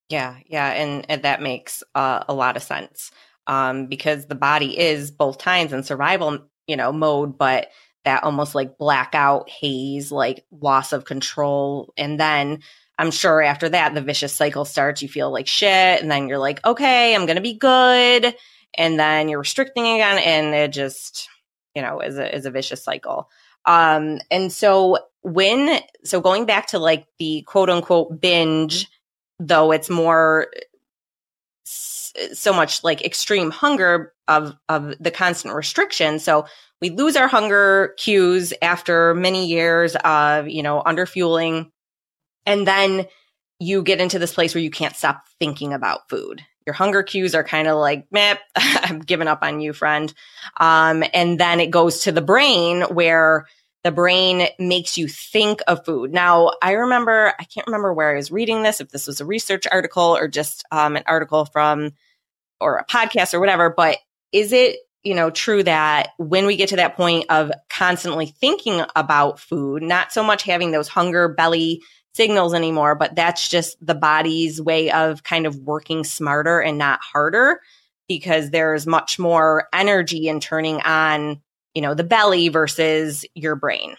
Yeah 0.08 0.36
yeah 0.46 0.70
and, 0.70 1.06
and 1.08 1.22
that 1.22 1.40
makes 1.40 1.82
uh, 1.94 2.24
a 2.28 2.34
lot 2.34 2.56
of 2.56 2.62
sense 2.62 3.10
um, 3.46 3.86
because 3.86 4.26
the 4.26 4.34
body 4.34 4.76
is 4.76 5.10
both 5.10 5.38
times 5.38 5.72
in 5.72 5.84
survival 5.84 6.40
you 6.66 6.76
know 6.76 6.92
mode 6.92 7.38
but 7.38 7.68
that 8.06 8.24
almost 8.24 8.54
like 8.54 8.78
blackout 8.78 9.50
haze, 9.50 10.10
like 10.10 10.44
loss 10.50 10.92
of 10.92 11.04
control. 11.04 11.92
And 11.98 12.18
then 12.18 12.60
I'm 12.98 13.10
sure 13.10 13.42
after 13.42 13.68
that, 13.68 13.94
the 13.94 14.00
vicious 14.00 14.32
cycle 14.32 14.64
starts. 14.64 15.02
You 15.02 15.08
feel 15.08 15.30
like 15.30 15.46
shit. 15.46 16.00
And 16.00 16.10
then 16.10 16.28
you're 16.28 16.38
like, 16.38 16.64
okay, 16.64 17.14
I'm 17.14 17.26
going 17.26 17.36
to 17.36 17.42
be 17.42 17.58
good. 17.58 18.34
And 18.74 18.98
then 18.98 19.28
you're 19.28 19.40
restricting 19.40 19.86
again. 19.86 20.18
And 20.18 20.54
it 20.54 20.72
just, 20.72 21.28
you 21.74 21.82
know, 21.82 22.00
is 22.00 22.16
a, 22.16 22.34
is 22.34 22.46
a 22.46 22.50
vicious 22.50 22.82
cycle. 22.82 23.28
Um, 23.66 24.20
and 24.30 24.52
so 24.52 24.98
when, 25.22 25.80
so 26.04 26.20
going 26.20 26.46
back 26.46 26.68
to 26.68 26.78
like 26.78 27.06
the 27.18 27.42
quote 27.42 27.68
unquote 27.68 28.20
binge, 28.20 28.88
though 29.40 29.72
it's 29.72 29.90
more 29.90 30.46
so 31.66 32.52
much 32.52 32.82
like 32.84 33.04
extreme 33.04 33.50
hunger 33.50 34.12
of 34.28 34.56
of 34.68 34.94
the 35.00 35.10
constant 35.10 35.54
restriction 35.54 36.18
so 36.18 36.46
we 36.80 36.90
lose 36.90 37.16
our 37.16 37.28
hunger 37.28 37.94
cues 37.96 38.52
after 38.60 39.14
many 39.14 39.46
years 39.46 39.96
of, 39.96 40.48
you 40.48 40.62
know, 40.62 40.82
underfueling. 40.84 41.70
And 42.44 42.66
then 42.66 43.06
you 43.58 43.82
get 43.82 44.00
into 44.00 44.18
this 44.18 44.34
place 44.34 44.54
where 44.54 44.62
you 44.62 44.70
can't 44.70 44.94
stop 44.94 45.24
thinking 45.38 45.72
about 45.72 46.08
food. 46.10 46.42
Your 46.66 46.74
hunger 46.74 47.02
cues 47.02 47.34
are 47.34 47.44
kind 47.44 47.68
of 47.68 47.78
like, 47.78 48.06
meh, 48.10 48.36
I'm 48.56 48.98
giving 48.98 49.28
up 49.28 49.38
on 49.42 49.60
you, 49.60 49.72
friend. 49.72 50.12
Um, 50.58 51.02
and 51.14 51.40
then 51.40 51.60
it 51.60 51.70
goes 51.70 52.00
to 52.00 52.12
the 52.12 52.20
brain 52.20 52.82
where 52.82 53.46
the 53.86 53.92
brain 53.92 54.48
makes 54.58 54.98
you 54.98 55.06
think 55.06 55.60
of 55.68 55.84
food. 55.84 56.12
Now, 56.12 56.50
I 56.60 56.72
remember, 56.72 57.32
I 57.38 57.44
can't 57.44 57.68
remember 57.68 57.94
where 57.94 58.10
I 58.10 58.16
was 58.16 58.32
reading 58.32 58.64
this, 58.64 58.80
if 58.80 58.88
this 58.88 59.06
was 59.06 59.20
a 59.20 59.24
research 59.24 59.64
article 59.70 60.16
or 60.16 60.26
just 60.26 60.64
um, 60.72 60.96
an 60.96 61.04
article 61.06 61.44
from 61.44 61.92
or 62.60 62.78
a 62.78 62.84
podcast 62.84 63.32
or 63.32 63.38
whatever, 63.38 63.70
but 63.70 63.98
is 64.32 64.52
it 64.52 64.78
you 65.04 65.14
know, 65.14 65.30
true 65.30 65.62
that 65.62 66.08
when 66.16 66.46
we 66.46 66.56
get 66.56 66.70
to 66.70 66.76
that 66.76 66.96
point 66.96 67.26
of 67.30 67.52
constantly 67.70 68.26
thinking 68.26 68.82
about 68.96 69.38
food, 69.38 69.80
not 69.80 70.12
so 70.12 70.20
much 70.20 70.42
having 70.42 70.72
those 70.72 70.88
hunger 70.88 71.28
belly 71.28 71.80
signals 72.12 72.52
anymore, 72.52 72.96
but 72.96 73.14
that's 73.14 73.48
just 73.48 73.76
the 73.80 73.94
body's 73.94 74.60
way 74.60 74.90
of 74.90 75.22
kind 75.22 75.46
of 75.46 75.54
working 75.58 76.02
smarter 76.02 76.58
and 76.58 76.76
not 76.76 76.98
harder 77.00 77.60
because 78.08 78.50
there's 78.50 78.84
much 78.84 79.16
more 79.16 79.68
energy 79.72 80.26
in 80.26 80.40
turning 80.40 80.80
on, 80.80 81.40
you 81.76 81.82
know, 81.82 81.92
the 81.92 82.02
belly 82.02 82.48
versus 82.48 83.26
your 83.34 83.54
brain. 83.54 83.96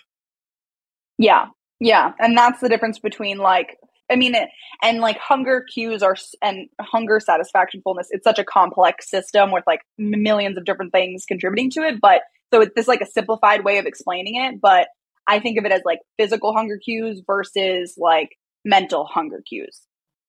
Yeah. 1.20 1.46
Yeah. 1.80 2.14
And 2.18 2.36
that's 2.36 2.60
the 2.60 2.70
difference 2.70 2.98
between 2.98 3.38
like 3.38 3.78
I 4.10 4.16
mean, 4.16 4.36
it, 4.36 4.50
and 4.82 5.00
like 5.00 5.18
hunger 5.20 5.64
cues 5.72 6.02
are 6.02 6.16
and 6.42 6.70
hunger 6.82 7.20
satisfaction 7.20 7.82
fullness. 7.84 8.08
It's 8.10 8.24
such 8.24 8.40
a 8.40 8.44
complex 8.44 9.10
system 9.12 9.52
with 9.52 9.64
like 9.68 9.82
millions 9.98 10.58
of 10.58 10.66
different 10.66 10.92
things 10.92 11.26
contributing 11.28 11.70
to 11.72 11.82
it. 11.82 12.02
But 12.02 12.22
so 12.52 12.62
it's 12.62 12.74
this 12.76 12.88
like 12.88 13.02
a 13.02 13.06
simplified 13.06 13.64
way 13.64 13.78
of 13.78 13.86
explaining 13.86 14.38
it. 14.38 14.60
But 14.60 14.88
I 15.28 15.40
think 15.40 15.60
of 15.60 15.66
it 15.66 15.72
as 15.72 15.82
like 15.86 16.00
physical 16.18 16.56
hunger 16.56 16.80
cues 16.84 17.22
versus 17.28 17.94
like 17.98 18.30
mental 18.66 19.06
hunger 19.06 19.44
cues. 19.48 19.82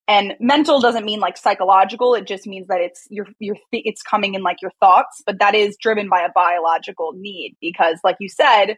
And 0.09 0.33
mental 0.39 0.81
doesn't 0.81 1.05
mean 1.05 1.19
like 1.19 1.37
psychological. 1.37 2.15
It 2.15 2.25
just 2.25 2.47
means 2.47 2.67
that 2.67 2.81
it's 2.81 3.05
your 3.11 3.27
your 3.37 3.55
it's 3.71 4.01
coming 4.01 4.33
in 4.33 4.41
like 4.41 4.59
your 4.59 4.71
thoughts. 4.79 5.21
But 5.23 5.37
that 5.37 5.53
is 5.53 5.77
driven 5.79 6.09
by 6.09 6.21
a 6.21 6.31
biological 6.33 7.11
need 7.15 7.57
because, 7.61 7.99
like 8.03 8.17
you 8.19 8.27
said, 8.27 8.77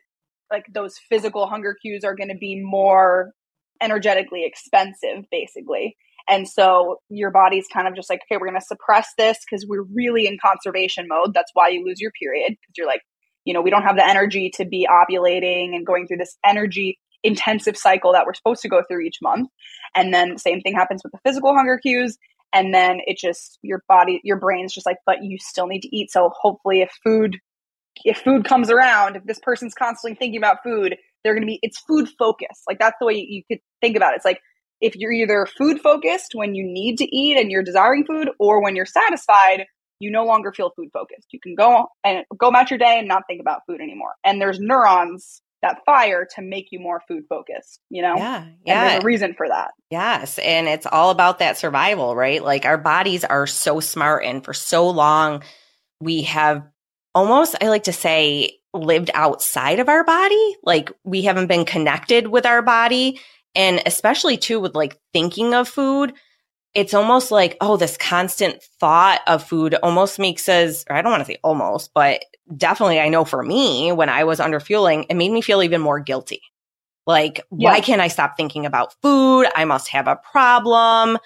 like 0.52 0.66
those 0.74 0.98
physical 1.10 1.48
hunger 1.48 1.74
cues 1.82 2.04
are 2.04 2.16
going 2.16 2.28
to 2.28 2.38
be 2.38 2.62
more 2.62 3.32
energetically 3.82 4.44
expensive, 4.46 5.24
basically. 5.32 5.96
And 6.28 6.50
so 6.50 6.98
your 7.10 7.32
body's 7.32 7.68
kind 7.72 7.88
of 7.88 7.96
just 7.96 8.10
like, 8.10 8.22
okay, 8.26 8.38
we're 8.38 8.48
going 8.48 8.60
to 8.60 8.66
suppress 8.66 9.08
this 9.18 9.38
because 9.40 9.66
we're 9.66 9.86
really 9.96 10.28
in 10.28 10.38
conservation 10.38 11.08
mode. 11.08 11.34
That's 11.34 11.52
why 11.54 11.70
you 11.70 11.86
lose 11.86 12.02
your 12.02 12.12
period 12.12 12.50
because 12.50 12.74
you're 12.78 12.88
like, 12.88 13.02
you 13.46 13.54
know, 13.54 13.62
we 13.62 13.70
don't 13.70 13.84
have 13.84 13.96
the 13.96 14.08
energy 14.08 14.52
to 14.56 14.66
be 14.66 14.86
ovulating 14.86 15.76
and 15.76 15.86
going 15.86 16.08
through 16.08 16.18
this 16.18 16.38
energy 16.46 17.00
intensive 17.24 17.78
cycle 17.78 18.14
that 18.14 18.26
we're 18.26 18.34
supposed 18.34 18.62
to 18.62 18.70
go 18.70 18.84
through 18.88 19.02
each 19.02 19.18
month. 19.22 19.50
And 19.96 20.14
then 20.14 20.38
same 20.38 20.62
thing 20.62 20.74
happens 20.74 21.02
with 21.04 21.12
the 21.12 21.20
physical 21.26 21.54
hunger 21.56 21.78
cues. 21.78 22.18
And 22.54 22.74
then 22.74 23.00
it 23.06 23.18
just, 23.18 23.60
your 23.62 23.84
body, 23.88 24.20
your 24.24 24.38
brain's 24.38 24.74
just 24.74 24.86
like, 24.86 24.98
but 25.06 25.24
you 25.24 25.38
still 25.40 25.68
need 25.68 25.82
to 25.82 25.96
eat. 25.96 26.12
So 26.12 26.32
hopefully 26.34 26.82
if 26.82 26.92
food, 27.04 27.40
if 28.04 28.18
food 28.18 28.46
comes 28.46 28.70
around, 28.70 29.16
if 29.16 29.24
this 29.24 29.40
person's 29.40 29.74
constantly 29.74 30.16
thinking 30.16 30.38
about 30.38 30.64
food, 30.64 30.98
they're 31.24 31.34
going 31.34 31.44
to 31.44 31.48
be 31.48 31.60
it's 31.62 31.80
food 31.80 32.10
focused 32.18 32.64
like 32.68 32.80
that's 32.80 32.98
the 33.00 33.06
way 33.06 33.14
you 33.14 33.44
could 33.50 33.60
think 33.80 33.96
about 33.96 34.14
it 34.14 34.18
it's 34.18 34.26
like 34.26 34.42
if 34.80 34.96
you're 34.96 35.12
either 35.12 35.48
food 35.58 35.80
focused 35.80 36.32
when 36.34 36.56
you 36.56 36.64
need 36.66 36.98
to 36.98 37.16
eat 37.16 37.38
and 37.38 37.52
you're 37.52 37.64
desiring 37.64 38.06
food 38.06 38.30
or 38.40 38.62
when 38.62 38.76
you're 38.76 38.86
satisfied 38.86 39.66
you 40.00 40.10
no 40.10 40.26
longer 40.26 40.52
feel 40.52 40.72
food 40.76 40.90
focused 40.94 41.28
you 41.32 41.40
can 41.40 41.56
go 41.56 41.88
and 42.04 42.26
go 42.38 42.48
about 42.48 42.72
your 42.72 42.80
day 42.80 42.98
and 42.98 43.08
not 43.08 43.24
think 43.28 43.42
about 43.42 43.62
food 43.68 43.82
anymore 43.82 44.14
and 44.24 44.42
there's 44.42 44.60
neurons 44.60 45.42
that 45.62 45.80
fire 45.86 46.28
to 46.36 46.42
make 46.42 46.68
you 46.72 46.80
more 46.80 47.02
food 47.08 47.24
focused, 47.30 47.80
you 47.90 48.02
know? 48.02 48.16
Yeah. 48.18 48.44
And 48.44 48.56
Yeah. 48.66 48.90
there's 48.90 49.04
a 49.04 49.06
reason 49.06 49.34
for 49.36 49.48
that. 49.48 49.72
Yes. 49.90 50.40
And 50.40 50.68
it's 50.68 50.88
all 50.88 51.12
about 51.12 51.40
that 51.40 51.58
survival, 51.58 52.16
right? 52.16 52.44
Like 52.44 52.66
our 52.66 52.78
bodies 52.78 53.24
are 53.24 53.46
so 53.48 53.80
smart. 53.80 54.26
And 54.26 54.44
for 54.44 54.54
so 54.54 54.90
long, 54.90 55.44
we 56.00 56.24
have 56.24 56.64
almost, 57.14 57.56
I 57.62 57.68
like 57.70 57.84
to 57.84 57.94
say, 57.94 58.58
lived 58.74 59.12
outside 59.14 59.80
of 59.80 59.90
our 59.90 60.04
body. 60.04 60.56
Like 60.64 60.92
we 61.04 61.24
haven't 61.24 61.48
been 61.48 61.66
connected 61.66 62.28
with 62.28 62.46
our 62.46 62.62
body. 62.62 63.20
And 63.54 63.82
especially 63.86 64.38
too 64.38 64.60
with 64.60 64.76
like 64.76 64.98
thinking 65.14 65.54
of 65.54 65.68
food, 65.68 66.14
it's 66.74 66.94
almost 66.94 67.32
like, 67.32 67.58
oh, 67.62 67.78
this 67.78 67.98
constant 67.98 68.64
thought 68.80 69.20
of 69.28 69.44
food 69.44 69.76
almost 69.76 70.20
makes 70.20 70.48
us, 70.48 70.86
or 70.90 70.96
I 70.96 71.02
don't 71.02 71.12
want 71.12 71.22
to 71.22 71.26
say 71.32 71.38
almost, 71.44 71.92
but 71.94 72.24
definitely 72.56 73.00
I 73.00 73.10
know 73.10 73.26
for 73.26 73.44
me, 73.44 73.92
when 73.92 74.10
I 74.10 74.24
was 74.24 74.40
under 74.40 74.60
fueling, 74.60 75.06
it 75.10 75.16
made 75.16 75.32
me 75.32 75.42
feel 75.42 75.62
even 75.64 75.82
more 75.82 76.00
guilty. 76.00 76.42
Like, 77.06 77.42
Yeah. 77.52 77.72
why 77.72 77.82
can't 77.82 78.02
I 78.02 78.08
stop 78.08 78.38
thinking 78.38 78.66
about 78.66 78.94
food? 79.02 79.48
I 79.56 79.66
must 79.66 79.90
have 79.90 80.08
a 80.08 80.16
problem. 80.32 81.18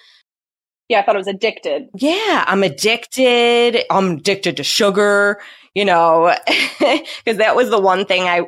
Yeah, 0.88 1.00
I 1.00 1.02
thought 1.02 1.16
I 1.16 1.18
was 1.18 1.26
addicted. 1.26 1.88
Yeah, 1.96 2.44
I'm 2.46 2.62
addicted. 2.62 3.84
I'm 3.90 4.12
addicted 4.18 4.56
to 4.56 4.64
sugar, 4.64 5.40
you 5.74 5.84
know, 5.84 6.34
because 6.78 7.38
that 7.38 7.56
was 7.56 7.70
the 7.70 7.80
one 7.80 8.04
thing 8.04 8.22
I 8.22 8.46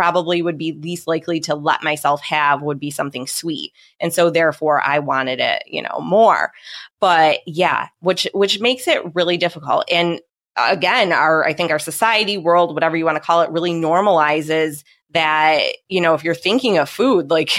probably 0.00 0.40
would 0.40 0.56
be 0.56 0.72
least 0.72 1.06
likely 1.06 1.40
to 1.40 1.54
let 1.54 1.82
myself 1.82 2.22
have 2.22 2.62
would 2.62 2.80
be 2.80 2.90
something 2.90 3.26
sweet. 3.26 3.74
And 4.00 4.14
so 4.14 4.30
therefore 4.30 4.80
I 4.80 4.98
wanted 4.98 5.40
it, 5.40 5.62
you 5.66 5.82
know, 5.82 6.00
more. 6.00 6.52
But 7.00 7.40
yeah, 7.46 7.88
which 8.00 8.26
which 8.32 8.60
makes 8.60 8.88
it 8.88 9.14
really 9.14 9.36
difficult. 9.36 9.84
And 9.92 10.22
uh, 10.56 10.68
again, 10.70 11.12
our 11.12 11.44
I 11.44 11.52
think 11.52 11.70
our 11.70 11.78
society, 11.78 12.38
world, 12.38 12.72
whatever 12.72 12.96
you 12.96 13.04
want 13.04 13.16
to 13.16 13.22
call 13.22 13.42
it, 13.42 13.50
really 13.50 13.72
normalizes 13.72 14.84
that, 15.10 15.64
you 15.90 16.00
know, 16.00 16.14
if 16.14 16.24
you're 16.24 16.34
thinking 16.34 16.78
of 16.78 16.88
food, 16.88 17.30
like 17.30 17.50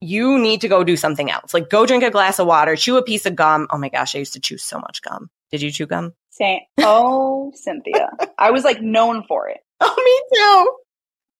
you 0.00 0.38
need 0.38 0.62
to 0.62 0.68
go 0.68 0.82
do 0.84 0.96
something 0.96 1.30
else. 1.30 1.52
Like 1.52 1.68
go 1.68 1.84
drink 1.84 2.04
a 2.04 2.10
glass 2.10 2.38
of 2.38 2.46
water, 2.46 2.74
chew 2.74 2.96
a 2.96 3.02
piece 3.02 3.26
of 3.26 3.36
gum. 3.36 3.66
Oh 3.70 3.76
my 3.76 3.90
gosh, 3.90 4.16
I 4.16 4.20
used 4.20 4.32
to 4.32 4.40
chew 4.40 4.56
so 4.56 4.78
much 4.78 5.02
gum. 5.02 5.28
Did 5.50 5.60
you 5.60 5.70
chew 5.70 5.84
gum? 5.84 6.14
Saying, 6.30 6.60
oh, 6.78 7.52
Cynthia. 7.54 8.08
I 8.38 8.50
was 8.50 8.64
like 8.64 8.80
known 8.80 9.24
for 9.28 9.50
it. 9.50 9.58
Oh, 9.84 9.94
me 9.96 10.38
too. 10.38 10.81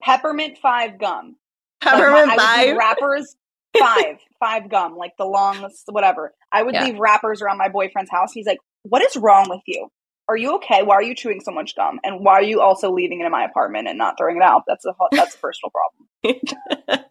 Peppermint 0.03 0.59
five 0.59 0.99
gum. 0.99 1.37
Like, 1.85 1.95
Peppermint 1.95 2.27
my- 2.29 2.37
five. 2.37 2.77
wrappers 2.77 3.37
five, 3.79 4.17
five 4.39 4.69
gum, 4.69 4.97
like 4.97 5.13
the 5.19 5.25
long, 5.25 5.67
whatever. 5.87 6.35
I 6.53 6.63
would 6.63 6.75
Yeah. 6.75 6.85
leave 6.85 6.99
wrappers 6.99 7.41
around 7.43 7.59
my 7.59 7.69
boyfriend's 7.69 8.11
house. 8.11 8.33
He's 8.33 8.47
like, 8.47 8.59
"What 8.83 9.03
is 9.03 9.17
wrong 9.17 9.49
with 9.49 9.63
you? 9.67 9.89
Are 10.29 10.37
you 10.37 10.55
okay? 10.57 10.83
Why 10.83 10.95
are 10.97 11.03
you 11.03 11.15
chewing 11.15 11.41
so 11.41 11.51
much 11.51 11.75
gum? 11.75 11.99
And 12.05 12.21
why 12.25 12.35
are 12.35 12.43
you 12.43 12.61
also 12.61 12.91
leaving 12.93 13.21
it 13.21 13.25
in 13.25 13.33
my 13.33 13.45
apartment 13.45 13.89
and 13.89 13.99
not 13.99 14.17
throwing 14.19 14.37
it 14.37 14.43
out? 14.43 14.63
That's 14.67 14.85
a 14.85 14.93
that's 15.13 15.35
a 15.35 15.39
personal 15.39 15.71
problem." 15.71 16.09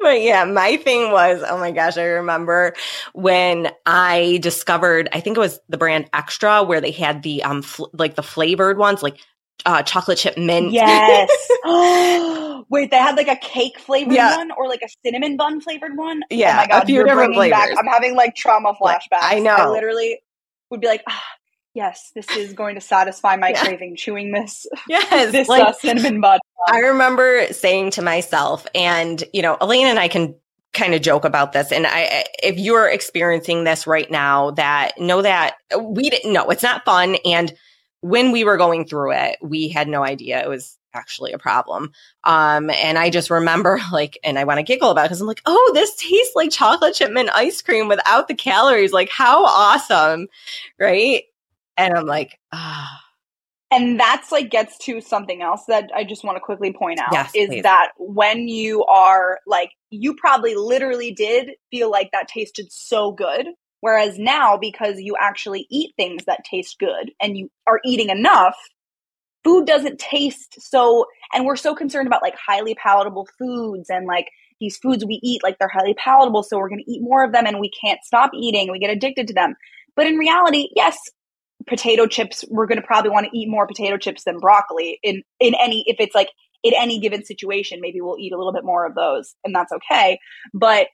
but 0.00 0.22
yeah, 0.22 0.44
my 0.44 0.76
thing 0.76 1.10
was, 1.10 1.42
oh 1.46 1.58
my 1.58 1.70
gosh, 1.70 1.98
I 1.98 2.04
remember 2.04 2.74
when 3.12 3.70
I 3.84 4.38
discovered, 4.40 5.08
I 5.12 5.20
think 5.20 5.36
it 5.36 5.40
was 5.40 5.60
the 5.68 5.76
brand 5.76 6.08
Extra, 6.14 6.62
where 6.62 6.80
they 6.80 6.90
had 6.92 7.22
the 7.22 7.42
um 7.42 7.62
fl- 7.62 7.86
like 7.92 8.14
the 8.14 8.22
flavored 8.22 8.78
ones, 8.78 9.02
like 9.02 9.18
uh, 9.66 9.82
chocolate 9.82 10.18
chip 10.18 10.36
mint. 10.38 10.72
Yes. 10.72 11.30
Wait, 12.70 12.90
they 12.90 12.96
had 12.96 13.16
like 13.16 13.28
a 13.28 13.36
cake 13.36 13.78
flavored 13.78 14.14
Yeah. 14.14 14.36
one 14.36 14.50
or 14.52 14.68
like 14.68 14.82
a 14.82 14.88
cinnamon 15.04 15.36
bun 15.36 15.60
flavored 15.60 15.96
one. 15.96 16.22
Yeah, 16.30 16.52
oh 16.52 16.56
my 16.56 16.64
a 16.64 16.68
god, 16.68 16.88
you're 16.88 17.06
bringing 17.06 17.50
back. 17.50 17.70
I'm 17.78 17.86
having 17.86 18.14
like 18.16 18.34
trauma 18.34 18.74
flashbacks. 18.80 19.18
I 19.22 19.38
know. 19.38 19.50
I 19.50 19.68
literally 19.70 20.20
would 20.70 20.80
be 20.80 20.86
like, 20.86 21.02
ah, 21.08 21.24
yes, 21.74 22.10
this 22.14 22.28
is 22.36 22.52
going 22.52 22.74
to 22.74 22.80
satisfy 22.80 23.36
my 23.36 23.50
Yeah. 23.50 23.62
craving. 23.62 23.96
Chewing 23.96 24.32
this 24.32 24.66
yes, 24.88 25.32
this 25.32 25.48
like, 25.48 25.62
uh, 25.62 25.72
cinnamon 25.72 26.20
bun. 26.20 26.40
I 26.68 26.80
remember 26.80 27.46
saying 27.52 27.92
to 27.92 28.02
myself, 28.02 28.66
and 28.74 29.22
you 29.32 29.42
know, 29.42 29.56
Elena 29.60 29.88
and 29.90 29.98
I 29.98 30.08
can 30.08 30.34
kind 30.74 30.94
of 30.94 31.00
joke 31.00 31.24
about 31.24 31.52
this. 31.52 31.72
And 31.72 31.86
I, 31.86 32.24
if 32.42 32.58
you're 32.58 32.88
experiencing 32.88 33.64
this 33.64 33.86
right 33.86 34.10
now, 34.10 34.50
that 34.52 34.98
know 34.98 35.22
that 35.22 35.56
we 35.80 36.10
didn't 36.10 36.32
know 36.32 36.50
it's 36.50 36.62
not 36.62 36.84
fun. 36.84 37.16
And 37.24 37.54
when 38.00 38.32
we 38.32 38.44
were 38.44 38.56
going 38.56 38.86
through 38.86 39.12
it, 39.12 39.38
we 39.42 39.68
had 39.68 39.88
no 39.88 40.04
idea 40.04 40.42
it 40.42 40.48
was 40.48 40.76
actually 40.94 41.32
a 41.32 41.38
problem. 41.38 41.92
Um, 42.24 42.70
and 42.70 42.98
I 42.98 43.10
just 43.10 43.30
remember 43.30 43.80
like, 43.92 44.18
and 44.22 44.38
I 44.38 44.44
want 44.44 44.58
to 44.58 44.62
giggle 44.64 44.90
about 44.90 45.02
it 45.02 45.08
because 45.08 45.20
I'm 45.20 45.26
like, 45.26 45.42
oh, 45.46 45.70
this 45.74 45.94
tastes 45.96 46.34
like 46.34 46.50
chocolate 46.50 46.94
chip 46.94 47.12
mint 47.12 47.30
ice 47.34 47.62
cream 47.62 47.88
without 47.88 48.28
the 48.28 48.34
calories. 48.34 48.92
Like, 48.92 49.10
how 49.10 49.44
awesome, 49.44 50.28
right? 50.78 51.24
And 51.76 51.94
I'm 51.94 52.06
like, 52.06 52.38
ah. 52.52 53.00
and 53.70 53.98
that's 53.98 54.32
like 54.32 54.50
gets 54.50 54.78
to 54.78 55.00
something 55.00 55.42
else 55.42 55.64
that 55.66 55.90
I 55.94 56.04
just 56.04 56.24
want 56.24 56.36
to 56.36 56.40
quickly 56.40 56.72
point 56.72 56.98
out 56.98 57.12
Yes, 57.12 57.30
is 57.34 57.48
please. 57.48 57.62
that 57.62 57.92
when 57.98 58.48
you 58.48 58.84
are 58.84 59.38
like 59.46 59.70
you 59.90 60.14
probably 60.14 60.54
literally 60.54 61.12
did 61.12 61.52
feel 61.70 61.90
like 61.90 62.10
that 62.12 62.28
tasted 62.28 62.72
so 62.72 63.12
good 63.12 63.46
whereas 63.80 64.18
now 64.18 64.56
because 64.56 64.98
you 64.98 65.16
actually 65.20 65.66
eat 65.70 65.92
things 65.96 66.24
that 66.26 66.44
taste 66.44 66.78
good 66.78 67.10
and 67.20 67.36
you 67.36 67.50
are 67.66 67.80
eating 67.84 68.10
enough 68.10 68.56
food 69.44 69.66
doesn't 69.66 69.98
taste 69.98 70.60
so 70.60 71.06
and 71.32 71.44
we're 71.46 71.56
so 71.56 71.74
concerned 71.74 72.06
about 72.06 72.22
like 72.22 72.34
highly 72.36 72.74
palatable 72.74 73.26
foods 73.38 73.88
and 73.88 74.06
like 74.06 74.28
these 74.60 74.76
foods 74.76 75.04
we 75.04 75.20
eat 75.22 75.42
like 75.42 75.58
they're 75.58 75.68
highly 75.68 75.94
palatable 75.94 76.42
so 76.42 76.58
we're 76.58 76.68
going 76.68 76.82
to 76.84 76.90
eat 76.90 77.02
more 77.02 77.24
of 77.24 77.32
them 77.32 77.46
and 77.46 77.60
we 77.60 77.70
can't 77.70 78.00
stop 78.04 78.30
eating 78.34 78.70
we 78.70 78.78
get 78.78 78.90
addicted 78.90 79.28
to 79.28 79.34
them. 79.34 79.54
But 79.96 80.06
in 80.06 80.16
reality 80.16 80.68
yes 80.74 80.98
potato 81.66 82.06
chips 82.06 82.44
we're 82.48 82.66
going 82.66 82.80
to 82.80 82.86
probably 82.86 83.10
want 83.10 83.26
to 83.30 83.38
eat 83.38 83.48
more 83.48 83.66
potato 83.66 83.96
chips 83.96 84.24
than 84.24 84.38
broccoli 84.38 84.98
in 85.02 85.22
in 85.40 85.54
any 85.54 85.84
if 85.86 85.96
it's 85.98 86.14
like 86.14 86.30
in 86.62 86.72
any 86.76 86.98
given 86.98 87.24
situation 87.24 87.80
maybe 87.80 88.00
we'll 88.00 88.18
eat 88.18 88.32
a 88.32 88.36
little 88.36 88.52
bit 88.52 88.64
more 88.64 88.86
of 88.86 88.94
those 88.94 89.34
and 89.44 89.54
that's 89.54 89.72
okay. 89.72 90.18
But 90.52 90.88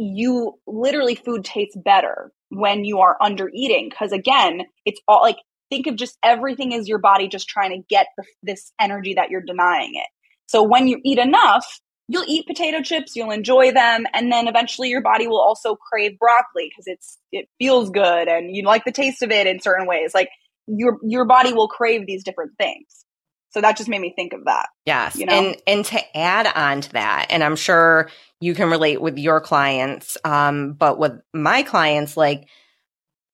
you 0.00 0.58
literally 0.66 1.14
food 1.14 1.44
tastes 1.44 1.76
better 1.76 2.32
when 2.48 2.84
you 2.84 3.00
are 3.00 3.16
under 3.20 3.50
eating 3.52 3.88
because 3.88 4.12
again 4.12 4.62
it's 4.86 5.00
all 5.06 5.20
like 5.20 5.36
think 5.68 5.86
of 5.86 5.96
just 5.96 6.16
everything 6.24 6.72
is 6.72 6.88
your 6.88 6.98
body 6.98 7.28
just 7.28 7.48
trying 7.48 7.70
to 7.70 7.86
get 7.88 8.06
the, 8.16 8.24
this 8.42 8.72
energy 8.80 9.14
that 9.14 9.30
you're 9.30 9.42
denying 9.42 9.92
it. 9.94 10.06
So 10.46 10.62
when 10.62 10.88
you 10.88 11.00
eat 11.04 11.18
enough 11.18 11.80
you'll 12.08 12.24
eat 12.26 12.46
potato 12.46 12.80
chips 12.80 13.14
you'll 13.14 13.30
enjoy 13.30 13.72
them 13.72 14.06
and 14.14 14.32
then 14.32 14.48
eventually 14.48 14.88
your 14.88 15.02
body 15.02 15.26
will 15.26 15.40
also 15.40 15.76
crave 15.76 16.18
broccoli 16.18 16.70
because 16.70 16.86
it's 16.86 17.18
it 17.30 17.46
feels 17.58 17.90
good 17.90 18.26
and 18.26 18.56
you 18.56 18.64
like 18.64 18.84
the 18.84 18.92
taste 18.92 19.22
of 19.22 19.30
it 19.30 19.46
in 19.46 19.60
certain 19.60 19.86
ways. 19.86 20.12
Like 20.14 20.30
your 20.66 20.98
your 21.02 21.26
body 21.26 21.52
will 21.52 21.68
crave 21.68 22.06
these 22.06 22.24
different 22.24 22.52
things 22.58 23.04
so 23.50 23.60
that 23.60 23.76
just 23.76 23.88
made 23.88 24.00
me 24.00 24.12
think 24.14 24.32
of 24.32 24.44
that 24.44 24.68
Yes. 24.86 25.16
you 25.16 25.26
know? 25.26 25.32
And 25.32 25.56
and 25.66 25.84
to 25.86 26.16
add 26.16 26.46
on 26.54 26.80
to 26.80 26.92
that, 26.92 27.26
and 27.30 27.44
I'm 27.44 27.56
sure 27.56 28.10
you 28.40 28.54
can 28.54 28.70
relate 28.70 29.00
with 29.00 29.18
your 29.18 29.40
clients, 29.40 30.16
um, 30.24 30.72
but 30.72 30.98
with 30.98 31.20
my 31.32 31.62
clients, 31.62 32.16
like 32.16 32.48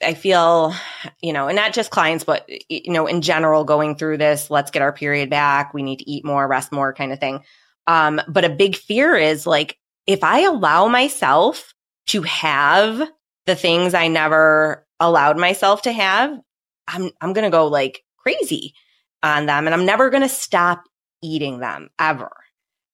I 0.02 0.14
feel, 0.14 0.74
you 1.22 1.32
know, 1.32 1.48
and 1.48 1.56
not 1.56 1.72
just 1.72 1.90
clients, 1.90 2.24
but 2.24 2.46
you 2.68 2.92
know, 2.92 3.06
in 3.06 3.22
general, 3.22 3.64
going 3.64 3.96
through 3.96 4.18
this, 4.18 4.50
let's 4.50 4.70
get 4.70 4.82
our 4.82 4.92
period 4.92 5.30
back. 5.30 5.72
We 5.72 5.82
need 5.82 6.00
to 6.00 6.10
eat 6.10 6.24
more, 6.24 6.46
rest 6.46 6.72
more, 6.72 6.92
kind 6.92 7.12
of 7.12 7.20
thing. 7.20 7.42
Um, 7.86 8.20
but 8.28 8.44
a 8.44 8.50
big 8.50 8.76
fear 8.76 9.16
is 9.16 9.46
like 9.46 9.78
if 10.06 10.22
I 10.22 10.40
allow 10.40 10.88
myself 10.88 11.72
to 12.08 12.22
have 12.22 13.08
the 13.46 13.56
things 13.56 13.94
I 13.94 14.08
never 14.08 14.86
allowed 15.00 15.38
myself 15.38 15.82
to 15.82 15.92
have, 15.92 16.38
I'm 16.86 17.10
I'm 17.20 17.32
gonna 17.32 17.50
go 17.50 17.68
like 17.68 18.02
crazy 18.18 18.74
on 19.22 19.46
them, 19.46 19.66
and 19.66 19.74
I'm 19.74 19.86
never 19.86 20.10
gonna 20.10 20.28
stop 20.28 20.84
eating 21.22 21.58
them 21.58 21.88
ever. 21.98 22.30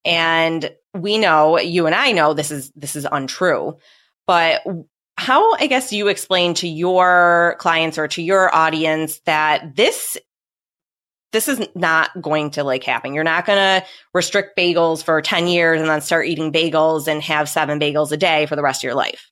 And 0.05 0.71
we 0.95 1.19
know, 1.19 1.59
you 1.59 1.87
and 1.87 1.95
I 1.95 2.13
know 2.13 2.35
this 2.35 2.51
is 2.51 2.71
this 2.75 2.97
is 2.97 3.07
untrue. 3.11 3.77
But 4.27 4.63
how 5.17 5.55
I 5.55 5.67
guess 5.67 5.93
you 5.93 6.09
explain 6.09 6.55
to 6.55 6.69
your 6.69 7.57
clients 7.59 7.99
or 7.99 8.09
to 8.09 8.23
your 8.23 8.55
audience 8.55 9.21
that 9.27 9.77
this 9.77 10.17
this 11.33 11.49
is 11.49 11.67
not 11.75 12.11
going 12.21 12.51
to 12.51 12.65
like 12.65 12.85
happen. 12.85 13.15
You're 13.15 13.25
not 13.25 13.47
going 13.47 13.59
to 13.59 13.87
restrict 14.13 14.57
bagels 14.57 15.03
for 15.03 15.23
10 15.23 15.47
years 15.47 15.81
and 15.81 15.89
then 15.89 16.01
start 16.03 16.27
eating 16.27 16.53
bagels 16.53 17.09
and 17.09 17.23
have 17.23 17.49
seven 17.49 17.81
bagels 17.81 18.13
a 18.13 18.19
day 18.19 18.45
for 18.47 18.55
the 18.55 18.63
rest 18.63 18.81
of 18.81 18.85
your 18.85 18.95
life. 18.95 19.31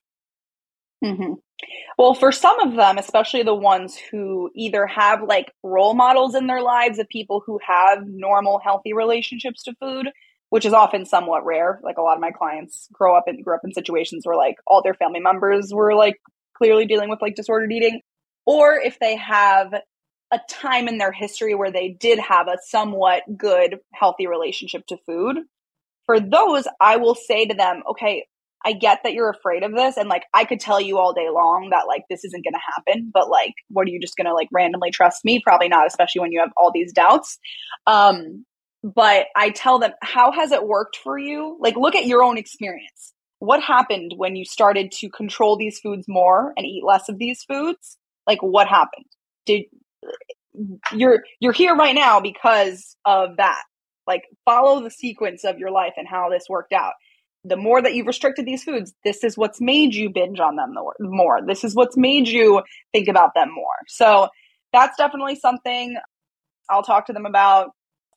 hmm 1.05 1.35
Well, 1.99 2.15
for 2.15 2.33
some 2.33 2.61
of 2.61 2.77
them, 2.77 2.99
especially 2.99 3.43
the 3.43 3.55
ones 3.55 3.97
who 3.97 4.51
either 4.55 4.87
have 4.87 5.23
like 5.23 5.53
role 5.63 5.95
models 5.95 6.35
in 6.35 6.47
their 6.47 6.63
lives 6.63 6.99
of 6.99 7.09
people 7.09 7.43
who 7.45 7.59
have 7.67 8.07
normal, 8.07 8.59
healthy 8.59 8.93
relationships 8.93 9.63
to 9.65 9.75
food, 9.81 10.09
which 10.49 10.65
is 10.65 10.73
often 10.73 11.05
somewhat 11.05 11.45
rare. 11.45 11.81
Like 11.83 11.99
a 11.99 12.03
lot 12.03 12.15
of 12.15 12.21
my 12.21 12.31
clients 12.31 12.89
grow 12.93 13.17
up 13.17 13.25
and 13.27 13.45
grew 13.45 13.55
up 13.55 13.63
in 13.65 13.73
situations 13.73 14.25
where 14.25 14.37
like 14.37 14.57
all 14.67 14.83
their 14.83 14.95
family 14.95 15.21
members 15.21 15.73
were 15.73 15.95
like 15.95 16.17
clearly 16.57 16.87
dealing 16.87 17.11
with 17.11 17.23
like 17.23 17.35
disordered 17.35 17.73
eating, 17.73 18.01
or 18.47 18.75
if 18.75 18.99
they 18.99 19.17
have 19.17 19.75
a 20.33 20.41
time 20.49 20.89
in 20.89 20.99
their 20.99 21.13
history 21.13 21.55
where 21.55 21.73
they 21.73 21.89
did 21.89 22.19
have 22.19 22.49
a 22.49 22.59
somewhat 22.67 23.23
good, 23.37 23.79
healthy 23.93 24.27
relationship 24.27 24.87
to 24.87 24.97
food. 25.05 25.39
For 26.07 26.21
those, 26.21 26.67
I 26.81 26.97
will 26.97 27.15
say 27.15 27.47
to 27.47 27.55
them, 27.55 27.83
okay, 27.91 28.27
I 28.65 28.73
get 28.73 29.01
that 29.05 29.15
you're 29.15 29.31
afraid 29.31 29.63
of 29.63 29.73
this. 29.73 29.97
And 29.97 30.09
like, 30.09 30.25
I 30.35 30.45
could 30.45 30.61
tell 30.61 30.81
you 30.81 30.99
all 30.99 31.13
day 31.13 31.29
long 31.31 31.71
that 31.71 31.87
like 31.87 32.05
this 32.11 32.25
isn't 32.25 32.45
going 32.45 32.55
to 32.55 32.61
happen, 32.75 33.11
but 33.13 33.29
like, 33.29 33.55
what 33.69 33.87
are 33.87 33.91
you 33.91 34.01
just 34.01 34.17
going 34.17 34.27
to 34.27 34.35
like 34.35 34.49
randomly 34.53 34.91
trust 34.91 35.25
me? 35.25 35.41
Probably 35.43 35.69
not, 35.69 35.87
especially 35.87 36.21
when 36.21 36.33
you 36.33 36.41
have 36.41 36.53
all 36.57 36.71
these 36.73 36.93
doubts. 36.93 37.39
Um, 37.87 38.45
but 38.83 39.27
I 39.37 39.51
tell 39.51 39.79
them, 39.79 39.93
how 40.03 40.33
has 40.33 40.53
it 40.53 40.67
worked 40.67 40.97
for 40.97 41.19
you? 41.19 41.57
Like, 41.61 41.77
look 41.77 41.95
at 41.95 42.07
your 42.07 42.23
own 42.23 42.39
experience. 42.39 43.13
What 43.39 43.63
happened 43.63 44.15
when 44.17 44.37
you 44.37 44.45
started 44.45 44.93
to 44.93 45.09
control 45.09 45.57
these 45.57 45.79
foods 45.79 46.07
more 46.09 46.53
and 46.57 46.67
eat 46.67 46.85
less 46.85 47.09
of 47.09 47.19
these 47.19 47.43
foods? 47.43 47.99
Like, 48.27 48.43
what 48.43 48.69
happened? 48.69 49.07
Did 49.47 49.65
you're 50.93 51.25
you're 51.41 51.53
here 51.53 51.75
right 51.75 51.95
now 51.95 52.21
because 52.21 52.97
of 53.05 53.37
that. 53.37 53.63
Like, 54.07 54.25
follow 54.45 54.83
the 54.83 54.91
sequence 54.91 55.45
of 55.45 55.59
your 55.59 55.71
life 55.71 55.93
and 55.97 56.09
how 56.09 56.31
this 56.31 56.45
worked 56.49 56.73
out. 56.73 56.95
The 57.45 57.57
more 57.57 57.81
that 57.81 57.95
you've 57.95 58.07
restricted 58.07 58.45
these 58.45 58.65
foods, 58.65 58.93
this 59.05 59.25
is 59.25 59.37
what's 59.37 59.61
made 59.61 59.95
you 59.95 60.11
binge 60.11 60.41
on 60.41 60.57
them 60.57 60.75
more. 61.01 61.41
This 61.47 61.65
is 61.65 61.75
what's 61.75 61.97
made 61.97 62.29
you 62.29 62.63
think 62.93 63.09
about 63.09 63.31
them 63.35 63.49
more. 63.55 63.67
So 63.89 64.29
that's 64.73 64.97
definitely 64.97 65.37
something 65.37 65.97
I'll 66.69 66.83
talk 66.83 67.07
to 67.07 67.13
them 67.13 67.27
about 67.27 67.71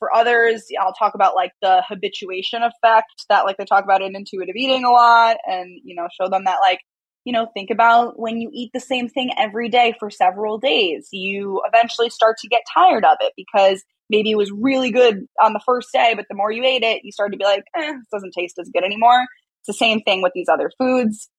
for 0.03 0.13
others, 0.13 0.65
I'll 0.81 0.93
talk 0.93 1.15
about 1.15 1.33
like 1.33 1.53
the 1.61 1.81
habituation 1.87 2.61
effect 2.61 3.25
that 3.29 3.45
like 3.45 3.55
they 3.55 3.63
talk 3.63 3.85
about 3.85 4.01
in 4.01 4.17
intuitive 4.17 4.55
eating 4.57 4.83
a 4.83 4.91
lot 4.91 5.37
and, 5.45 5.79
you 5.81 5.95
know, 5.95 6.09
show 6.19 6.27
them 6.27 6.43
that 6.43 6.57
like, 6.59 6.79
you 7.23 7.31
know, 7.31 7.47
think 7.53 7.69
about 7.69 8.19
when 8.19 8.41
you 8.41 8.49
eat 8.51 8.71
the 8.73 8.81
same 8.81 9.07
thing 9.07 9.31
every 9.37 9.69
day 9.69 9.95
for 9.97 10.09
several 10.09 10.57
days, 10.57 11.07
you 11.13 11.61
eventually 11.65 12.09
start 12.09 12.35
to 12.39 12.49
get 12.49 12.63
tired 12.73 13.05
of 13.05 13.15
it 13.21 13.31
because 13.37 13.81
maybe 14.13 14.29
it 14.29 14.37
was 14.37 14.51
really 14.51 14.91
good 14.91 15.27
on 15.41 15.53
the 15.53 15.61
first 15.65 15.89
day, 15.91 16.13
but 16.15 16.25
the 16.29 16.35
more 16.35 16.51
you 16.51 16.63
ate 16.63 16.83
it, 16.83 17.03
you 17.03 17.11
started 17.11 17.31
to 17.31 17.37
be 17.37 17.43
like, 17.43 17.63
eh, 17.75 17.93
this 17.93 18.07
doesn't 18.11 18.31
taste 18.31 18.59
as 18.59 18.69
good 18.69 18.83
anymore. 18.83 19.25
It's 19.61 19.67
the 19.67 19.73
same 19.73 20.01
thing 20.01 20.21
with 20.21 20.33
these 20.35 20.47
other 20.47 20.71
foods. 20.77 21.29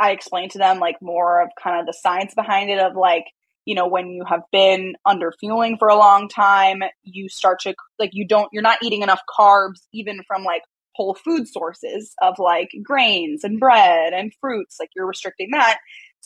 I 0.00 0.10
explain 0.10 0.48
to 0.50 0.58
them 0.58 0.80
like 0.80 0.96
more 1.00 1.42
of 1.42 1.50
kind 1.62 1.78
of 1.78 1.86
the 1.86 1.92
science 1.92 2.34
behind 2.34 2.70
it 2.70 2.80
of 2.80 2.96
like, 2.96 3.24
you 3.64 3.74
know 3.74 3.86
when 3.86 4.08
you 4.08 4.24
have 4.24 4.40
been 4.50 4.94
under 5.04 5.30
fueling 5.38 5.76
for 5.78 5.88
a 5.88 5.96
long 5.96 6.26
time 6.26 6.80
you 7.02 7.28
start 7.28 7.60
to 7.60 7.74
like 7.98 8.10
you 8.14 8.26
don't 8.26 8.48
you're 8.50 8.62
not 8.62 8.78
eating 8.82 9.02
enough 9.02 9.20
carbs 9.38 9.80
even 9.92 10.22
from 10.26 10.42
like 10.42 10.62
whole 10.94 11.14
food 11.14 11.46
sources 11.46 12.14
of 12.22 12.38
like 12.38 12.70
grains 12.82 13.44
and 13.44 13.60
bread 13.60 14.14
and 14.14 14.32
fruits 14.40 14.76
like 14.80 14.88
you're 14.96 15.06
restricting 15.06 15.50
that 15.52 15.76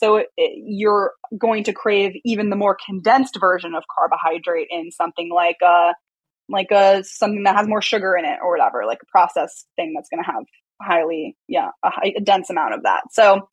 so 0.02 0.16
it, 0.16 0.26
it, 0.36 0.52
you're 0.64 1.12
going 1.38 1.64
to 1.64 1.72
crave 1.72 2.12
even 2.24 2.50
the 2.50 2.56
more 2.56 2.76
condensed 2.84 3.38
version 3.40 3.74
of 3.74 3.84
carbohydrate 3.94 4.68
in 4.70 4.90
something 4.90 5.30
like 5.34 5.58
a 5.62 5.92
like 6.48 6.70
a 6.70 7.02
something 7.04 7.44
that 7.44 7.56
has 7.56 7.68
more 7.68 7.82
sugar 7.82 8.16
in 8.16 8.24
it 8.24 8.38
or 8.42 8.50
whatever 8.50 8.84
like 8.86 8.98
a 9.02 9.10
processed 9.10 9.66
thing 9.76 9.92
that's 9.94 10.08
going 10.08 10.22
to 10.22 10.30
have 10.30 10.44
highly 10.80 11.36
yeah 11.48 11.68
a, 11.84 11.90
high, 11.90 12.12
a 12.16 12.20
dense 12.20 12.50
amount 12.50 12.74
of 12.74 12.82
that 12.82 13.02
so 13.10 13.48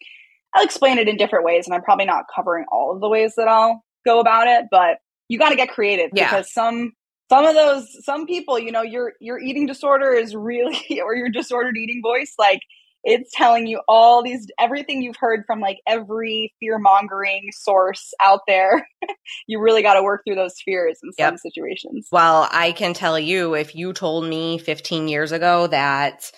I'll 0.53 0.63
explain 0.63 0.97
it 0.97 1.07
in 1.07 1.17
different 1.17 1.45
ways, 1.45 1.67
and 1.67 1.75
I'm 1.75 1.83
probably 1.83 2.05
not 2.05 2.25
covering 2.33 2.65
all 2.71 2.93
of 2.93 3.01
the 3.01 3.09
ways 3.09 3.33
that 3.37 3.47
I'll 3.47 3.83
go 4.05 4.19
about 4.19 4.47
it, 4.47 4.65
but 4.71 4.97
you 5.27 5.37
got 5.37 5.49
to 5.49 5.55
get 5.55 5.69
creative 5.69 6.09
yeah. 6.13 6.29
because 6.29 6.51
some 6.51 6.93
some 7.29 7.45
of 7.45 7.53
those 7.53 7.87
some 8.03 8.25
people, 8.25 8.57
you 8.57 8.71
know, 8.71 8.81
your 8.81 9.13
your 9.19 9.39
eating 9.39 9.67
disorder 9.67 10.11
is 10.11 10.35
really 10.35 11.01
or 11.03 11.15
your 11.15 11.29
disordered 11.29 11.77
eating 11.77 12.01
voice, 12.03 12.33
like 12.39 12.61
it's 13.03 13.31
telling 13.33 13.67
you 13.67 13.81
all 13.87 14.23
these 14.23 14.47
everything 14.59 15.01
you've 15.01 15.15
heard 15.15 15.43
from 15.45 15.61
like 15.61 15.79
every 15.87 16.53
fear 16.59 16.77
mongering 16.77 17.49
source 17.53 18.13
out 18.23 18.41
there. 18.47 18.87
you 19.47 19.59
really 19.59 19.81
got 19.81 19.93
to 19.93 20.03
work 20.03 20.21
through 20.25 20.35
those 20.35 20.55
fears 20.63 20.99
in 21.03 21.11
some 21.13 21.33
yep. 21.33 21.39
situations. 21.39 22.07
Well, 22.11 22.47
I 22.51 22.71
can 22.73 22.93
tell 22.93 23.17
you 23.17 23.55
if 23.55 23.75
you 23.75 23.93
told 23.93 24.25
me 24.25 24.57
15 24.57 25.07
years 25.07 25.31
ago 25.31 25.67
that 25.67 26.31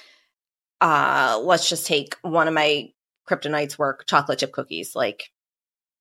uh 0.81 1.39
let's 1.43 1.69
just 1.69 1.85
take 1.85 2.15
one 2.21 2.47
of 2.47 2.53
my 2.53 2.89
kryptonites 3.29 3.77
work 3.77 4.05
chocolate 4.07 4.39
chip 4.39 4.51
cookies. 4.51 4.95
Like 4.95 5.29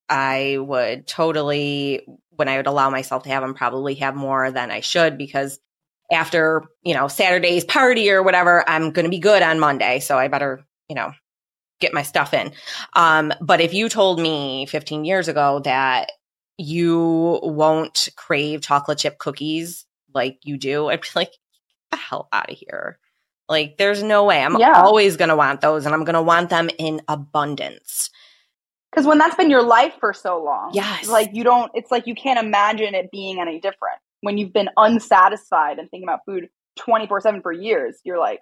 I 0.09 0.59
would 0.59 1.07
totally, 1.07 2.05
when 2.31 2.49
I 2.49 2.57
would 2.57 2.66
allow 2.66 2.90
myself 2.90 3.23
to 3.23 3.29
have 3.29 3.42
them, 3.42 3.55
probably 3.55 3.94
have 3.96 4.16
more 4.16 4.51
than 4.51 4.70
I 4.70 4.81
should 4.81 5.16
because 5.16 5.61
after, 6.12 6.64
you 6.83 6.94
know, 6.94 7.09
Saturday's 7.09 7.64
party 7.64 8.11
or 8.11 8.23
whatever, 8.23 8.68
I'm 8.68 8.90
going 8.90 9.05
to 9.05 9.11
be 9.11 9.18
good 9.18 9.42
on 9.42 9.61
Monday. 9.61 10.01
So 10.01 10.18
I 10.18 10.29
better, 10.29 10.64
you 10.88 10.96
know, 10.96 11.12
get 11.81 11.94
my 11.94 12.03
stuff 12.03 12.35
in. 12.35 12.53
Um, 12.94 13.33
but 13.40 13.61
if 13.61 13.73
you 13.73 13.88
told 13.88 14.20
me 14.20 14.66
15 14.66 15.05
years 15.05 15.29
ago 15.29 15.61
that 15.61 16.12
you 16.59 17.40
won't 17.42 18.09
crave 18.16 18.61
chocolate 18.61 18.99
chip 18.99 19.18
cookies 19.18 19.87
like 20.14 20.38
you 20.42 20.57
do, 20.59 20.88
I'd 20.90 21.01
be 21.01 21.09
like, 21.14 21.33
the 21.90 21.96
hell 21.96 22.29
out 22.33 22.51
of 22.51 22.57
here. 22.57 22.99
Like, 23.49 23.79
there's 23.79 24.03
no 24.03 24.25
way. 24.25 24.42
I'm 24.42 24.59
yeah. 24.59 24.81
always 24.81 25.16
going 25.16 25.29
to 25.29 25.37
want 25.37 25.61
those 25.61 25.85
and 25.85 25.92
I'm 25.92 26.05
going 26.05 26.14
to 26.14 26.23
want 26.23 26.51
them 26.51 26.70
in 26.79 27.03
abundance. 27.09 28.11
Because 28.90 29.07
when 29.07 29.18
that's 29.18 29.35
been 29.35 29.51
your 29.51 29.62
life 29.62 29.94
for 29.99 30.12
so 30.12 30.42
long, 30.42 30.70
yes. 30.73 31.09
like 31.09 31.31
you 31.33 31.44
don't, 31.44 31.70
it's 31.75 31.90
like 31.90 32.07
you 32.07 32.14
can't 32.14 32.44
imagine 32.44 32.94
it 32.94 33.11
being 33.11 33.40
any 33.40 33.61
different. 33.61 33.99
When 34.20 34.38
you've 34.38 34.52
been 34.52 34.70
unsatisfied 34.76 35.78
and 35.78 35.90
thinking 35.90 36.09
about 36.09 36.20
food 36.26 36.48
24 36.78 37.20
7 37.20 37.42
for 37.42 37.52
years, 37.52 37.98
you're 38.04 38.18
like, 38.18 38.40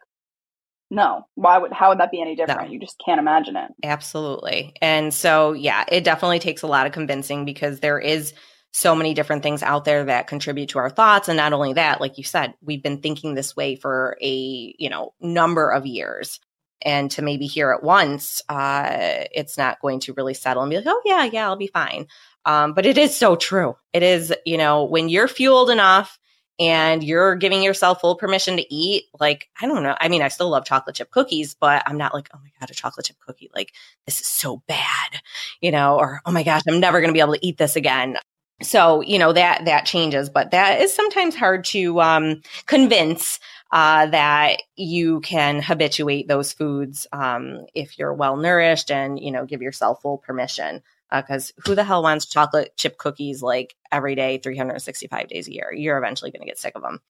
no, 0.91 1.27
why 1.35 1.59
would, 1.59 1.73
how 1.73 1.91
would 1.91 1.99
that 1.99 2.11
be 2.11 2.21
any 2.21 2.35
different? 2.35 2.63
No. 2.63 2.73
You 2.73 2.81
just 2.81 3.01
can't 3.05 3.21
imagine 3.21 3.57
it. 3.57 3.71
Absolutely. 3.85 4.75
And 4.81 5.13
so, 5.13 5.53
yeah, 5.53 5.85
it 5.89 6.03
definitely 6.03 6.39
takes 6.39 6.63
a 6.63 6.67
lot 6.67 6.87
of 6.87 6.93
convincing 6.93 7.45
because 7.45 7.81
there 7.81 7.99
is 7.99 8.33
so 8.73 8.95
many 8.95 9.15
different 9.15 9.43
things 9.43 9.63
out 9.63 9.85
there 9.85 10.05
that 10.05 10.27
contribute 10.27 10.71
to 10.71 10.79
our 10.79 10.91
thoughts 10.91 11.29
and 11.29 11.37
not 11.37 11.53
only 11.53 11.73
that 11.73 12.01
like 12.01 12.19
you 12.19 12.25
said 12.25 12.53
we've 12.61 12.83
been 12.83 13.01
thinking 13.01 13.35
this 13.35 13.57
way 13.57 13.75
for 13.75 14.17
a 14.21 14.75
you 14.79 14.91
know 14.91 15.15
number 15.21 15.71
of 15.71 15.87
years 15.87 16.39
and 16.83 17.11
to 17.11 17.23
maybe 17.23 17.47
hear 17.47 17.73
it 17.73 17.83
once 17.83 18.43
uh 18.49 19.25
it's 19.33 19.59
not 19.59 19.81
going 19.81 20.01
to 20.01 20.13
really 20.13 20.35
settle 20.35 20.63
and 20.63 20.71
be 20.71 20.77
like 20.77 20.87
oh 20.87 21.03
yeah 21.05 21.25
yeah 21.25 21.47
i'll 21.47 21.57
be 21.57 21.67
fine. 21.69 22.07
Um 22.45 22.75
but 22.75 22.87
it 22.87 22.99
is 22.99 23.17
so 23.17 23.37
true. 23.37 23.77
It 23.93 24.03
is 24.03 24.35
you 24.45 24.57
know 24.57 24.85
when 24.85 25.09
you're 25.09 25.29
fueled 25.29 25.71
enough 25.71 26.19
and 26.61 27.05
you're 27.05 27.37
giving 27.37 27.63
yourself 27.63 28.01
full 28.01 28.17
permission 28.17 28.57
to 28.57 28.75
eat 28.75 29.05
like 29.21 29.49
i 29.61 29.67
don't 29.67 29.83
know 29.83 29.95
i 30.01 30.09
mean 30.09 30.23
i 30.23 30.29
still 30.29 30.49
love 30.51 30.65
chocolate 30.65 30.97
chip 30.97 31.11
cookies 31.11 31.55
but 31.55 31.83
i'm 31.87 31.97
not 31.97 32.13
like 32.13 32.29
oh 32.35 32.39
my 32.43 32.51
god 32.59 32.71
a 32.71 32.75
chocolate 32.75 33.07
chip 33.07 33.17
cookie 33.21 33.51
like 33.55 33.73
this 34.07 34.21
is 34.21 34.27
so 34.27 34.63
bad 34.67 35.21
you 35.61 35.71
know 35.71 35.97
or 35.99 36.21
oh 36.27 36.33
my 36.33 36.43
gosh 36.43 36.63
i'm 36.69 36.81
never 36.81 37.01
going 37.01 37.09
to 37.09 37.15
be 37.15 37.21
able 37.21 37.35
to 37.35 37.47
eat 37.47 37.59
this 37.59 37.77
again. 37.77 38.17
So 38.61 39.03
you 39.03 39.21
know 39.21 39.33
that 39.33 39.67
that 39.67 39.87
changes 39.87 40.29
but 40.29 40.51
that 40.51 40.81
is 40.81 40.93
sometimes 40.93 41.37
hard 41.37 41.65
to 41.67 42.01
um, 42.01 42.43
convince 42.67 43.39
uh, 43.71 44.07
that 44.07 44.63
you 44.77 45.21
can 45.21 45.61
habituate 45.61 46.27
those 46.29 46.53
foods 46.53 47.07
um, 47.13 47.67
if 47.75 47.99
you're 47.99 48.15
well 48.15 48.37
nourished 48.37 48.91
and 48.91 49.21
you 49.21 49.31
know 49.31 49.45
give 49.45 49.63
yourself 49.63 50.01
full 50.03 50.19
permission 50.19 50.83
because 51.11 51.53
uh, 51.57 51.63
who 51.65 51.75
the 51.75 51.85
hell 51.85 52.03
wants 52.03 52.27
chocolate 52.27 52.77
chip 52.77 52.99
cookies 52.99 53.43
like 53.43 53.75
every 53.91 54.15
day 54.15 54.39
365 54.39 55.29
days 55.29 55.49
a 55.49 55.53
year? 55.53 55.73
You're 55.73 55.99
eventually 55.99 56.31
going 56.31 56.43
to 56.43 56.47
get 56.47 56.59
sick 56.59 56.75
of 56.77 56.83
them 56.83 57.01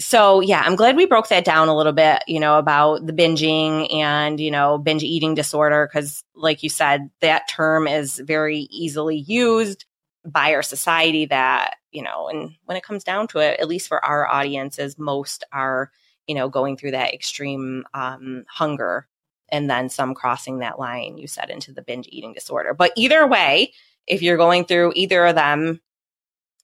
so 0.00 0.40
yeah 0.40 0.62
i'm 0.64 0.76
glad 0.76 0.96
we 0.96 1.06
broke 1.06 1.28
that 1.28 1.44
down 1.44 1.68
a 1.68 1.76
little 1.76 1.92
bit 1.92 2.22
you 2.26 2.38
know 2.38 2.58
about 2.58 3.04
the 3.04 3.12
binging 3.12 3.92
and 3.92 4.38
you 4.38 4.50
know 4.50 4.78
binge 4.78 5.02
eating 5.02 5.34
disorder 5.34 5.88
because 5.88 6.22
like 6.34 6.62
you 6.62 6.68
said 6.68 7.10
that 7.20 7.48
term 7.48 7.88
is 7.88 8.18
very 8.18 8.60
easily 8.70 9.16
used 9.16 9.86
by 10.24 10.54
our 10.54 10.62
society 10.62 11.26
that 11.26 11.74
you 11.90 12.02
know 12.02 12.28
and 12.28 12.52
when 12.64 12.76
it 12.76 12.84
comes 12.84 13.02
down 13.02 13.26
to 13.26 13.38
it 13.38 13.58
at 13.58 13.68
least 13.68 13.88
for 13.88 14.04
our 14.04 14.26
audiences 14.26 14.98
most 14.98 15.42
are 15.52 15.90
you 16.28 16.36
know 16.36 16.48
going 16.48 16.76
through 16.76 16.92
that 16.92 17.12
extreme 17.14 17.84
um, 17.94 18.44
hunger 18.48 19.08
and 19.50 19.68
then 19.68 19.88
some 19.88 20.14
crossing 20.14 20.58
that 20.58 20.78
line 20.78 21.18
you 21.18 21.26
said 21.26 21.50
into 21.50 21.72
the 21.72 21.82
binge 21.82 22.08
eating 22.10 22.34
disorder. 22.34 22.74
But 22.74 22.92
either 22.96 23.26
way 23.26 23.72
if 24.06 24.22
you're 24.22 24.36
going 24.36 24.64
through 24.64 24.92
either 24.94 25.26
of 25.26 25.34
them 25.34 25.80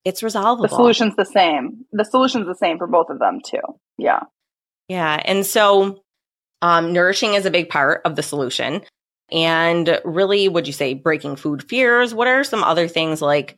it's 0.05 0.23
resolvable. 0.23 0.69
the 0.69 0.69
solution's 0.69 1.17
the 1.17 1.25
same. 1.25 1.87
The 1.93 2.05
solution's 2.05 2.47
the 2.47 2.55
same 2.55 2.79
for 2.79 2.87
both 2.87 3.09
of 3.09 3.19
them 3.19 3.41
too. 3.45 3.63
Yeah. 3.97 4.21
Yeah. 4.89 5.21
And 5.25 5.47
so 5.47 6.03
um, 6.61 6.93
nourishing 6.93 7.35
is 7.35 7.47
a 7.47 7.51
big 7.51 7.69
part 7.69 8.03
of 8.05 8.17
the 8.17 8.23
solution. 8.23 8.83
And 9.33 10.01
really, 10.05 10.49
would 10.49 10.67
you 10.67 10.73
say 10.73 10.95
breaking 10.95 11.37
food 11.37 11.67
fears? 11.69 12.15
What 12.15 12.29
are 12.29 12.45
some 12.45 12.63
other 12.63 12.87
things 12.87 13.23
like, 13.23 13.57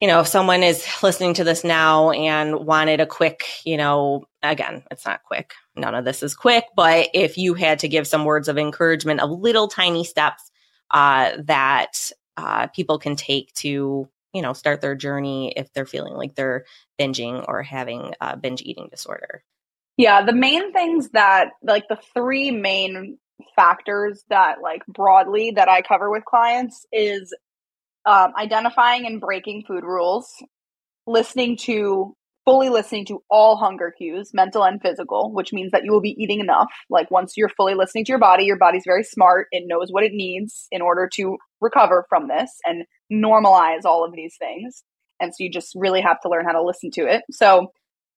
you 0.00 0.08
know, 0.08 0.20
if 0.20 0.26
someone 0.26 0.62
is 0.62 0.86
listening 1.02 1.34
to 1.34 1.44
this 1.44 1.64
now 1.64 2.10
and 2.10 2.66
wanted 2.66 3.00
a 3.00 3.06
quick, 3.06 3.44
you 3.64 3.78
know, 3.78 4.24
again, 4.50 4.82
it's 4.90 5.06
not 5.06 5.22
quick. 5.22 5.54
None 5.76 5.94
of 5.94 6.04
this 6.04 6.22
is 6.22 6.34
quick, 6.34 6.64
but 6.76 7.08
if 7.14 7.38
you 7.38 7.54
had 7.54 7.80
to 7.80 7.88
give 7.88 8.06
some 8.06 8.24
words 8.24 8.48
of 8.48 8.58
encouragement 8.58 9.20
of 9.20 9.30
little 9.30 9.68
tiny 9.68 10.04
steps 10.04 10.50
uh, 10.90 11.32
that 11.44 12.12
uh, 12.36 12.66
people 12.68 12.98
can 12.98 13.16
take 13.16 13.52
to, 13.54 14.08
you 14.32 14.42
know, 14.42 14.52
start 14.52 14.80
their 14.80 14.94
journey 14.94 15.52
if 15.56 15.72
they're 15.72 15.86
feeling 15.86 16.14
like 16.14 16.34
they're 16.34 16.64
binging 17.00 17.44
or 17.48 17.62
having 17.62 18.14
a 18.20 18.36
binge 18.36 18.62
eating 18.62 18.88
disorder. 18.90 19.42
Yeah, 19.96 20.24
the 20.24 20.32
main 20.32 20.72
things 20.72 21.10
that, 21.10 21.50
like, 21.62 21.88
the 21.88 21.98
three 22.14 22.50
main 22.50 23.18
factors 23.56 24.24
that 24.28 24.60
like 24.62 24.86
broadly 24.86 25.52
that 25.52 25.68
I 25.68 25.82
cover 25.82 26.10
with 26.10 26.24
clients 26.24 26.86
is 26.92 27.34
um, 28.06 28.32
identifying 28.38 29.06
and 29.06 29.20
breaking 29.20 29.64
food 29.66 29.84
rules, 29.84 30.32
listening 31.06 31.56
to 31.58 32.16
fully 32.44 32.68
listening 32.68 33.06
to 33.06 33.22
all 33.30 33.56
hunger 33.56 33.92
cues, 33.96 34.30
mental 34.34 34.64
and 34.64 34.80
physical, 34.80 35.32
which 35.32 35.52
means 35.52 35.72
that 35.72 35.84
you 35.84 35.92
will 35.92 36.00
be 36.00 36.16
eating 36.18 36.40
enough. 36.40 36.72
Like 36.90 37.10
once 37.10 37.34
you're 37.36 37.48
fully 37.48 37.74
listening 37.74 38.04
to 38.04 38.12
your 38.12 38.18
body, 38.18 38.44
your 38.44 38.58
body's 38.58 38.84
very 38.84 39.04
smart. 39.04 39.48
It 39.50 39.64
knows 39.66 39.88
what 39.90 40.04
it 40.04 40.12
needs 40.12 40.66
in 40.70 40.82
order 40.82 41.08
to 41.14 41.36
recover 41.60 42.04
from 42.08 42.28
this 42.28 42.50
and 42.64 42.84
normalize 43.12 43.84
all 43.84 44.04
of 44.04 44.12
these 44.14 44.36
things. 44.38 44.84
And 45.20 45.32
so 45.32 45.44
you 45.44 45.50
just 45.50 45.72
really 45.74 46.02
have 46.02 46.20
to 46.20 46.28
learn 46.28 46.44
how 46.44 46.52
to 46.52 46.62
listen 46.62 46.90
to 46.92 47.06
it. 47.06 47.22
So 47.30 47.68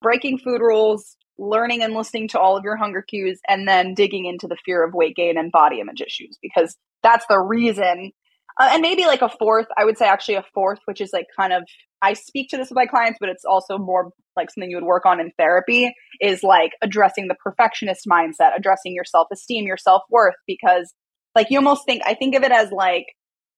breaking 0.02 0.40
food 0.40 0.62
rules, 0.62 1.16
learning 1.38 1.84
and 1.84 1.94
listening 1.94 2.28
to 2.30 2.40
all 2.40 2.58
of 2.58 2.64
your 2.64 2.76
hunger 2.76 3.02
cues 3.02 3.40
and 3.48 3.68
then 3.68 3.94
digging 3.94 4.26
into 4.26 4.48
the 4.48 4.58
fear 4.66 4.84
of 4.84 4.94
weight 4.94 5.16
gain 5.16 5.38
and 5.38 5.52
body 5.52 5.80
image 5.80 6.02
issues 6.02 6.38
because 6.42 6.76
that's 7.04 7.26
the 7.30 7.40
reason 7.40 8.12
uh, 8.60 8.70
and 8.72 8.82
maybe 8.82 9.06
like 9.06 9.22
a 9.22 9.30
fourth 9.30 9.68
i 9.78 9.86
would 9.86 9.98
say 9.98 10.06
actually 10.06 10.36
a 10.36 10.44
fourth 10.54 10.80
which 10.86 11.02
is 11.02 11.10
like 11.14 11.26
kind 11.38 11.54
of 11.54 11.64
i 12.02 12.14
speak 12.14 12.50
to 12.50 12.58
this 12.58 12.70
with 12.70 12.76
my 12.76 12.86
clients 12.86 13.18
but 13.20 13.30
it's 13.30 13.46
also 13.46 13.78
more 13.78 14.12
like 14.36 14.50
something 14.52 14.70
you 14.70 14.78
would 14.78 14.86
work 14.86 15.06
on 15.06 15.20
in 15.20 15.32
therapy 15.38 15.92
is 16.22 16.44
like 16.44 16.72
addressing 16.82 17.28
the 17.28 17.36
perfectionist 17.44 18.06
mindset 18.06 18.56
addressing 18.56 18.94
your 18.94 19.06
self-esteem 19.06 19.66
your 19.66 19.78
self-worth 19.78 20.36
because 20.46 20.94
like 21.36 21.48
you 21.50 21.58
almost 21.58 21.86
think 21.86 22.02
i 22.06 22.14
think 22.14 22.36
of 22.36 22.44
it 22.44 22.52
as 22.52 22.72
like 22.72 23.06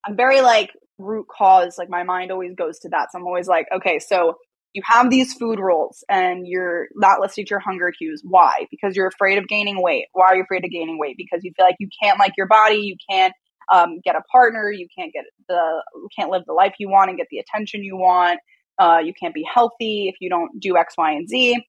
i'm 0.05 0.15
very 0.15 0.41
like 0.41 0.71
root 0.97 1.25
cause 1.29 1.75
like 1.77 1.89
my 1.89 2.03
mind 2.03 2.31
always 2.31 2.53
goes 2.55 2.79
to 2.79 2.89
that 2.89 3.07
so 3.11 3.19
i'm 3.19 3.25
always 3.25 3.47
like 3.47 3.67
okay 3.73 3.99
so 3.99 4.35
you 4.73 4.81
have 4.85 5.09
these 5.09 5.33
food 5.33 5.59
rules 5.59 6.03
and 6.09 6.45
you're 6.45 6.87
not 6.95 7.19
listening 7.19 7.45
to 7.47 7.51
your 7.51 7.59
hunger 7.59 7.91
cues. 7.91 8.21
Why? 8.23 8.67
Because 8.69 8.95
you're 8.95 9.07
afraid 9.07 9.37
of 9.37 9.47
gaining 9.47 9.81
weight. 9.81 10.05
Why 10.13 10.27
are 10.27 10.35
you 10.35 10.43
afraid 10.43 10.63
of 10.63 10.71
gaining 10.71 10.99
weight? 10.99 11.15
Because 11.17 11.43
you 11.43 11.51
feel 11.55 11.65
like 11.65 11.77
you 11.79 11.89
can't 12.01 12.19
like 12.19 12.33
your 12.37 12.47
body, 12.47 12.77
you 12.77 12.95
can't 13.09 13.33
um, 13.71 13.99
get 14.03 14.15
a 14.15 14.21
partner, 14.31 14.71
you 14.71 14.87
can't 14.97 15.13
get 15.13 15.25
the 15.47 15.83
can't 16.15 16.29
live 16.29 16.43
the 16.45 16.53
life 16.53 16.75
you 16.79 16.89
want 16.89 17.09
and 17.09 17.17
get 17.17 17.27
the 17.29 17.39
attention 17.39 17.83
you 17.83 17.95
want. 17.95 18.39
Uh, 18.77 18.99
you 19.03 19.13
can't 19.13 19.33
be 19.33 19.45
healthy 19.53 20.07
if 20.07 20.15
you 20.21 20.29
don't 20.29 20.59
do 20.59 20.77
X, 20.77 20.95
Y, 20.97 21.11
and 21.11 21.27
Z. 21.27 21.65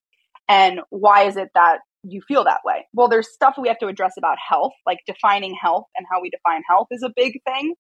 And 0.49 0.81
why 0.91 1.25
is 1.25 1.37
it 1.37 1.49
that 1.55 1.79
you 2.03 2.23
feel 2.27 2.45
that 2.45 2.61
way? 2.65 2.87
Well, 2.93 3.09
there's 3.09 3.33
stuff 3.33 3.57
we 3.59 3.69
have 3.69 3.79
to 3.79 3.87
address 3.87 4.15
about 4.17 4.39
health, 4.39 4.73
like 4.87 4.99
defining 5.07 5.55
health 5.55 5.85
and 5.97 6.07
how 6.11 6.21
we 6.21 6.31
define 6.31 6.63
health 6.69 6.89
is 6.91 7.03
a 7.03 7.13
big 7.15 7.41
thing. 7.45 7.75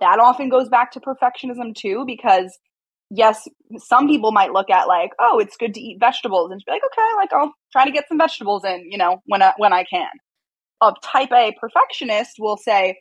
That 0.00 0.18
often 0.18 0.48
goes 0.48 0.68
back 0.68 0.92
to 0.92 1.00
perfectionism 1.00 1.74
too, 1.74 2.04
because 2.06 2.56
yes, 3.10 3.48
some 3.78 4.06
people 4.06 4.32
might 4.32 4.52
look 4.52 4.70
at 4.70 4.86
like, 4.86 5.10
oh, 5.18 5.38
it's 5.38 5.56
good 5.56 5.74
to 5.74 5.80
eat 5.80 5.98
vegetables, 5.98 6.50
and 6.50 6.62
be 6.64 6.70
like, 6.70 6.82
okay, 6.84 7.08
like 7.16 7.32
I'll 7.32 7.54
try 7.72 7.84
to 7.86 7.90
get 7.90 8.06
some 8.06 8.18
vegetables 8.18 8.64
in, 8.64 8.86
you 8.90 8.98
know, 8.98 9.22
when 9.26 9.42
I, 9.42 9.54
when 9.56 9.72
I 9.72 9.84
can. 9.84 10.10
A 10.82 10.92
type 11.02 11.32
A 11.32 11.56
perfectionist 11.58 12.36
will 12.38 12.58
say, 12.58 12.98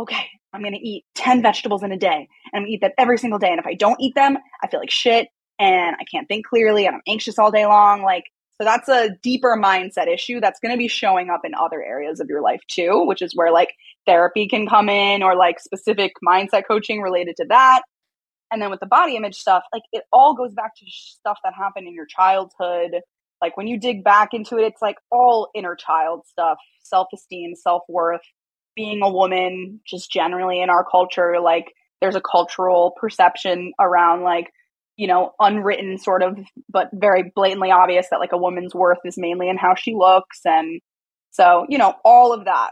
okay, 0.00 0.26
I'm 0.52 0.62
going 0.62 0.74
to 0.74 0.80
eat 0.80 1.04
10 1.14 1.42
vegetables 1.42 1.82
in 1.82 1.92
a 1.92 1.98
day, 1.98 2.28
and 2.52 2.54
I'm 2.54 2.62
going 2.62 2.66
to 2.66 2.72
eat 2.74 2.80
that 2.82 2.94
every 2.98 3.18
single 3.18 3.38
day. 3.38 3.50
And 3.50 3.58
if 3.58 3.66
I 3.66 3.74
don't 3.74 4.00
eat 4.00 4.14
them, 4.14 4.36
I 4.62 4.68
feel 4.68 4.80
like 4.80 4.90
shit, 4.90 5.28
and 5.58 5.96
I 5.98 6.04
can't 6.04 6.28
think 6.28 6.46
clearly, 6.46 6.86
and 6.86 6.96
I'm 6.96 7.02
anxious 7.06 7.38
all 7.38 7.50
day 7.50 7.66
long. 7.66 8.02
Like, 8.02 8.24
so 8.60 8.64
that's 8.64 8.88
a 8.88 9.10
deeper 9.22 9.56
mindset 9.56 10.12
issue 10.12 10.40
that's 10.40 10.60
going 10.60 10.72
to 10.72 10.78
be 10.78 10.88
showing 10.88 11.30
up 11.30 11.40
in 11.44 11.52
other 11.54 11.82
areas 11.82 12.20
of 12.20 12.28
your 12.28 12.42
life 12.42 12.60
too, 12.68 13.04
which 13.06 13.22
is 13.22 13.34
where 13.34 13.50
like 13.52 13.72
therapy 14.06 14.48
can 14.48 14.66
come 14.66 14.88
in 14.90 15.22
or 15.22 15.34
like 15.34 15.60
specific 15.60 16.12
mindset 16.26 16.64
coaching 16.68 17.00
related 17.00 17.36
to 17.36 17.46
that 17.48 17.82
and 18.50 18.60
then 18.60 18.70
with 18.70 18.80
the 18.80 18.86
body 18.86 19.16
image 19.16 19.36
stuff, 19.36 19.62
like 19.72 19.82
it 19.92 20.04
all 20.12 20.34
goes 20.34 20.52
back 20.54 20.74
to 20.76 20.84
stuff 20.88 21.38
that 21.44 21.54
happened 21.54 21.86
in 21.86 21.94
your 21.94 22.06
childhood. 22.06 23.00
Like 23.40 23.56
when 23.56 23.68
you 23.68 23.78
dig 23.78 24.04
back 24.04 24.30
into 24.32 24.58
it, 24.58 24.64
it's 24.64 24.82
like 24.82 24.96
all 25.10 25.48
inner 25.54 25.76
child 25.76 26.26
stuff, 26.26 26.58
self 26.82 27.08
esteem, 27.14 27.54
self 27.54 27.82
worth, 27.88 28.20
being 28.80 29.02
a 29.02 29.10
woman, 29.10 29.80
just 29.86 30.10
generally 30.10 30.62
in 30.62 30.70
our 30.70 30.86
culture. 30.90 31.38
Like 31.42 31.74
there's 32.00 32.14
a 32.14 32.20
cultural 32.22 32.94
perception 32.98 33.72
around 33.78 34.22
like, 34.22 34.50
you 34.96 35.06
know, 35.06 35.32
unwritten 35.38 35.98
sort 35.98 36.22
of, 36.22 36.38
but 36.70 36.88
very 36.94 37.30
blatantly 37.34 37.70
obvious 37.70 38.06
that 38.10 38.20
like 38.20 38.32
a 38.32 38.38
woman's 38.38 38.74
worth 38.74 39.00
is 39.04 39.18
mainly 39.18 39.50
in 39.50 39.58
how 39.58 39.74
she 39.74 39.94
looks. 39.94 40.40
And 40.46 40.80
so, 41.30 41.66
you 41.68 41.76
know, 41.76 41.94
all 42.06 42.32
of 42.32 42.46
that 42.46 42.70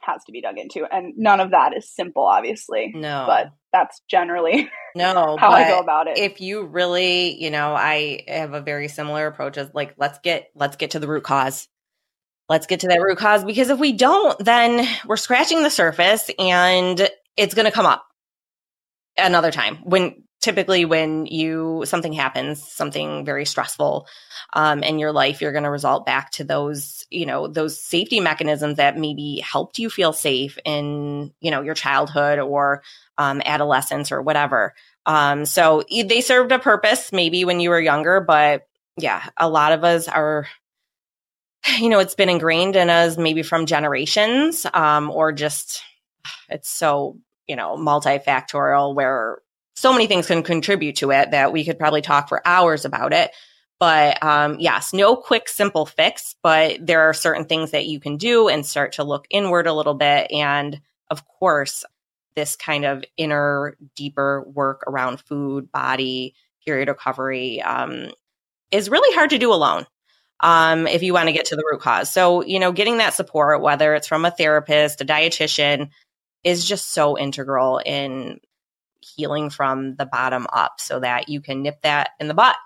has 0.00 0.24
to 0.24 0.32
be 0.32 0.40
dug 0.40 0.58
into. 0.58 0.84
And 0.84 1.14
none 1.16 1.38
of 1.38 1.52
that 1.52 1.76
is 1.76 1.88
simple, 1.88 2.24
obviously. 2.24 2.90
No. 2.92 3.24
But 3.28 3.52
that's 3.72 4.00
generally 4.10 4.68
no 4.96 5.36
how 5.40 5.50
I 5.50 5.68
go 5.68 5.78
about 5.78 6.08
it. 6.08 6.18
If 6.18 6.40
you 6.40 6.66
really, 6.66 7.40
you 7.40 7.52
know, 7.52 7.72
I 7.72 8.24
have 8.26 8.52
a 8.52 8.60
very 8.60 8.88
similar 8.88 9.28
approach 9.28 9.58
as 9.58 9.70
like 9.74 9.94
let's 9.96 10.18
get 10.18 10.50
let's 10.56 10.76
get 10.76 10.92
to 10.92 10.98
the 10.98 11.06
root 11.06 11.22
cause. 11.22 11.68
Let's 12.48 12.66
get 12.66 12.80
to 12.80 12.88
that 12.88 13.00
root 13.00 13.18
cause 13.18 13.44
because 13.44 13.70
if 13.70 13.78
we 13.78 13.92
don't, 13.92 14.38
then 14.44 14.86
we're 15.06 15.16
scratching 15.16 15.62
the 15.62 15.70
surface 15.70 16.30
and 16.38 17.08
it's 17.36 17.54
going 17.54 17.66
to 17.66 17.72
come 17.72 17.86
up 17.86 18.06
another 19.18 19.50
time 19.50 19.78
when 19.84 20.22
typically 20.40 20.84
when 20.84 21.26
you 21.26 21.82
something 21.86 22.12
happens 22.12 22.62
something 22.62 23.24
very 23.24 23.44
stressful 23.44 24.06
um, 24.52 24.82
in 24.82 24.98
your 24.98 25.10
life 25.10 25.40
you're 25.40 25.52
going 25.52 25.64
to 25.64 25.70
result 25.70 26.04
back 26.04 26.30
to 26.30 26.44
those 26.44 27.04
you 27.10 27.26
know 27.26 27.48
those 27.48 27.80
safety 27.80 28.20
mechanisms 28.20 28.76
that 28.76 28.98
maybe 28.98 29.42
helped 29.44 29.78
you 29.78 29.88
feel 29.88 30.12
safe 30.12 30.58
in 30.64 31.32
you 31.40 31.50
know 31.50 31.62
your 31.62 31.74
childhood 31.74 32.38
or 32.38 32.82
um, 33.18 33.40
adolescence 33.44 34.12
or 34.12 34.20
whatever. 34.20 34.74
Um, 35.06 35.46
so 35.46 35.82
they 35.90 36.20
served 36.20 36.52
a 36.52 36.58
purpose 36.58 37.12
maybe 37.12 37.44
when 37.44 37.60
you 37.60 37.70
were 37.70 37.80
younger 37.80 38.20
but 38.20 38.66
yeah 38.98 39.24
a 39.36 39.48
lot 39.48 39.72
of 39.72 39.84
us 39.84 40.06
are 40.06 40.46
you 41.78 41.88
know 41.88 41.98
it's 41.98 42.14
been 42.14 42.28
ingrained 42.28 42.76
in 42.76 42.90
us 42.90 43.16
maybe 43.16 43.42
from 43.42 43.66
generations 43.66 44.66
um, 44.74 45.10
or 45.10 45.32
just 45.32 45.82
it's 46.48 46.68
so 46.68 47.18
you 47.46 47.56
know 47.56 47.76
multifactorial 47.76 48.94
where 48.94 49.38
so 49.76 49.92
many 49.92 50.06
things 50.06 50.26
can 50.26 50.42
contribute 50.42 50.96
to 50.96 51.12
it 51.12 51.30
that 51.30 51.52
we 51.52 51.64
could 51.64 51.78
probably 51.78 52.00
talk 52.00 52.28
for 52.28 52.40
hours 52.46 52.84
about 52.84 53.12
it. 53.12 53.30
But 53.78 54.22
um, 54.24 54.56
yes, 54.58 54.94
no 54.94 55.16
quick, 55.16 55.50
simple 55.50 55.84
fix, 55.84 56.34
but 56.42 56.78
there 56.84 57.02
are 57.02 57.12
certain 57.12 57.44
things 57.44 57.72
that 57.72 57.84
you 57.86 58.00
can 58.00 58.16
do 58.16 58.48
and 58.48 58.64
start 58.64 58.92
to 58.92 59.04
look 59.04 59.26
inward 59.28 59.66
a 59.66 59.74
little 59.74 59.94
bit. 59.94 60.32
And 60.32 60.80
of 61.10 61.28
course, 61.28 61.84
this 62.36 62.56
kind 62.56 62.86
of 62.86 63.04
inner, 63.18 63.76
deeper 63.94 64.46
work 64.50 64.82
around 64.86 65.20
food, 65.20 65.70
body, 65.70 66.34
period 66.64 66.88
recovery 66.88 67.60
um, 67.60 68.10
is 68.70 68.88
really 68.88 69.14
hard 69.14 69.30
to 69.30 69.38
do 69.38 69.52
alone 69.52 69.86
um, 70.40 70.86
if 70.86 71.02
you 71.02 71.12
want 71.12 71.28
to 71.28 71.32
get 71.32 71.46
to 71.46 71.56
the 71.56 71.64
root 71.70 71.80
cause. 71.80 72.12
So, 72.12 72.44
you 72.44 72.58
know, 72.58 72.72
getting 72.72 72.98
that 72.98 73.14
support, 73.14 73.62
whether 73.62 73.94
it's 73.94 74.06
from 74.06 74.24
a 74.24 74.30
therapist, 74.30 75.00
a 75.00 75.04
dietitian, 75.04 75.90
is 76.44 76.64
just 76.64 76.92
so 76.92 77.18
integral 77.18 77.78
in 77.78 78.40
healing 79.00 79.50
from 79.50 79.96
the 79.96 80.06
bottom 80.06 80.46
up 80.52 80.80
so 80.80 81.00
that 81.00 81.28
you 81.28 81.40
can 81.40 81.62
nip 81.62 81.80
that 81.82 82.10
in 82.20 82.28
the 82.28 82.34
butt 82.34 82.56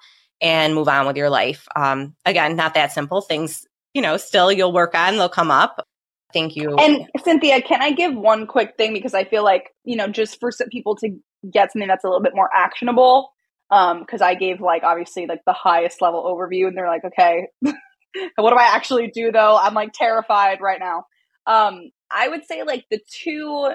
and 0.40 0.74
move 0.74 0.88
on 0.88 1.06
with 1.06 1.16
your 1.16 1.30
life. 1.30 1.68
Um, 1.76 2.14
again, 2.24 2.56
not 2.56 2.74
that 2.74 2.92
simple. 2.92 3.20
Things, 3.20 3.66
you 3.94 4.02
know, 4.02 4.16
still 4.16 4.50
you'll 4.50 4.72
work 4.72 4.94
on, 4.94 5.16
they'll 5.16 5.28
come 5.28 5.50
up. 5.50 5.86
Thank 6.32 6.56
you. 6.56 6.76
And 6.76 7.08
Cynthia, 7.24 7.60
can 7.60 7.82
I 7.82 7.90
give 7.90 8.14
one 8.14 8.46
quick 8.46 8.76
thing 8.76 8.92
because 8.92 9.14
I 9.14 9.24
feel 9.24 9.42
like, 9.42 9.74
you 9.84 9.96
know, 9.96 10.06
just 10.08 10.38
for 10.38 10.50
people 10.70 10.94
to 10.96 11.10
get 11.50 11.72
something 11.72 11.88
that's 11.88 12.04
a 12.04 12.06
little 12.06 12.22
bit 12.22 12.34
more 12.34 12.50
actionable. 12.54 13.32
Um, 13.70 14.00
because 14.00 14.20
I 14.20 14.34
gave 14.34 14.60
like 14.60 14.82
obviously 14.82 15.26
like 15.26 15.42
the 15.46 15.52
highest 15.52 16.02
level 16.02 16.24
overview 16.24 16.66
and 16.66 16.76
they're 16.76 16.88
like, 16.88 17.04
okay, 17.04 17.46
what 17.60 18.50
do 18.50 18.56
I 18.56 18.74
actually 18.74 19.08
do 19.08 19.30
though? 19.30 19.56
I'm 19.56 19.74
like 19.74 19.92
terrified 19.92 20.60
right 20.60 20.80
now. 20.80 21.04
Um, 21.46 21.90
I 22.10 22.28
would 22.28 22.44
say 22.46 22.64
like 22.64 22.84
the 22.90 23.00
two 23.22 23.70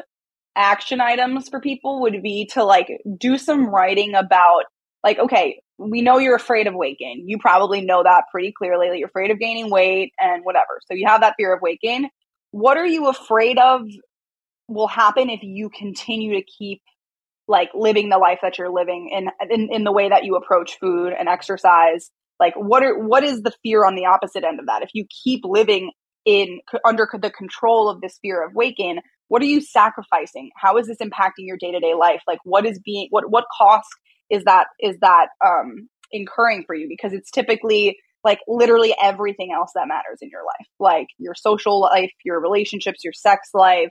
action 0.55 1.01
items 1.01 1.49
for 1.49 1.59
people 1.59 2.01
would 2.01 2.21
be 2.21 2.49
to 2.53 2.63
like 2.63 2.89
do 3.17 3.37
some 3.37 3.67
writing 3.67 4.15
about 4.15 4.63
like 5.03 5.19
okay 5.19 5.59
we 5.77 6.01
know 6.01 6.17
you're 6.17 6.35
afraid 6.35 6.65
of 6.65 6.73
weight 6.73 6.97
gain 6.97 7.27
you 7.27 7.37
probably 7.37 7.81
know 7.81 8.03
that 8.03 8.23
pretty 8.31 8.53
clearly 8.57 8.87
that 8.87 8.97
you're 8.97 9.09
afraid 9.09 9.31
of 9.31 9.39
gaining 9.39 9.69
weight 9.69 10.13
and 10.17 10.43
whatever 10.45 10.79
so 10.87 10.93
you 10.93 11.05
have 11.07 11.21
that 11.21 11.35
fear 11.37 11.53
of 11.53 11.61
weight 11.61 11.79
gain 11.81 12.09
what 12.51 12.77
are 12.77 12.87
you 12.87 13.09
afraid 13.09 13.59
of 13.59 13.81
will 14.67 14.87
happen 14.87 15.29
if 15.29 15.41
you 15.43 15.69
continue 15.69 16.35
to 16.35 16.43
keep 16.43 16.81
like 17.47 17.69
living 17.75 18.09
the 18.09 18.17
life 18.17 18.39
that 18.41 18.57
you're 18.57 18.73
living 18.73 19.09
in, 19.11 19.29
in 19.49 19.69
in 19.71 19.83
the 19.83 19.91
way 19.91 20.09
that 20.09 20.23
you 20.23 20.35
approach 20.35 20.77
food 20.79 21.13
and 21.17 21.29
exercise 21.29 22.09
like 22.39 22.53
what 22.55 22.83
are 22.83 22.97
what 22.97 23.23
is 23.23 23.41
the 23.41 23.53
fear 23.63 23.85
on 23.85 23.95
the 23.95 24.05
opposite 24.05 24.43
end 24.43 24.59
of 24.59 24.65
that? 24.67 24.81
If 24.81 24.89
you 24.93 25.05
keep 25.23 25.41
living 25.43 25.91
in 26.25 26.59
under 26.85 27.07
the 27.21 27.31
control 27.31 27.89
of 27.89 28.01
this 28.01 28.17
fear 28.21 28.43
of 28.43 28.53
gain 28.75 28.99
what 29.27 29.41
are 29.41 29.45
you 29.45 29.59
sacrificing? 29.59 30.51
How 30.55 30.77
is 30.77 30.85
this 30.85 30.97
impacting 31.01 31.47
your 31.47 31.57
day-to-day 31.57 31.95
life? 31.95 32.21
Like 32.27 32.39
what 32.43 32.65
is 32.65 32.79
being 32.83 33.07
what 33.09 33.29
what 33.29 33.45
cost 33.57 33.87
is 34.29 34.43
that 34.43 34.67
is 34.79 34.97
that 35.01 35.27
um 35.45 35.89
incurring 36.11 36.63
for 36.65 36.75
you? 36.75 36.87
Because 36.89 37.13
it's 37.13 37.31
typically 37.31 37.97
like 38.23 38.39
literally 38.47 38.95
everything 39.01 39.51
else 39.55 39.71
that 39.75 39.87
matters 39.87 40.17
in 40.21 40.29
your 40.31 40.43
life 40.43 40.67
like 40.79 41.07
your 41.19 41.35
social 41.35 41.79
life 41.79 42.11
your 42.23 42.41
relationships 42.41 43.03
your 43.03 43.13
sex 43.13 43.49
life 43.53 43.89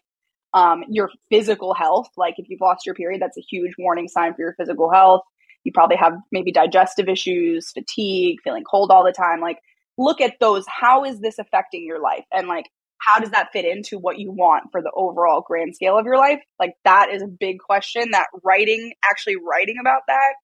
um, 0.55 0.85
your 0.89 1.11
physical 1.31 1.75
health. 1.75 2.09
Like 2.17 2.35
if 2.39 2.49
you've 2.49 2.61
lost 2.61 2.87
your 2.87 2.95
period 2.95 3.21
that's 3.21 3.37
a 3.37 3.43
huge 3.43 3.73
warning 3.77 4.09
sign 4.09 4.33
for 4.35 4.41
your 4.41 4.55
physical 4.55 4.91
health. 4.91 5.23
You 5.65 5.73
probably 5.73 5.97
have 5.97 6.15
maybe 6.31 6.53
digestive 6.53 7.09
issues 7.09 7.71
fatigue 7.73 8.39
feeling 8.45 8.65
cold 8.65 8.91
all 8.91 9.05
the 9.05 9.13
time. 9.13 9.41
Like 9.41 9.59
look 9.99 10.21
at 10.21 10.39
those. 10.41 10.65
How 10.69 11.05
is 11.05 11.21
this 11.21 11.39
affecting 11.39 11.85
your 11.85 12.01
life? 12.01 12.25
And 12.33 12.49
like 12.49 12.71
how 12.99 13.19
does 13.19 13.31
that 13.31 13.51
fit 13.53 13.65
into 13.65 13.99
what 13.99 14.19
you 14.19 14.31
want 14.31 14.71
for 14.71 14.81
the 14.81 14.93
overall 14.95 15.45
grand 15.47 15.75
scale 15.75 15.99
of 15.99 16.07
your 16.07 16.17
life? 16.17 16.41
Like 16.61 16.75
that 16.85 17.11
is 17.13 17.23
a 17.23 17.27
big 17.27 17.59
question 17.59 18.13
that 18.13 18.29
writing 18.43 18.93
actually 19.11 19.37
writing 19.37 19.77
about 19.81 20.03
that 20.07 20.35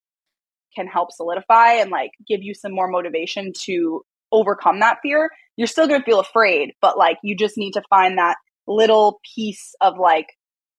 can 0.75 0.87
help 0.87 1.13
solidify 1.13 1.75
and 1.75 1.91
like 1.91 2.11
give 2.27 2.43
you 2.43 2.55
some 2.55 2.73
more 2.73 2.89
motivation 2.89 3.53
to 3.53 4.03
overcome 4.33 4.81
that 4.81 4.99
fear. 5.03 5.31
You're 5.57 5.67
still 5.67 5.87
going 5.87 6.01
to 6.01 6.05
feel 6.05 6.21
afraid 6.21 6.73
but 6.81 6.99
like 6.99 7.19
you 7.23 7.37
just 7.37 7.57
need 7.57 7.73
to 7.73 7.83
find 7.91 8.19
that 8.19 8.37
little 8.67 9.21
piece 9.35 9.75
of 9.81 9.99
like 9.99 10.27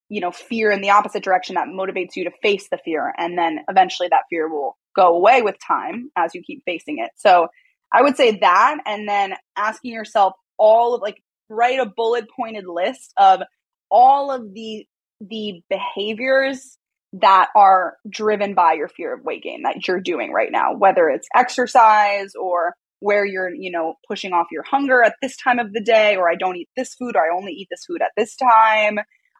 you 0.09 0.21
know 0.21 0.31
fear 0.31 0.71
in 0.71 0.81
the 0.81 0.89
opposite 0.89 1.23
direction 1.23 1.55
that 1.55 1.67
motivates 1.67 2.15
you 2.15 2.23
to 2.23 2.31
face 2.41 2.67
the 2.69 2.77
fear 2.83 3.13
and 3.17 3.37
then 3.37 3.59
eventually 3.69 4.07
that 4.09 4.23
fear 4.29 4.49
will 4.49 4.77
go 4.95 5.15
away 5.15 5.41
with 5.41 5.55
time 5.65 6.11
as 6.15 6.35
you 6.35 6.41
keep 6.45 6.63
facing 6.65 6.99
it. 6.99 7.11
So 7.15 7.47
I 7.93 8.01
would 8.01 8.15
say 8.15 8.37
that, 8.39 8.77
and 8.85 9.07
then 9.07 9.33
asking 9.55 9.93
yourself 9.93 10.33
all 10.57 10.95
of 10.95 11.01
like 11.01 11.21
write 11.49 11.79
a 11.79 11.85
bullet 11.85 12.25
pointed 12.35 12.65
list 12.67 13.13
of 13.17 13.41
all 13.89 14.31
of 14.31 14.53
the 14.53 14.85
the 15.19 15.61
behaviors 15.69 16.77
that 17.13 17.49
are 17.55 17.97
driven 18.09 18.53
by 18.53 18.73
your 18.73 18.87
fear 18.87 19.13
of 19.13 19.23
weight 19.23 19.43
gain 19.43 19.63
that 19.63 19.85
you're 19.87 19.99
doing 19.99 20.31
right 20.31 20.51
now, 20.51 20.73
whether 20.73 21.09
it's 21.09 21.27
exercise 21.35 22.33
or 22.39 22.73
where 23.01 23.25
you're, 23.25 23.53
you 23.53 23.71
know, 23.71 23.95
pushing 24.07 24.31
off 24.31 24.47
your 24.51 24.63
hunger 24.63 25.03
at 25.03 25.15
this 25.21 25.35
time 25.35 25.59
of 25.59 25.73
the 25.73 25.81
day, 25.81 26.15
or 26.15 26.29
I 26.29 26.35
don't 26.35 26.55
eat 26.55 26.69
this 26.77 26.93
food, 26.93 27.15
or 27.15 27.21
I 27.25 27.35
only 27.35 27.51
eat 27.51 27.67
this 27.69 27.83
food 27.85 28.01
at 28.01 28.11
this 28.15 28.35
time. 28.35 28.99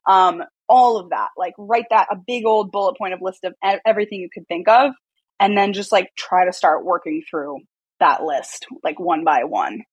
Um, 0.10 0.44
all 0.68 0.98
of 0.98 1.12
that, 1.12 1.30
like 1.38 1.54
write 1.58 1.86
that 1.92 2.08
a 2.12 2.16
big 2.16 2.46
old 2.46 2.72
bullet 2.72 2.98
point 2.98 3.14
of 3.14 3.22
list 3.22 3.46
of 3.46 3.54
everything 3.86 4.20
you 4.20 4.30
could 4.34 4.48
think 4.48 4.68
of, 4.68 4.94
and 5.40 5.56
then 5.56 5.74
just 5.74 5.92
like 5.92 6.10
try 6.18 6.46
to 6.46 6.52
start 6.54 6.84
working 6.84 7.22
through 7.30 7.60
that 8.00 8.24
list, 8.24 8.66
like 8.84 9.00
one 9.00 9.24
by 9.24 9.44
one. 9.44 9.84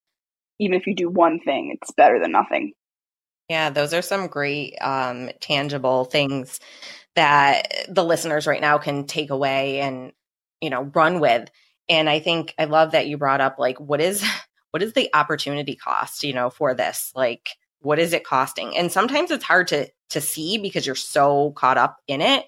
Even 0.59 0.75
if 0.75 0.87
you 0.87 0.97
do 0.97 1.11
one 1.11 1.39
thing, 1.39 1.77
it's 1.79 1.93
better 1.93 2.19
than 2.21 2.33
nothing. 2.33 2.73
Yeah, 3.51 3.71
those 3.71 3.93
are 3.95 4.03
some 4.03 4.29
great 4.29 4.77
um, 4.81 5.31
tangible 5.41 6.05
things 6.05 6.59
that 7.17 7.87
the 7.89 8.05
listeners 8.05 8.47
right 8.47 8.61
now 8.61 8.79
can 8.79 9.07
take 9.07 9.31
away 9.31 9.81
and 9.81 10.13
you 10.61 10.71
know 10.71 10.91
run 10.95 11.21
with. 11.21 11.51
And 11.89 12.09
I 12.09 12.21
think 12.21 12.55
I 12.59 12.65
love 12.65 12.93
that 12.93 13.07
you 13.07 13.19
brought 13.19 13.41
up 13.41 13.57
like 13.59 13.81
what 13.81 14.01
is 14.01 14.25
what 14.71 14.83
is 14.83 14.93
the 14.93 15.11
opportunity 15.15 15.77
cost, 15.77 16.23
you 16.23 16.33
know, 16.33 16.51
for 16.51 16.75
this? 16.75 17.13
Like 17.15 17.49
what 17.81 17.99
is 17.99 18.13
it 18.13 18.25
costing? 18.25 18.77
And 18.77 18.91
sometimes 18.91 19.31
it's 19.31 19.45
hard 19.45 19.69
to 19.69 19.89
to 20.11 20.21
see 20.21 20.59
because 20.59 20.87
you're 20.87 20.95
so 20.95 21.53
caught 21.53 21.79
up 21.79 21.99
in 22.07 22.21
it. 22.21 22.45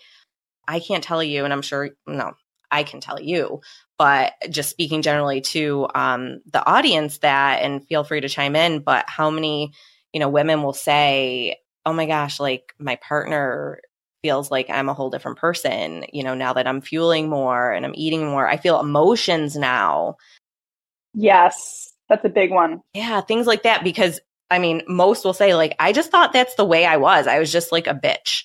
I 0.67 0.81
can't 0.81 1.05
tell 1.05 1.23
you 1.23 1.45
and 1.45 1.53
I'm 1.53 1.63
sure 1.63 1.91
no, 2.07 2.33
I 2.71 2.85
can 2.85 3.01
tell 3.01 3.21
you, 3.21 3.61
but 3.99 4.33
just 4.51 4.71
speaking 4.71 5.03
generally 5.03 5.41
to 5.41 5.89
um, 5.95 6.41
the 6.53 6.65
audience 6.65 7.19
that 7.19 7.63
and 7.63 7.87
feel 7.87 8.05
free 8.05 8.21
to 8.21 8.29
chime 8.29 8.57
in, 8.57 8.81
but 8.81 9.09
how 9.09 9.31
many 9.31 9.73
you 10.13 10.21
know, 10.21 10.29
women 10.29 10.63
will 10.63 10.73
say, 10.73 11.57
oh 11.87 11.93
my 11.93 12.07
gosh, 12.07 12.41
like 12.41 12.75
my 12.79 12.97
partner 12.97 13.81
feels 14.23 14.51
like 14.51 14.69
I'm 14.71 14.89
a 14.89 14.95
whole 14.95 15.11
different 15.11 15.39
person, 15.39 16.05
you 16.13 16.23
know, 16.23 16.35
now 16.35 16.53
that 16.53 16.67
I'm 16.67 16.81
fueling 16.81 17.29
more 17.29 17.73
and 17.73 17.85
I'm 17.85 17.95
eating 17.95 18.27
more. 18.27 18.47
I 18.47 18.57
feel 18.57 18.81
emotions 18.81 19.57
now. 19.57 20.17
Yes, 21.15 21.93
that's 22.09 22.25
a 22.25 22.29
big 22.29 22.51
one. 22.51 22.81
Yeah, 22.95 23.21
things 23.21 23.47
like 23.47 23.63
that. 23.65 23.85
Because 23.85 24.21
I 24.51 24.59
mean, 24.59 24.83
most 24.89 25.25
will 25.25 25.33
say, 25.33 25.55
like, 25.55 25.77
I 25.79 25.93
just 25.93 26.11
thought 26.11 26.33
that's 26.33 26.57
the 26.57 26.65
way 26.65 26.85
I 26.85 26.97
was. 26.97 27.27
I 27.27 27.39
was 27.39 27.53
just 27.53 27.73
like 27.73 27.87
a 27.87 27.95
bitch. 27.95 28.45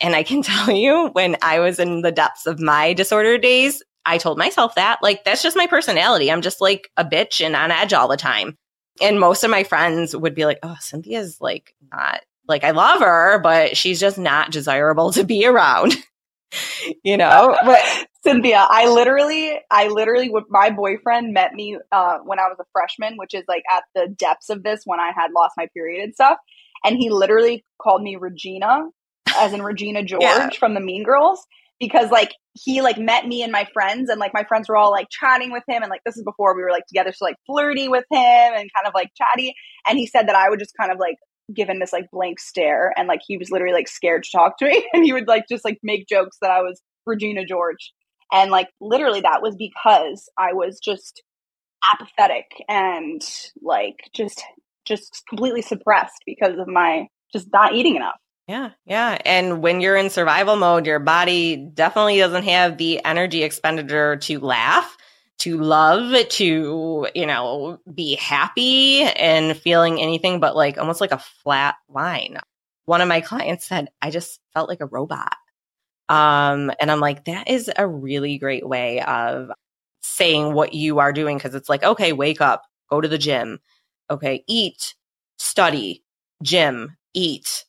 And 0.00 0.14
I 0.14 0.22
can 0.22 0.42
tell 0.44 0.70
you, 0.70 1.08
when 1.12 1.36
I 1.42 1.60
was 1.60 1.78
in 1.78 2.02
the 2.02 2.12
depths 2.12 2.46
of 2.46 2.60
my 2.60 2.92
disorder 2.92 3.38
days, 3.38 3.82
I 4.06 4.18
told 4.18 4.36
myself 4.36 4.74
that, 4.74 4.98
like, 5.02 5.24
that's 5.24 5.42
just 5.42 5.56
my 5.56 5.66
personality. 5.66 6.30
I'm 6.30 6.42
just 6.42 6.60
like 6.60 6.90
a 6.96 7.04
bitch 7.04 7.44
and 7.44 7.56
on 7.56 7.70
edge 7.70 7.94
all 7.94 8.08
the 8.08 8.18
time 8.18 8.58
and 9.00 9.18
most 9.18 9.44
of 9.44 9.50
my 9.50 9.64
friends 9.64 10.14
would 10.14 10.34
be 10.34 10.44
like, 10.44 10.58
"Oh, 10.62 10.76
Cynthia's 10.80 11.40
like 11.40 11.74
not 11.90 12.22
like 12.48 12.64
I 12.64 12.70
love 12.72 13.00
her, 13.00 13.38
but 13.40 13.76
she's 13.76 14.00
just 14.00 14.18
not 14.18 14.50
desirable 14.50 15.12
to 15.12 15.24
be 15.24 15.46
around." 15.46 15.94
you 17.04 17.16
know, 17.16 17.56
but 17.64 17.80
Cynthia, 18.22 18.66
I 18.68 18.88
literally, 18.88 19.58
I 19.70 19.88
literally, 19.88 20.32
my 20.48 20.70
boyfriend 20.70 21.32
met 21.32 21.52
me 21.52 21.78
uh, 21.92 22.18
when 22.24 22.38
I 22.38 22.44
was 22.44 22.56
a 22.60 22.64
freshman, 22.72 23.16
which 23.16 23.34
is 23.34 23.44
like 23.48 23.62
at 23.74 23.84
the 23.94 24.08
depths 24.08 24.50
of 24.50 24.62
this 24.62 24.82
when 24.84 25.00
I 25.00 25.12
had 25.14 25.30
lost 25.34 25.54
my 25.56 25.68
period 25.74 26.02
and 26.02 26.14
stuff, 26.14 26.38
and 26.84 26.96
he 26.96 27.10
literally 27.10 27.64
called 27.80 28.02
me 28.02 28.16
Regina, 28.16 28.84
as 29.36 29.52
in 29.52 29.62
Regina 29.62 30.02
George 30.04 30.22
yeah. 30.22 30.50
from 30.58 30.74
the 30.74 30.80
Mean 30.80 31.04
Girls, 31.04 31.44
because 31.80 32.10
like 32.10 32.32
he 32.54 32.82
like 32.82 32.98
met 32.98 33.26
me 33.26 33.42
and 33.42 33.52
my 33.52 33.66
friends 33.72 34.08
and 34.08 34.20
like 34.20 34.32
my 34.32 34.44
friends 34.44 34.68
were 34.68 34.76
all 34.76 34.90
like 34.90 35.08
chatting 35.10 35.50
with 35.50 35.64
him 35.68 35.82
and 35.82 35.90
like 35.90 36.02
this 36.04 36.16
is 36.16 36.22
before 36.22 36.54
we 36.56 36.62
were 36.62 36.70
like 36.70 36.86
together 36.86 37.12
so 37.12 37.24
like 37.24 37.34
flirty 37.46 37.88
with 37.88 38.04
him 38.12 38.20
and 38.20 38.70
kind 38.72 38.86
of 38.86 38.92
like 38.94 39.10
chatty 39.16 39.52
and 39.88 39.98
he 39.98 40.06
said 40.06 40.28
that 40.28 40.36
I 40.36 40.48
would 40.48 40.60
just 40.60 40.72
kind 40.78 40.92
of 40.92 40.98
like 40.98 41.16
give 41.52 41.68
him 41.68 41.78
this 41.78 41.92
like 41.92 42.10
blank 42.10 42.40
stare 42.40 42.92
and 42.96 43.08
like 43.08 43.20
he 43.26 43.36
was 43.36 43.50
literally 43.50 43.74
like 43.74 43.88
scared 43.88 44.22
to 44.24 44.30
talk 44.30 44.58
to 44.58 44.66
me 44.66 44.86
and 44.92 45.04
he 45.04 45.12
would 45.12 45.28
like 45.28 45.44
just 45.48 45.64
like 45.64 45.78
make 45.82 46.06
jokes 46.06 46.36
that 46.40 46.50
I 46.50 46.60
was 46.60 46.80
Regina 47.06 47.44
George 47.44 47.92
and 48.32 48.50
like 48.50 48.68
literally 48.80 49.20
that 49.20 49.42
was 49.42 49.56
because 49.56 50.28
I 50.38 50.52
was 50.52 50.80
just 50.82 51.22
apathetic 51.92 52.46
and 52.68 53.22
like 53.62 54.08
just 54.14 54.42
just 54.86 55.22
completely 55.28 55.62
suppressed 55.62 56.22
because 56.24 56.58
of 56.58 56.66
my 56.66 57.06
just 57.32 57.48
not 57.52 57.74
eating 57.74 57.96
enough 57.96 58.16
yeah, 58.46 58.70
yeah. 58.84 59.18
And 59.24 59.62
when 59.62 59.80
you're 59.80 59.96
in 59.96 60.10
survival 60.10 60.56
mode, 60.56 60.86
your 60.86 60.98
body 60.98 61.56
definitely 61.56 62.18
doesn't 62.18 62.44
have 62.44 62.76
the 62.76 63.02
energy 63.04 63.42
expenditure 63.42 64.16
to 64.16 64.38
laugh, 64.38 64.96
to 65.38 65.58
love, 65.58 66.28
to, 66.28 67.08
you 67.14 67.26
know, 67.26 67.78
be 67.92 68.14
happy 68.16 69.02
and 69.02 69.56
feeling 69.56 70.00
anything 70.00 70.40
but 70.40 70.56
like 70.56 70.78
almost 70.78 71.00
like 71.00 71.12
a 71.12 71.18
flat 71.42 71.74
line. 71.88 72.38
One 72.86 73.00
of 73.00 73.08
my 73.08 73.20
clients 73.20 73.66
said, 73.66 73.88
I 74.00 74.10
just 74.10 74.40
felt 74.52 74.68
like 74.68 74.80
a 74.80 74.86
robot. 74.86 75.34
Um, 76.08 76.70
and 76.80 76.90
I'm 76.90 77.00
like, 77.00 77.24
that 77.24 77.48
is 77.48 77.70
a 77.74 77.86
really 77.86 78.38
great 78.38 78.66
way 78.66 79.00
of 79.00 79.50
saying 80.02 80.52
what 80.52 80.74
you 80.74 80.98
are 80.98 81.12
doing 81.12 81.38
because 81.38 81.54
it's 81.54 81.68
like, 81.68 81.82
okay, 81.82 82.12
wake 82.12 82.40
up, 82.40 82.62
go 82.90 83.00
to 83.00 83.08
the 83.08 83.18
gym. 83.18 83.60
Okay, 84.10 84.44
eat, 84.46 84.94
study, 85.38 86.04
gym, 86.42 86.96
eat 87.14 87.64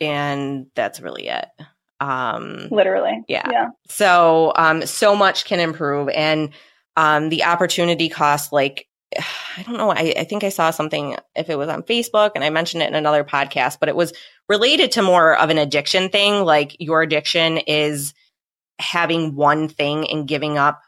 and 0.00 0.66
that's 0.74 1.00
really 1.00 1.28
it. 1.28 1.46
Um, 2.00 2.68
Literally. 2.70 3.24
Yeah. 3.28 3.48
Yeah. 3.50 3.68
So, 3.88 4.52
um, 4.56 4.86
so 4.86 5.16
much 5.16 5.44
can 5.44 5.60
improve 5.60 6.08
and, 6.10 6.50
um, 6.98 7.28
the 7.28 7.44
opportunity 7.44 8.08
cost, 8.08 8.52
like, 8.52 8.88
I 9.16 9.62
don't 9.62 9.76
know. 9.76 9.90
I, 9.90 10.14
I 10.18 10.24
think 10.24 10.42
I 10.42 10.48
saw 10.48 10.72
something 10.72 11.16
if 11.36 11.48
it 11.48 11.56
was 11.56 11.68
on 11.68 11.84
Facebook 11.84 12.32
and 12.34 12.42
I 12.42 12.50
mentioned 12.50 12.82
it 12.82 12.88
in 12.88 12.96
another 12.96 13.22
podcast, 13.22 13.78
but 13.78 13.88
it 13.88 13.94
was 13.94 14.12
related 14.48 14.90
to 14.92 15.02
more 15.02 15.38
of 15.38 15.48
an 15.48 15.58
addiction 15.58 16.08
thing. 16.08 16.44
Like 16.44 16.76
your 16.80 17.02
addiction 17.02 17.58
is 17.58 18.14
having 18.80 19.36
one 19.36 19.68
thing 19.68 20.10
and 20.10 20.26
giving 20.26 20.58
up 20.58 20.82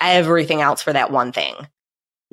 everything 0.00 0.62
else 0.62 0.80
for 0.82 0.94
that 0.94 1.12
one 1.12 1.30
thing. 1.30 1.54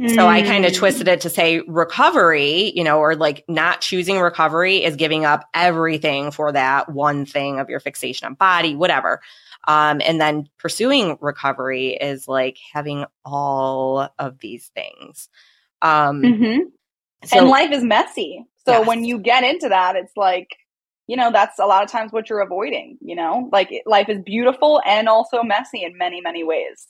So 0.06 0.28
I 0.28 0.44
kind 0.44 0.64
of 0.64 0.74
mm. 0.74 0.78
twisted 0.78 1.08
it 1.08 1.22
to 1.22 1.30
say 1.30 1.62
recovery, 1.62 2.72
you 2.76 2.84
know, 2.84 3.00
or 3.00 3.16
like 3.16 3.44
not 3.48 3.82
choosing 3.82 4.20
recovery 4.20 4.84
is 4.84 4.96
giving 4.96 5.26
up 5.26 5.44
everything 5.56 6.30
for 6.30 6.52
that 6.52 6.88
one 6.92 7.26
thing 7.26 7.60
of 7.60 7.68
your 7.68 7.80
fixation 7.80 8.28
on 8.28 8.36
body, 8.36 8.76
whatever. 8.76 9.22
Um, 9.68 10.02
and 10.06 10.20
then 10.20 10.50
pursuing 10.58 11.18
recovery 11.20 11.90
is 11.90 12.28
like 12.28 12.58
having 12.74 13.06
all 13.26 14.10
of 14.18 14.40
these 14.40 14.72
things. 14.74 15.30
Um, 15.82 16.22
mm-hmm. 16.22 16.60
so, 17.26 17.38
and 17.38 17.50
life 17.50 17.72
is 17.72 17.84
messy. 17.84 18.46
So 18.66 18.80
yes. 18.80 18.88
when 18.88 19.04
you 19.04 19.20
get 19.20 19.44
into 19.44 19.70
that, 19.70 19.96
it's 19.96 20.16
like, 20.16 20.48
you 21.06 21.16
know, 21.16 21.32
that's 21.32 21.60
a 21.60 21.66
lot 21.66 21.84
of 21.84 21.92
times 21.92 22.12
what 22.12 22.30
you're 22.30 22.42
avoiding, 22.42 22.98
you 23.02 23.16
know, 23.16 23.50
like 23.52 23.70
life 23.86 24.10
is 24.10 24.22
beautiful 24.26 24.82
and 24.86 25.08
also 25.08 25.44
messy 25.44 25.84
in 25.84 25.98
many, 25.98 26.22
many 26.22 26.44
ways 26.44 26.88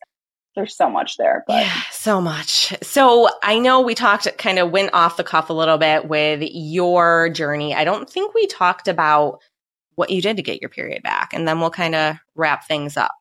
there's 0.58 0.76
so 0.76 0.90
much 0.90 1.18
there. 1.18 1.46
But. 1.48 1.62
Yeah, 1.66 1.82
so 1.92 2.20
much. 2.20 2.74
So 2.82 3.30
I 3.44 3.60
know 3.60 3.80
we 3.80 3.94
talked, 3.94 4.28
kind 4.40 4.60
of 4.60 4.72
went 4.72 4.90
off 4.92 5.16
the 5.16 5.24
cuff 5.24 5.50
a 5.50 5.54
little 5.54 5.78
bit 5.78 6.10
with 6.10 6.42
your 6.42 7.30
journey. 7.30 7.76
I 7.76 7.84
don't 7.84 8.10
think 8.10 8.34
we 8.34 8.48
talked 8.48 8.88
about 8.88 9.40
what 9.98 10.12
you 10.12 10.22
did 10.22 10.38
to 10.38 10.44
get 10.44 10.62
your 10.62 10.70
period 10.70 11.04
back, 11.04 11.34
and 11.34 11.48
then 11.48 11.60
we'll 11.60 11.72
kind 11.72 11.96
of 11.96 12.16
wrap 12.36 12.68
things 12.68 12.96
up. 12.96 13.12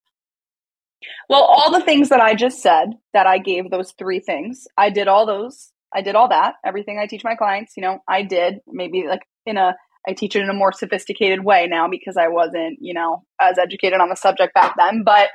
Well, 1.28 1.42
all 1.42 1.72
the 1.72 1.84
things 1.84 2.10
that 2.10 2.20
I 2.20 2.34
just 2.34 2.60
said 2.60 2.90
that 3.14 3.26
I 3.26 3.38
gave 3.38 3.70
those 3.70 3.92
three 3.98 4.20
things, 4.20 4.66
I 4.76 4.90
did 4.90 5.08
all 5.08 5.26
those. 5.26 5.72
I 5.94 6.02
did 6.02 6.14
all 6.14 6.28
that. 6.28 6.54
Everything 6.64 6.98
I 6.98 7.06
teach 7.06 7.24
my 7.24 7.34
clients, 7.34 7.72
you 7.76 7.82
know, 7.82 8.00
I 8.08 8.22
did 8.22 8.60
maybe 8.66 9.06
like 9.08 9.22
in 9.46 9.56
a 9.56 9.74
I 10.06 10.12
teach 10.12 10.36
it 10.36 10.42
in 10.42 10.50
a 10.50 10.54
more 10.54 10.70
sophisticated 10.70 11.44
way 11.44 11.66
now 11.66 11.88
because 11.88 12.16
I 12.16 12.28
wasn't, 12.28 12.78
you 12.80 12.94
know, 12.94 13.24
as 13.40 13.58
educated 13.58 14.00
on 14.00 14.08
the 14.08 14.14
subject 14.14 14.54
back 14.54 14.74
then, 14.76 15.02
but 15.02 15.30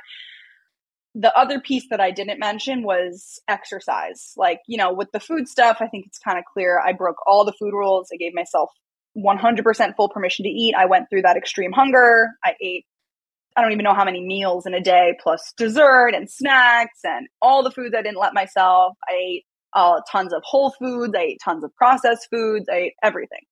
the 1.14 1.36
other 1.36 1.60
piece 1.60 1.84
that 1.90 2.00
I 2.00 2.10
didn't 2.10 2.38
mention 2.38 2.84
was 2.84 3.38
exercise. 3.48 4.32
Like, 4.36 4.60
you 4.66 4.78
know, 4.78 4.92
with 4.94 5.10
the 5.12 5.20
food 5.20 5.46
stuff, 5.46 5.78
I 5.80 5.88
think 5.88 6.06
it's 6.06 6.18
kind 6.18 6.38
of 6.38 6.44
clear. 6.50 6.80
I 6.80 6.92
broke 6.92 7.16
all 7.26 7.44
the 7.44 7.52
food 7.52 7.74
rules. 7.74 8.08
I 8.12 8.16
gave 8.16 8.32
myself 8.32 8.70
100% 9.16 9.96
full 9.96 10.08
permission 10.08 10.44
to 10.44 10.48
eat. 10.48 10.74
I 10.76 10.86
went 10.86 11.10
through 11.10 11.22
that 11.22 11.36
extreme 11.36 11.72
hunger. 11.72 12.30
I 12.44 12.54
ate, 12.60 12.86
I 13.56 13.62
don't 13.62 13.72
even 13.72 13.84
know 13.84 13.94
how 13.94 14.04
many 14.04 14.24
meals 14.24 14.66
in 14.66 14.74
a 14.74 14.80
day, 14.80 15.14
plus 15.22 15.52
dessert 15.56 16.14
and 16.14 16.30
snacks 16.30 17.00
and 17.04 17.28
all 17.40 17.62
the 17.62 17.70
foods 17.70 17.94
I 17.96 18.02
didn't 18.02 18.18
let 18.18 18.34
myself. 18.34 18.96
I 19.08 19.14
ate 19.14 19.44
uh, 19.74 20.00
tons 20.10 20.32
of 20.32 20.42
whole 20.44 20.70
foods. 20.78 21.14
I 21.16 21.22
ate 21.22 21.40
tons 21.44 21.64
of 21.64 21.74
processed 21.74 22.28
foods. 22.30 22.66
I 22.70 22.76
ate 22.76 22.94
everything. 23.02 23.42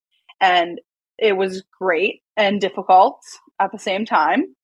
And 0.40 0.80
it 1.18 1.36
was 1.36 1.62
great 1.78 2.22
and 2.36 2.60
difficult 2.60 3.20
at 3.60 3.72
the 3.72 3.78
same 3.78 4.06
time. 4.06 4.54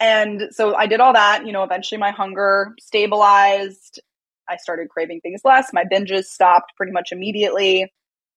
And 0.00 0.48
so 0.50 0.74
I 0.74 0.86
did 0.86 1.00
all 1.00 1.12
that. 1.12 1.46
You 1.46 1.52
know, 1.52 1.62
eventually 1.62 1.98
my 1.98 2.10
hunger 2.10 2.74
stabilized. 2.80 4.00
I 4.48 4.56
started 4.56 4.88
craving 4.88 5.20
things 5.20 5.42
less. 5.44 5.72
My 5.72 5.84
binges 5.84 6.24
stopped 6.24 6.72
pretty 6.76 6.92
much 6.92 7.12
immediately. 7.12 7.92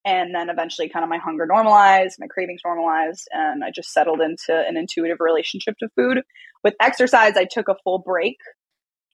And 0.05 0.35
then 0.35 0.49
eventually, 0.49 0.87
kind 0.87 1.03
of 1.03 1.09
my 1.09 1.17
hunger 1.17 1.47
normalized, 1.47 2.17
my 2.19 2.27
cravings 2.27 2.61
normalized, 2.63 3.27
and 3.31 3.63
I 3.63 3.71
just 3.71 3.91
settled 3.91 4.21
into 4.21 4.55
an 4.55 4.77
intuitive 4.77 5.17
relationship 5.19 5.75
to 5.79 5.89
food. 5.95 6.21
With 6.63 6.75
exercise, 6.79 7.35
I 7.35 7.45
took 7.45 7.67
a 7.69 7.75
full 7.83 7.99
break. 7.99 8.37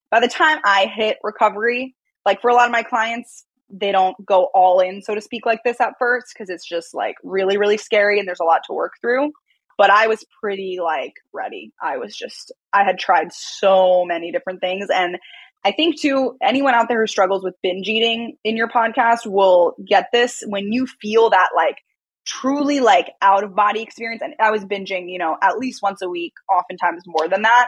By 0.09 0.19
the 0.19 0.27
time 0.27 0.59
I 0.65 0.91
hit 0.93 1.17
recovery, 1.23 1.95
like 2.25 2.41
for 2.41 2.49
a 2.49 2.53
lot 2.53 2.65
of 2.65 2.73
my 2.73 2.83
clients, 2.83 3.45
they 3.69 3.93
don't 3.93 4.17
go 4.25 4.49
all 4.53 4.81
in, 4.81 5.01
so 5.01 5.15
to 5.15 5.21
speak, 5.21 5.45
like 5.45 5.61
this 5.63 5.79
at 5.79 5.93
first 5.97 6.33
because 6.33 6.49
it's 6.49 6.67
just 6.67 6.93
like 6.93 7.15
really, 7.23 7.57
really 7.57 7.77
scary 7.77 8.19
and 8.19 8.27
there's 8.27 8.41
a 8.41 8.45
lot 8.45 8.61
to 8.67 8.73
work 8.73 8.93
through. 8.99 9.31
But 9.77 9.89
I 9.89 10.07
was 10.07 10.25
pretty 10.41 10.79
like 10.83 11.13
ready. 11.33 11.71
I 11.81 11.97
was 11.97 12.15
just, 12.15 12.51
I 12.73 12.83
had 12.83 12.99
tried 12.99 13.31
so 13.31 14.03
many 14.05 14.31
different 14.31 14.59
things. 14.59 14.87
And 14.93 15.17
I 15.63 15.71
think 15.71 15.99
too, 15.99 16.37
anyone 16.41 16.73
out 16.73 16.87
there 16.89 17.01
who 17.01 17.07
struggles 17.07 17.43
with 17.43 17.55
binge 17.61 17.87
eating 17.87 18.37
in 18.43 18.57
your 18.57 18.67
podcast 18.67 19.25
will 19.25 19.75
get 19.87 20.07
this 20.11 20.43
when 20.47 20.71
you 20.71 20.87
feel 20.87 21.29
that 21.29 21.49
like 21.55 21.77
truly 22.25 22.79
like 22.79 23.11
out 23.21 23.43
of 23.43 23.55
body 23.55 23.81
experience. 23.81 24.21
And 24.23 24.33
I 24.39 24.51
was 24.51 24.65
binging, 24.65 25.11
you 25.11 25.19
know, 25.19 25.37
at 25.41 25.57
least 25.57 25.81
once 25.81 26.01
a 26.01 26.09
week, 26.09 26.33
oftentimes 26.49 27.03
more 27.05 27.27
than 27.27 27.43
that 27.43 27.67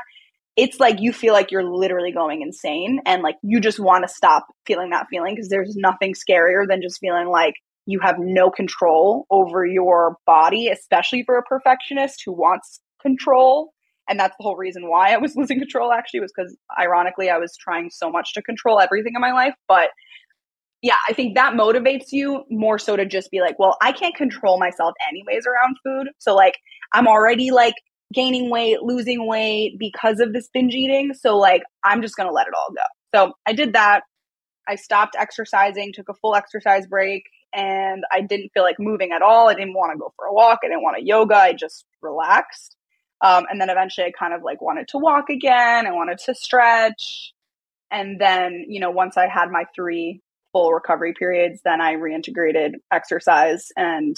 it's 0.56 0.80
like 0.80 1.00
you 1.00 1.12
feel 1.12 1.34
like 1.34 1.52
you're 1.52 1.64
literally 1.64 2.12
going 2.12 2.42
insane 2.42 3.00
and 3.06 3.24
like 3.24 3.36
you 3.42 3.60
just 3.60 3.80
want 3.80 4.08
to 4.08 4.14
stop 4.14 4.46
feeling 4.66 4.92
that 4.92 5.08
feeling 5.10 5.34
because 5.34 5.50
there's 5.50 5.76
nothing 5.76 6.14
scarier 6.14 6.68
than 6.68 6.82
just 6.82 7.00
feeling 7.00 7.28
like 7.28 7.56
you 7.86 8.00
have 8.00 8.16
no 8.20 8.50
control 8.50 9.26
over 9.30 9.66
your 9.66 10.18
body, 10.26 10.70
especially 10.70 11.24
for 11.24 11.38
a 11.38 11.44
perfectionist 11.44 12.22
who 12.26 12.32
wants 12.32 12.80
control. 13.02 13.74
And 14.10 14.20
that's 14.20 14.36
the 14.38 14.44
whole 14.44 14.58
reason 14.58 14.90
why 14.90 15.14
I 15.14 15.18
was 15.18 15.36
losing 15.38 15.60
control 15.60 15.92
actually 15.92 16.22
was 16.22 16.32
because 16.36 16.56
ironically 16.80 17.30
I 17.30 17.38
was 17.38 17.56
trying 17.58 17.90
so 17.90 18.10
much 18.10 18.34
to 18.34 18.42
control 18.42 18.80
everything 18.80 19.14
in 19.16 19.22
my 19.22 19.32
life. 19.32 19.56
But 19.68 19.90
yeah, 20.82 20.98
I 21.08 21.14
think 21.14 21.36
that 21.36 21.54
motivates 21.54 22.12
you 22.12 22.44
more 22.50 22.78
so 22.78 22.98
to 22.98 23.06
just 23.06 23.32
be 23.32 23.40
like, 23.40 23.58
well, 23.58 23.78
I 23.82 23.94
can't 23.94 24.16
control 24.16 24.60
myself 24.60 24.94
anyways 25.08 25.46
around 25.48 25.78
food. 25.84 26.10
So 26.20 26.36
like 26.36 26.58
I'm 26.94 27.08
already 27.08 27.52
like 27.52 27.76
gaining 28.14 28.50
weight, 28.50 28.82
losing 28.82 29.28
weight 29.28 29.78
because 29.78 30.20
of 30.20 30.32
this 30.32 30.48
binge 30.54 30.74
eating. 30.74 31.14
So, 31.14 31.38
like, 31.38 31.64
I'm 31.84 32.02
just 32.02 32.16
going 32.16 32.30
to 32.30 32.34
let 32.34 32.48
it 32.48 32.54
all 32.56 32.74
go. 32.74 33.18
So, 33.18 33.34
I 33.46 33.54
did 33.54 33.74
that. 33.74 34.04
I 34.68 34.76
stopped 34.76 35.18
exercising, 35.20 35.92
took 35.92 36.08
a 36.08 36.14
full 36.14 36.36
exercise 36.36 36.88
break, 36.88 37.24
and 37.54 38.04
I 38.14 38.22
didn't 38.22 38.52
feel 38.54 38.64
like 38.64 38.78
moving 38.80 39.12
at 39.12 39.22
all. 39.22 39.50
I 39.50 39.56
didn't 39.56 39.74
want 39.74 39.94
to 39.94 40.00
go 40.00 40.14
for 40.16 40.26
a 40.26 40.34
walk. 40.34 40.60
I 40.64 40.68
didn't 40.68 40.84
want 40.84 40.98
to 40.98 41.06
yoga. 41.06 41.36
I 41.36 41.54
just 41.54 41.86
relaxed. 42.02 42.78
Um, 43.24 43.46
and 43.50 43.60
then 43.60 43.70
eventually 43.70 44.06
I 44.06 44.12
kind 44.12 44.34
of 44.34 44.44
like 44.44 44.62
wanted 44.62 44.90
to 44.90 44.98
walk 44.98 45.30
again. 45.30 45.88
I 45.88 45.92
wanted 45.92 46.20
to 46.26 46.36
stretch. 46.36 47.34
And 47.90 48.20
then, 48.20 48.66
you 48.68 48.80
know, 48.80 48.92
once 48.92 49.18
I 49.18 49.28
had 49.28 49.50
my 49.50 49.64
three 49.74 50.22
full 50.52 50.74
recovery 50.74 51.14
periods, 51.18 51.62
then 51.64 51.80
I 51.80 51.94
reintegrated 51.94 52.74
exercise 52.92 53.70
and 53.78 54.16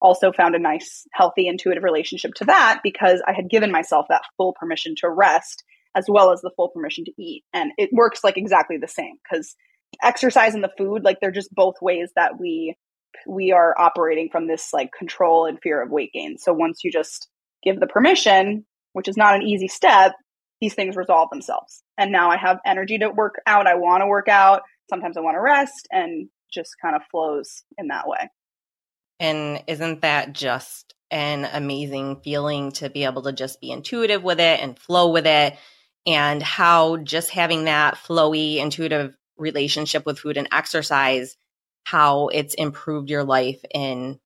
also 0.00 0.32
found 0.32 0.54
a 0.54 0.58
nice, 0.58 1.06
healthy, 1.12 1.46
intuitive 1.46 1.82
relationship 1.82 2.32
to 2.34 2.46
that 2.46 2.80
because 2.82 3.20
I 3.26 3.32
had 3.32 3.50
given 3.50 3.70
myself 3.70 4.06
that 4.08 4.22
full 4.36 4.54
permission 4.58 4.94
to 4.98 5.10
rest 5.10 5.62
as 5.94 6.06
well 6.08 6.32
as 6.32 6.40
the 6.40 6.52
full 6.56 6.68
permission 6.68 7.04
to 7.04 7.12
eat. 7.18 7.44
And 7.52 7.72
it 7.76 7.90
works 7.92 8.24
like 8.24 8.38
exactly 8.38 8.78
the 8.78 8.88
same 8.88 9.16
because 9.22 9.56
exercise 10.02 10.54
and 10.54 10.64
the 10.64 10.72
food, 10.78 11.04
like 11.04 11.18
they're 11.20 11.30
just 11.30 11.54
both 11.54 11.74
ways 11.82 12.10
that 12.16 12.38
we 12.40 12.76
we 13.26 13.52
are 13.52 13.74
operating 13.78 14.28
from 14.30 14.46
this 14.46 14.72
like 14.72 14.90
control 14.96 15.46
and 15.46 15.58
fear 15.60 15.82
of 15.82 15.90
weight 15.90 16.12
gain. 16.12 16.38
So 16.38 16.52
once 16.52 16.84
you 16.84 16.92
just 16.92 17.28
give 17.62 17.80
the 17.80 17.86
permission, 17.86 18.64
which 18.92 19.08
is 19.08 19.16
not 19.16 19.34
an 19.34 19.42
easy 19.42 19.68
step, 19.68 20.12
these 20.60 20.74
things 20.74 20.96
resolve 20.96 21.30
themselves. 21.30 21.82
And 21.96 22.10
now 22.12 22.30
I 22.30 22.36
have 22.36 22.58
energy 22.66 22.98
to 22.98 23.10
work 23.10 23.36
out. 23.46 23.66
I 23.66 23.76
want 23.76 24.02
to 24.02 24.06
work 24.06 24.28
out. 24.28 24.62
Sometimes 24.90 25.16
I 25.16 25.20
want 25.20 25.36
to 25.36 25.40
rest 25.40 25.86
and 25.90 26.28
just 26.52 26.70
kind 26.82 26.96
of 26.96 27.02
flows 27.10 27.62
in 27.76 27.88
that 27.88 28.08
way. 28.08 28.30
And 29.20 29.62
isn't 29.66 30.02
that 30.02 30.32
just 30.32 30.94
an 31.10 31.48
amazing 31.52 32.20
feeling 32.22 32.72
to 32.72 32.90
be 32.90 33.04
able 33.04 33.22
to 33.22 33.32
just 33.32 33.60
be 33.60 33.70
intuitive 33.70 34.22
with 34.22 34.40
it 34.40 34.60
and 34.60 34.78
flow 34.78 35.10
with 35.10 35.26
it? 35.26 35.56
And 36.06 36.42
how 36.42 36.96
just 36.98 37.30
having 37.30 37.64
that 37.64 37.96
flowy, 37.96 38.56
intuitive 38.56 39.14
relationship 39.36 40.06
with 40.06 40.18
food 40.18 40.36
and 40.36 40.48
exercise, 40.52 41.36
how 41.84 42.28
it's 42.28 42.54
improved 42.54 43.10
your 43.10 43.24
life 43.24 43.60
in 43.74 44.18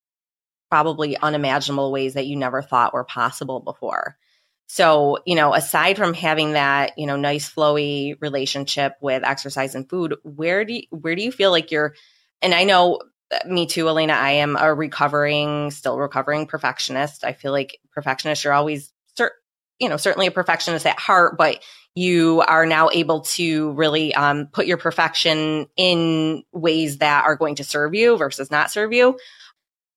probably 0.73 1.15
unimaginable 1.15 1.91
ways 1.91 2.15
that 2.15 2.25
you 2.25 2.35
never 2.35 2.63
thought 2.63 2.95
were 2.95 3.03
possible 3.03 3.59
before. 3.59 4.17
So, 4.65 5.19
you 5.23 5.35
know, 5.35 5.53
aside 5.53 5.97
from 5.97 6.15
having 6.15 6.53
that, 6.53 6.97
you 6.97 7.05
know, 7.05 7.15
nice 7.15 7.47
flowy 7.47 8.19
relationship 8.19 8.95
with 8.99 9.23
exercise 9.23 9.75
and 9.75 9.87
food, 9.87 10.15
where 10.23 10.65
do 10.65 10.73
you, 10.73 10.81
where 10.89 11.15
do 11.15 11.21
you 11.21 11.31
feel 11.31 11.51
like 11.51 11.69
you're 11.69 11.93
and 12.41 12.55
I 12.55 12.63
know 12.63 13.01
me 13.45 13.67
too, 13.67 13.87
Elena. 13.87 14.13
I 14.13 14.31
am 14.31 14.57
a 14.59 14.73
recovering, 14.73 15.69
still 15.69 15.99
recovering 15.99 16.47
perfectionist. 16.47 17.23
I 17.23 17.33
feel 17.33 17.51
like 17.51 17.77
perfectionist, 17.91 18.43
you're 18.43 18.53
always, 18.53 18.91
you 19.77 19.89
know, 19.89 19.97
certainly 19.97 20.25
a 20.25 20.31
perfectionist 20.31 20.87
at 20.87 20.97
heart, 20.97 21.37
but 21.37 21.61
you 21.93 22.43
are 22.47 22.65
now 22.65 22.89
able 22.91 23.21
to 23.21 23.73
really 23.73 24.15
um, 24.15 24.47
put 24.47 24.65
your 24.65 24.77
perfection 24.77 25.67
in 25.77 26.43
ways 26.51 26.97
that 26.97 27.25
are 27.25 27.35
going 27.35 27.55
to 27.55 27.63
serve 27.63 27.93
you 27.93 28.17
versus 28.17 28.49
not 28.49 28.71
serve 28.71 28.91
you. 28.91 29.19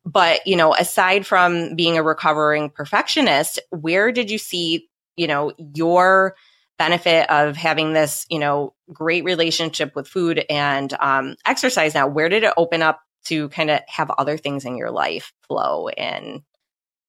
But, 0.06 0.46
you 0.46 0.56
know, 0.56 0.72
aside 0.72 1.26
from 1.26 1.74
being 1.74 1.98
a 1.98 2.02
recovering 2.02 2.70
perfectionist, 2.70 3.58
where 3.70 4.12
did 4.12 4.30
you 4.30 4.38
see, 4.38 4.88
you 5.16 5.26
know, 5.26 5.52
your 5.58 6.36
benefit 6.78 7.28
of 7.28 7.56
having 7.56 7.92
this, 7.92 8.24
you 8.30 8.38
know, 8.38 8.72
great 8.92 9.24
relationship 9.24 9.96
with 9.96 10.06
food 10.06 10.44
and 10.48 10.92
um, 11.00 11.34
exercise 11.44 11.92
now? 11.92 12.06
Where 12.06 12.28
did 12.28 12.44
it 12.44 12.54
open 12.56 12.82
up 12.82 13.00
to 13.24 13.48
kind 13.48 13.68
of 13.68 13.80
have 13.88 14.10
other 14.16 14.36
things 14.36 14.64
in 14.64 14.76
your 14.76 14.92
life 14.92 15.32
flow 15.48 15.88
and 15.88 16.42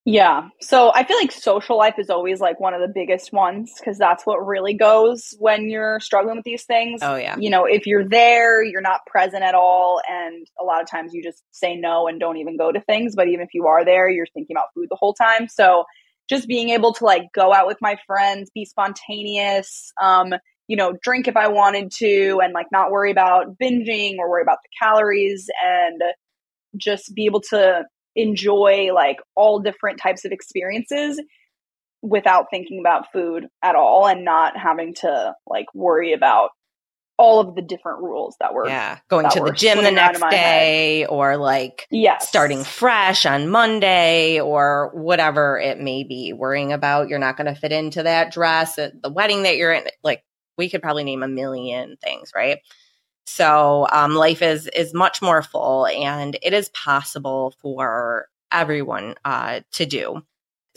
yeah. 0.09 0.47
So 0.61 0.93
I 0.95 1.03
feel 1.03 1.17
like 1.17 1.33
social 1.33 1.77
life 1.77 1.95
is 1.97 2.09
always 2.09 2.39
like 2.39 2.61
one 2.61 2.73
of 2.73 2.79
the 2.79 2.87
biggest 2.87 3.33
ones 3.33 3.73
because 3.77 3.97
that's 3.97 4.25
what 4.25 4.37
really 4.37 4.73
goes 4.73 5.33
when 5.37 5.67
you're 5.67 5.99
struggling 5.99 6.37
with 6.37 6.45
these 6.45 6.63
things. 6.63 7.01
Oh, 7.03 7.17
yeah. 7.17 7.35
You 7.37 7.49
know, 7.49 7.65
if 7.65 7.85
you're 7.85 8.07
there, 8.07 8.63
you're 8.63 8.79
not 8.79 9.05
present 9.05 9.43
at 9.43 9.53
all. 9.53 10.01
And 10.09 10.47
a 10.57 10.63
lot 10.63 10.81
of 10.81 10.89
times 10.89 11.13
you 11.13 11.21
just 11.21 11.43
say 11.51 11.75
no 11.75 12.07
and 12.07 12.21
don't 12.21 12.37
even 12.37 12.55
go 12.55 12.71
to 12.71 12.79
things. 12.79 13.17
But 13.17 13.27
even 13.27 13.41
if 13.41 13.49
you 13.53 13.67
are 13.67 13.83
there, 13.83 14.09
you're 14.09 14.25
thinking 14.33 14.55
about 14.55 14.67
food 14.73 14.87
the 14.89 14.95
whole 14.95 15.13
time. 15.13 15.49
So 15.49 15.83
just 16.29 16.47
being 16.47 16.69
able 16.69 16.93
to 16.93 17.03
like 17.03 17.23
go 17.35 17.53
out 17.53 17.67
with 17.67 17.79
my 17.81 17.97
friends, 18.07 18.49
be 18.55 18.63
spontaneous, 18.63 19.91
um, 20.01 20.33
you 20.69 20.77
know, 20.77 20.93
drink 21.03 21.27
if 21.27 21.35
I 21.35 21.49
wanted 21.49 21.91
to 21.97 22.39
and 22.41 22.53
like 22.53 22.67
not 22.71 22.91
worry 22.91 23.11
about 23.11 23.57
binging 23.61 24.19
or 24.19 24.29
worry 24.29 24.41
about 24.41 24.59
the 24.63 24.69
calories 24.81 25.49
and 25.61 26.01
just 26.77 27.13
be 27.13 27.25
able 27.25 27.41
to 27.41 27.83
enjoy 28.17 28.89
like 28.93 29.17
all 29.35 29.59
different 29.59 29.99
types 29.99 30.25
of 30.25 30.31
experiences 30.31 31.21
without 32.01 32.47
thinking 32.51 32.79
about 32.79 33.11
food 33.11 33.47
at 33.63 33.75
all 33.75 34.07
and 34.07 34.25
not 34.25 34.57
having 34.57 34.93
to 34.93 35.33
like 35.47 35.65
worry 35.73 36.13
about 36.13 36.49
all 37.19 37.39
of 37.39 37.55
the 37.55 37.63
different 37.63 37.99
rules 37.99 38.35
that 38.39 38.53
were 38.53 38.67
yeah 38.67 38.99
going 39.09 39.27
to 39.27 39.39
the 39.39 39.51
gym 39.51 39.83
the 39.83 39.89
next 39.89 40.21
day 40.29 40.99
head. 40.99 41.09
or 41.09 41.35
like 41.37 41.87
yes. 41.89 42.27
starting 42.27 42.63
fresh 42.63 43.25
on 43.25 43.47
monday 43.47 44.39
or 44.39 44.91
whatever 44.93 45.59
it 45.59 45.79
may 45.79 46.03
be 46.03 46.31
worrying 46.31 46.71
about 46.71 47.09
you're 47.09 47.17
not 47.17 47.35
going 47.35 47.51
to 47.51 47.59
fit 47.59 47.71
into 47.71 48.03
that 48.03 48.31
dress 48.31 48.77
at 48.77 49.01
the 49.01 49.11
wedding 49.11 49.43
that 49.43 49.57
you're 49.57 49.73
in 49.73 49.83
like 50.03 50.23
we 50.57 50.69
could 50.69 50.81
probably 50.81 51.03
name 51.03 51.23
a 51.23 51.27
million 51.27 51.97
things, 52.03 52.31
right? 52.35 52.59
So 53.27 53.87
um, 53.91 54.15
life 54.15 54.41
is 54.41 54.67
is 54.67 54.93
much 54.93 55.21
more 55.21 55.43
full, 55.43 55.85
and 55.85 56.37
it 56.41 56.53
is 56.53 56.69
possible 56.69 57.53
for 57.61 58.29
everyone 58.51 59.15
uh, 59.25 59.59
to 59.73 59.85
do. 59.85 60.23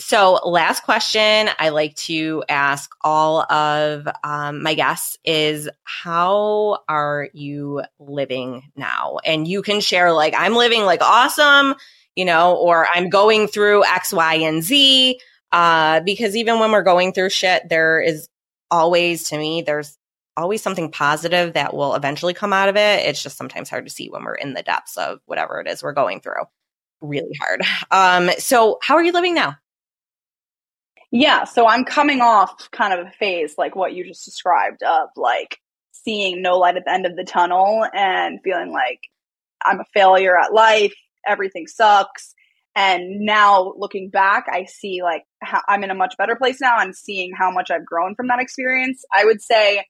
So, 0.00 0.40
last 0.44 0.82
question 0.82 1.50
I 1.58 1.68
like 1.68 1.94
to 1.96 2.42
ask 2.48 2.90
all 3.02 3.42
of 3.52 4.08
um, 4.24 4.62
my 4.62 4.74
guests 4.74 5.16
is 5.24 5.68
How 5.84 6.80
are 6.88 7.28
you 7.34 7.82
living 7.98 8.72
now? 8.74 9.18
And 9.24 9.46
you 9.46 9.62
can 9.62 9.80
share, 9.80 10.12
like, 10.12 10.34
I'm 10.36 10.54
living 10.54 10.84
like 10.84 11.02
awesome, 11.02 11.74
you 12.16 12.24
know, 12.24 12.56
or 12.56 12.88
I'm 12.94 13.10
going 13.10 13.46
through 13.46 13.84
X, 13.84 14.12
Y, 14.12 14.34
and 14.36 14.64
Z. 14.64 15.20
Uh, 15.52 16.00
because 16.00 16.34
even 16.34 16.58
when 16.58 16.72
we're 16.72 16.82
going 16.82 17.12
through 17.12 17.30
shit, 17.30 17.68
there 17.68 18.00
is 18.00 18.28
always 18.70 19.28
to 19.28 19.38
me 19.38 19.62
there's 19.62 19.98
always 20.36 20.62
something 20.62 20.90
positive 20.90 21.54
that 21.54 21.74
will 21.74 21.94
eventually 21.94 22.34
come 22.34 22.52
out 22.52 22.68
of 22.68 22.76
it. 22.76 23.06
It's 23.06 23.22
just 23.22 23.36
sometimes 23.36 23.68
hard 23.68 23.86
to 23.86 23.92
see 23.92 24.08
when 24.08 24.24
we're 24.24 24.34
in 24.34 24.54
the 24.54 24.62
depths 24.62 24.96
of 24.96 25.20
whatever 25.26 25.60
it 25.60 25.68
is 25.68 25.82
we're 25.82 25.92
going 25.92 26.20
through. 26.20 26.44
Really 27.00 27.36
hard. 27.40 27.62
Um 27.90 28.30
so 28.38 28.78
how 28.82 28.94
are 28.94 29.02
you 29.02 29.12
living 29.12 29.34
now? 29.34 29.56
Yeah 31.12 31.44
so 31.44 31.66
i'm 31.66 31.84
coming 31.84 32.20
off 32.20 32.70
kind 32.70 32.92
of 32.92 33.04
a 33.04 33.10
phase 33.10 33.56
like 33.58 33.74
what 33.74 33.94
you 33.94 34.06
just 34.06 34.24
described 34.24 34.84
of 34.84 35.08
like 35.16 35.58
seeing 35.90 36.40
no 36.40 36.56
light 36.56 36.76
at 36.76 36.84
the 36.84 36.92
end 36.92 37.04
of 37.04 37.16
the 37.16 37.24
tunnel 37.24 37.84
and 37.92 38.38
feeling 38.44 38.70
like 38.70 39.00
i'm 39.66 39.80
a 39.80 39.84
failure 39.92 40.38
at 40.38 40.52
life 40.52 40.94
everything 41.26 41.66
sucks. 41.66 42.34
And 42.76 43.20
now 43.20 43.74
looking 43.76 44.10
back, 44.10 44.46
I 44.48 44.64
see 44.64 45.02
like 45.02 45.24
how, 45.42 45.60
I'm 45.68 45.82
in 45.82 45.90
a 45.90 45.94
much 45.94 46.14
better 46.16 46.36
place 46.36 46.60
now 46.60 46.78
and 46.78 46.94
seeing 46.94 47.32
how 47.36 47.50
much 47.50 47.70
I've 47.70 47.84
grown 47.84 48.14
from 48.14 48.28
that 48.28 48.38
experience. 48.38 49.04
I 49.14 49.24
would 49.24 49.42
say, 49.42 49.84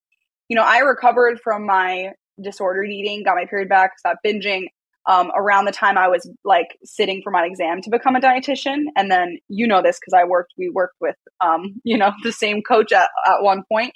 you 0.50 0.56
know, 0.56 0.64
I 0.64 0.80
recovered 0.80 1.40
from 1.40 1.64
my 1.64 2.10
disordered 2.42 2.90
eating, 2.90 3.22
got 3.22 3.36
my 3.36 3.46
period 3.46 3.70
back, 3.70 3.98
stopped 3.98 4.20
binging. 4.26 4.64
um, 5.06 5.30
around 5.34 5.64
the 5.64 5.72
time 5.72 5.96
I 5.96 6.08
was 6.08 6.30
like 6.44 6.76
sitting 6.84 7.22
for 7.22 7.30
my 7.30 7.46
exam 7.46 7.80
to 7.82 7.90
become 7.90 8.16
a 8.16 8.20
dietitian. 8.20 8.84
And 8.96 9.10
then 9.10 9.38
you 9.48 9.66
know 9.66 9.82
this 9.82 9.98
because 9.98 10.12
I 10.12 10.24
worked, 10.24 10.52
we 10.58 10.68
worked 10.68 10.96
with, 11.00 11.16
um, 11.40 11.80
you 11.84 11.96
know, 11.96 12.12
the 12.22 12.32
same 12.32 12.62
coach 12.62 12.92
at, 12.92 13.08
at 13.26 13.42
one 13.42 13.62
point. 13.72 13.92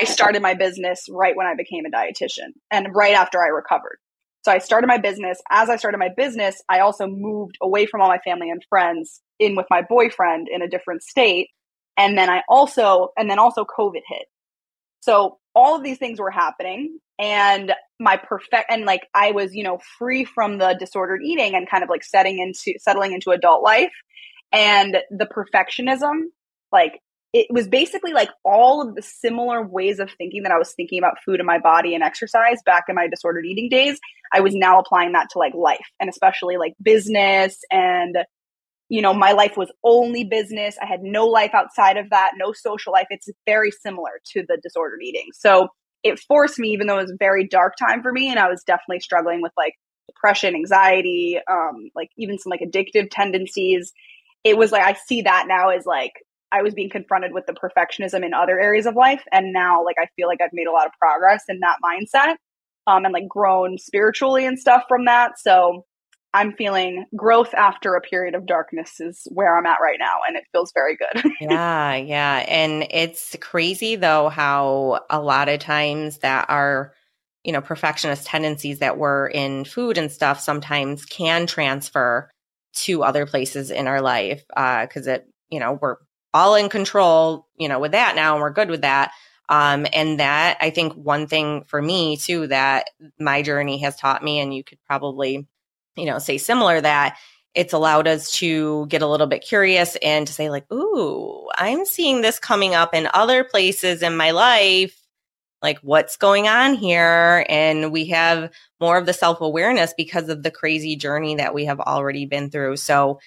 I 0.00 0.04
started 0.04 0.42
my 0.42 0.54
business 0.54 1.06
right 1.10 1.36
when 1.36 1.46
I 1.46 1.54
became 1.54 1.84
a 1.86 1.90
dietitian 1.90 2.52
and 2.70 2.94
right 2.94 3.14
after 3.14 3.42
I 3.42 3.48
recovered. 3.48 3.98
So 4.44 4.52
I 4.52 4.58
started 4.58 4.86
my 4.86 4.98
business. 4.98 5.40
As 5.50 5.70
I 5.70 5.76
started 5.76 5.98
my 5.98 6.10
business, 6.16 6.62
I 6.68 6.80
also 6.80 7.06
moved 7.06 7.56
away 7.62 7.86
from 7.86 8.02
all 8.02 8.08
my 8.08 8.18
family 8.18 8.50
and 8.50 8.62
friends 8.68 9.20
in 9.38 9.56
with 9.56 9.66
my 9.70 9.82
boyfriend 9.82 10.48
in 10.48 10.62
a 10.62 10.68
different 10.68 11.02
state. 11.02 11.48
And 11.96 12.16
then 12.18 12.30
I 12.30 12.42
also, 12.48 13.08
and 13.16 13.30
then 13.30 13.38
also 13.38 13.64
COVID 13.64 14.02
hit. 14.06 14.26
So 15.00 15.38
all 15.54 15.76
of 15.76 15.82
these 15.82 15.98
things 15.98 16.18
were 16.18 16.30
happening 16.30 16.98
and 17.18 17.72
my 18.00 18.16
perfect 18.16 18.66
and 18.70 18.84
like 18.84 19.02
I 19.14 19.30
was, 19.30 19.54
you 19.54 19.62
know, 19.62 19.78
free 19.98 20.24
from 20.24 20.58
the 20.58 20.76
disordered 20.78 21.22
eating 21.22 21.54
and 21.54 21.70
kind 21.70 21.82
of 21.82 21.90
like 21.90 22.02
setting 22.02 22.38
into 22.38 22.78
settling 22.78 23.12
into 23.12 23.30
adult 23.30 23.62
life 23.62 23.92
and 24.52 24.96
the 25.10 25.26
perfectionism 25.26 26.24
like 26.72 27.00
it 27.32 27.48
was 27.50 27.66
basically 27.66 28.12
like 28.12 28.30
all 28.44 28.80
of 28.80 28.94
the 28.94 29.02
similar 29.02 29.66
ways 29.66 29.98
of 29.98 30.08
thinking 30.16 30.44
that 30.44 30.52
I 30.52 30.58
was 30.58 30.72
thinking 30.72 31.00
about 31.00 31.16
food 31.24 31.40
and 31.40 31.46
my 31.46 31.58
body 31.58 31.94
and 31.94 32.04
exercise 32.04 32.58
back 32.64 32.84
in 32.88 32.94
my 32.94 33.08
disordered 33.08 33.44
eating 33.44 33.68
days. 33.68 33.98
I 34.32 34.40
was 34.40 34.54
now 34.54 34.78
applying 34.78 35.12
that 35.12 35.30
to 35.30 35.40
like 35.40 35.52
life 35.52 35.84
and 35.98 36.08
especially 36.08 36.58
like 36.58 36.74
business 36.80 37.58
and 37.72 38.16
you 38.94 39.02
know, 39.02 39.12
my 39.12 39.32
life 39.32 39.56
was 39.56 39.72
only 39.82 40.22
business. 40.22 40.76
I 40.80 40.86
had 40.86 41.02
no 41.02 41.26
life 41.26 41.50
outside 41.52 41.96
of 41.96 42.10
that, 42.10 42.34
no 42.36 42.52
social 42.52 42.92
life. 42.92 43.08
It's 43.10 43.28
very 43.44 43.72
similar 43.72 44.20
to 44.26 44.44
the 44.46 44.56
disordered 44.62 45.00
eating. 45.02 45.30
So 45.32 45.66
it 46.04 46.20
forced 46.20 46.60
me, 46.60 46.68
even 46.68 46.86
though 46.86 46.98
it 47.00 47.02
was 47.02 47.10
a 47.10 47.16
very 47.18 47.44
dark 47.44 47.74
time 47.76 48.02
for 48.02 48.12
me, 48.12 48.30
and 48.30 48.38
I 48.38 48.48
was 48.48 48.62
definitely 48.62 49.00
struggling 49.00 49.42
with 49.42 49.50
like 49.56 49.72
depression, 50.06 50.54
anxiety, 50.54 51.40
um, 51.50 51.90
like 51.96 52.10
even 52.16 52.38
some 52.38 52.50
like 52.50 52.60
addictive 52.60 53.08
tendencies. 53.10 53.92
It 54.44 54.56
was 54.56 54.70
like 54.70 54.82
I 54.82 54.96
see 55.08 55.22
that 55.22 55.46
now 55.48 55.70
as 55.70 55.86
like 55.86 56.12
I 56.52 56.62
was 56.62 56.72
being 56.72 56.88
confronted 56.88 57.32
with 57.32 57.46
the 57.46 57.52
perfectionism 57.54 58.24
in 58.24 58.32
other 58.32 58.60
areas 58.60 58.86
of 58.86 58.94
life, 58.94 59.24
and 59.32 59.52
now 59.52 59.84
like 59.84 59.96
I 60.00 60.06
feel 60.14 60.28
like 60.28 60.40
I've 60.40 60.50
made 60.52 60.68
a 60.68 60.72
lot 60.72 60.86
of 60.86 60.92
progress 61.00 61.42
in 61.48 61.58
that 61.62 61.78
mindset, 61.82 62.36
um, 62.86 63.04
and 63.04 63.12
like 63.12 63.26
grown 63.26 63.76
spiritually 63.76 64.46
and 64.46 64.56
stuff 64.56 64.84
from 64.88 65.06
that. 65.06 65.32
So 65.40 65.84
I'm 66.34 66.52
feeling 66.52 67.06
growth 67.14 67.54
after 67.54 67.94
a 67.94 68.00
period 68.00 68.34
of 68.34 68.44
darkness 68.44 69.00
is 69.00 69.26
where 69.30 69.56
I'm 69.56 69.66
at 69.66 69.78
right 69.80 69.98
now, 70.00 70.16
and 70.26 70.36
it 70.36 70.44
feels 70.50 70.72
very 70.72 70.96
good. 70.96 71.32
yeah, 71.40 71.94
yeah. 71.94 72.44
And 72.48 72.88
it's 72.90 73.36
crazy 73.40 73.94
though 73.94 74.28
how 74.28 75.02
a 75.08 75.20
lot 75.20 75.48
of 75.48 75.60
times 75.60 76.18
that 76.18 76.50
our, 76.50 76.92
you 77.44 77.52
know, 77.52 77.60
perfectionist 77.60 78.26
tendencies 78.26 78.80
that 78.80 78.98
were 78.98 79.28
in 79.28 79.64
food 79.64 79.96
and 79.96 80.10
stuff 80.10 80.40
sometimes 80.40 81.04
can 81.04 81.46
transfer 81.46 82.28
to 82.74 83.04
other 83.04 83.26
places 83.26 83.70
in 83.70 83.86
our 83.86 84.00
life. 84.00 84.44
Uh, 84.56 84.86
cause 84.88 85.06
it, 85.06 85.28
you 85.50 85.60
know, 85.60 85.78
we're 85.80 85.96
all 86.34 86.56
in 86.56 86.68
control, 86.68 87.46
you 87.56 87.68
know, 87.68 87.78
with 87.78 87.92
that 87.92 88.16
now 88.16 88.34
and 88.34 88.42
we're 88.42 88.50
good 88.50 88.70
with 88.70 88.80
that. 88.80 89.12
Um, 89.48 89.86
and 89.92 90.18
that 90.18 90.56
I 90.60 90.70
think 90.70 90.94
one 90.94 91.28
thing 91.28 91.62
for 91.68 91.80
me 91.80 92.16
too 92.16 92.48
that 92.48 92.88
my 93.20 93.42
journey 93.42 93.78
has 93.78 93.94
taught 93.94 94.24
me, 94.24 94.40
and 94.40 94.54
you 94.54 94.64
could 94.64 94.78
probably 94.86 95.46
you 95.96 96.06
know, 96.06 96.18
say 96.18 96.38
similar 96.38 96.80
that 96.80 97.16
it's 97.54 97.72
allowed 97.72 98.08
us 98.08 98.32
to 98.32 98.86
get 98.86 99.02
a 99.02 99.06
little 99.06 99.28
bit 99.28 99.44
curious 99.44 99.96
and 100.02 100.26
to 100.26 100.32
say 100.32 100.50
like, 100.50 100.70
ooh, 100.72 101.48
I'm 101.54 101.84
seeing 101.84 102.20
this 102.20 102.38
coming 102.38 102.74
up 102.74 102.94
in 102.94 103.08
other 103.14 103.44
places 103.44 104.02
in 104.02 104.16
my 104.16 104.32
life. 104.32 105.00
Like 105.62 105.78
what's 105.78 106.16
going 106.16 106.48
on 106.48 106.74
here? 106.74 107.46
And 107.48 107.92
we 107.92 108.06
have 108.06 108.50
more 108.80 108.98
of 108.98 109.06
the 109.06 109.12
self 109.12 109.40
awareness 109.40 109.94
because 109.96 110.28
of 110.28 110.42
the 110.42 110.50
crazy 110.50 110.96
journey 110.96 111.36
that 111.36 111.54
we 111.54 111.64
have 111.64 111.80
already 111.80 112.26
been 112.26 112.50
through. 112.50 112.76
So 112.76 113.20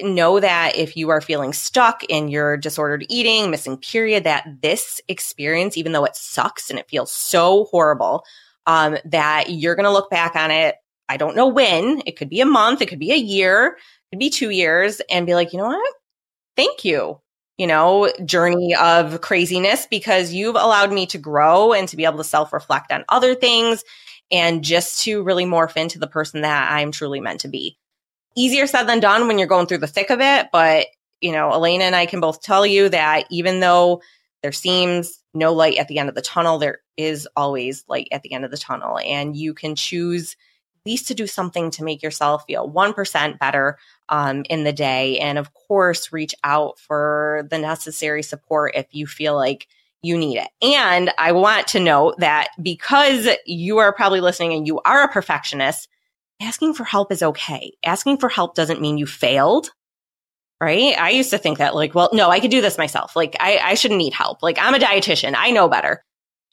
know 0.00 0.40
that 0.40 0.76
if 0.76 0.96
you 0.96 1.10
are 1.10 1.20
feeling 1.20 1.52
stuck 1.52 2.04
in 2.04 2.28
your 2.28 2.56
disordered 2.56 3.04
eating, 3.08 3.50
missing 3.50 3.76
period, 3.76 4.24
that 4.24 4.46
this 4.62 5.00
experience, 5.08 5.76
even 5.76 5.92
though 5.92 6.04
it 6.04 6.16
sucks 6.16 6.70
and 6.70 6.78
it 6.78 6.88
feels 6.88 7.12
so 7.12 7.64
horrible, 7.64 8.24
um, 8.66 8.96
that 9.04 9.50
you're 9.50 9.74
going 9.74 9.84
to 9.84 9.92
look 9.92 10.10
back 10.10 10.36
on 10.36 10.50
it 10.50 10.76
I 11.08 11.16
don't 11.16 11.36
know 11.36 11.48
when. 11.48 12.02
It 12.06 12.16
could 12.16 12.28
be 12.28 12.40
a 12.40 12.46
month, 12.46 12.82
it 12.82 12.88
could 12.88 12.98
be 12.98 13.12
a 13.12 13.16
year, 13.16 13.76
it 13.76 14.16
could 14.16 14.20
be 14.20 14.30
two 14.30 14.50
years, 14.50 15.00
and 15.10 15.26
be 15.26 15.34
like, 15.34 15.52
you 15.52 15.58
know 15.58 15.66
what? 15.66 15.94
Thank 16.56 16.84
you, 16.84 17.20
you 17.56 17.66
know, 17.66 18.10
journey 18.24 18.74
of 18.74 19.20
craziness 19.20 19.86
because 19.86 20.32
you've 20.32 20.56
allowed 20.56 20.92
me 20.92 21.06
to 21.06 21.18
grow 21.18 21.72
and 21.72 21.88
to 21.88 21.96
be 21.96 22.04
able 22.04 22.18
to 22.18 22.24
self 22.24 22.52
reflect 22.52 22.92
on 22.92 23.04
other 23.08 23.34
things 23.34 23.84
and 24.30 24.62
just 24.62 25.02
to 25.04 25.22
really 25.22 25.44
morph 25.44 25.76
into 25.76 25.98
the 25.98 26.06
person 26.06 26.42
that 26.42 26.70
I'm 26.70 26.92
truly 26.92 27.20
meant 27.20 27.40
to 27.40 27.48
be. 27.48 27.78
Easier 28.36 28.66
said 28.66 28.84
than 28.84 29.00
done 29.00 29.26
when 29.26 29.38
you're 29.38 29.48
going 29.48 29.66
through 29.66 29.78
the 29.78 29.86
thick 29.86 30.10
of 30.10 30.20
it. 30.20 30.48
But, 30.52 30.86
you 31.20 31.32
know, 31.32 31.50
Elena 31.50 31.84
and 31.84 31.96
I 31.96 32.06
can 32.06 32.20
both 32.20 32.42
tell 32.42 32.66
you 32.66 32.88
that 32.90 33.24
even 33.30 33.60
though 33.60 34.02
there 34.42 34.52
seems 34.52 35.22
no 35.34 35.52
light 35.52 35.78
at 35.78 35.88
the 35.88 35.98
end 35.98 36.08
of 36.08 36.14
the 36.14 36.22
tunnel, 36.22 36.58
there 36.58 36.80
is 36.96 37.26
always 37.36 37.84
light 37.88 38.08
at 38.12 38.22
the 38.22 38.32
end 38.32 38.44
of 38.44 38.50
the 38.50 38.56
tunnel. 38.56 38.98
And 38.98 39.36
you 39.36 39.54
can 39.54 39.74
choose 39.74 40.36
least 40.88 41.06
to 41.08 41.14
do 41.14 41.26
something 41.26 41.70
to 41.72 41.84
make 41.84 42.02
yourself 42.02 42.44
feel 42.46 42.70
1% 42.70 43.38
better 43.38 43.78
um, 44.08 44.42
in 44.48 44.64
the 44.64 44.72
day. 44.72 45.18
And 45.18 45.36
of 45.36 45.52
course, 45.52 46.12
reach 46.12 46.34
out 46.42 46.78
for 46.78 47.46
the 47.50 47.58
necessary 47.58 48.22
support 48.22 48.72
if 48.74 48.86
you 48.92 49.06
feel 49.06 49.36
like 49.36 49.68
you 50.00 50.16
need 50.16 50.38
it. 50.38 50.48
And 50.62 51.12
I 51.18 51.32
want 51.32 51.66
to 51.68 51.80
note 51.80 52.18
that 52.18 52.48
because 52.62 53.28
you 53.44 53.78
are 53.78 53.92
probably 53.92 54.22
listening 54.22 54.54
and 54.54 54.66
you 54.66 54.80
are 54.80 55.04
a 55.04 55.12
perfectionist, 55.12 55.88
asking 56.40 56.72
for 56.72 56.84
help 56.84 57.12
is 57.12 57.22
okay. 57.22 57.72
Asking 57.84 58.16
for 58.16 58.30
help 58.30 58.54
doesn't 58.54 58.80
mean 58.80 58.96
you 58.96 59.06
failed. 59.06 59.70
Right. 60.60 60.98
I 60.98 61.10
used 61.10 61.30
to 61.30 61.38
think 61.38 61.58
that 61.58 61.74
like, 61.74 61.94
well, 61.94 62.10
no, 62.12 62.30
I 62.30 62.40
could 62.40 62.50
do 62.50 62.60
this 62.60 62.78
myself. 62.78 63.14
Like 63.14 63.36
I, 63.38 63.58
I 63.58 63.74
shouldn't 63.74 63.98
need 63.98 64.14
help. 64.14 64.42
Like 64.42 64.58
I'm 64.58 64.74
a 64.74 64.78
dietitian. 64.78 65.34
I 65.36 65.50
know 65.50 65.68
better 65.68 66.02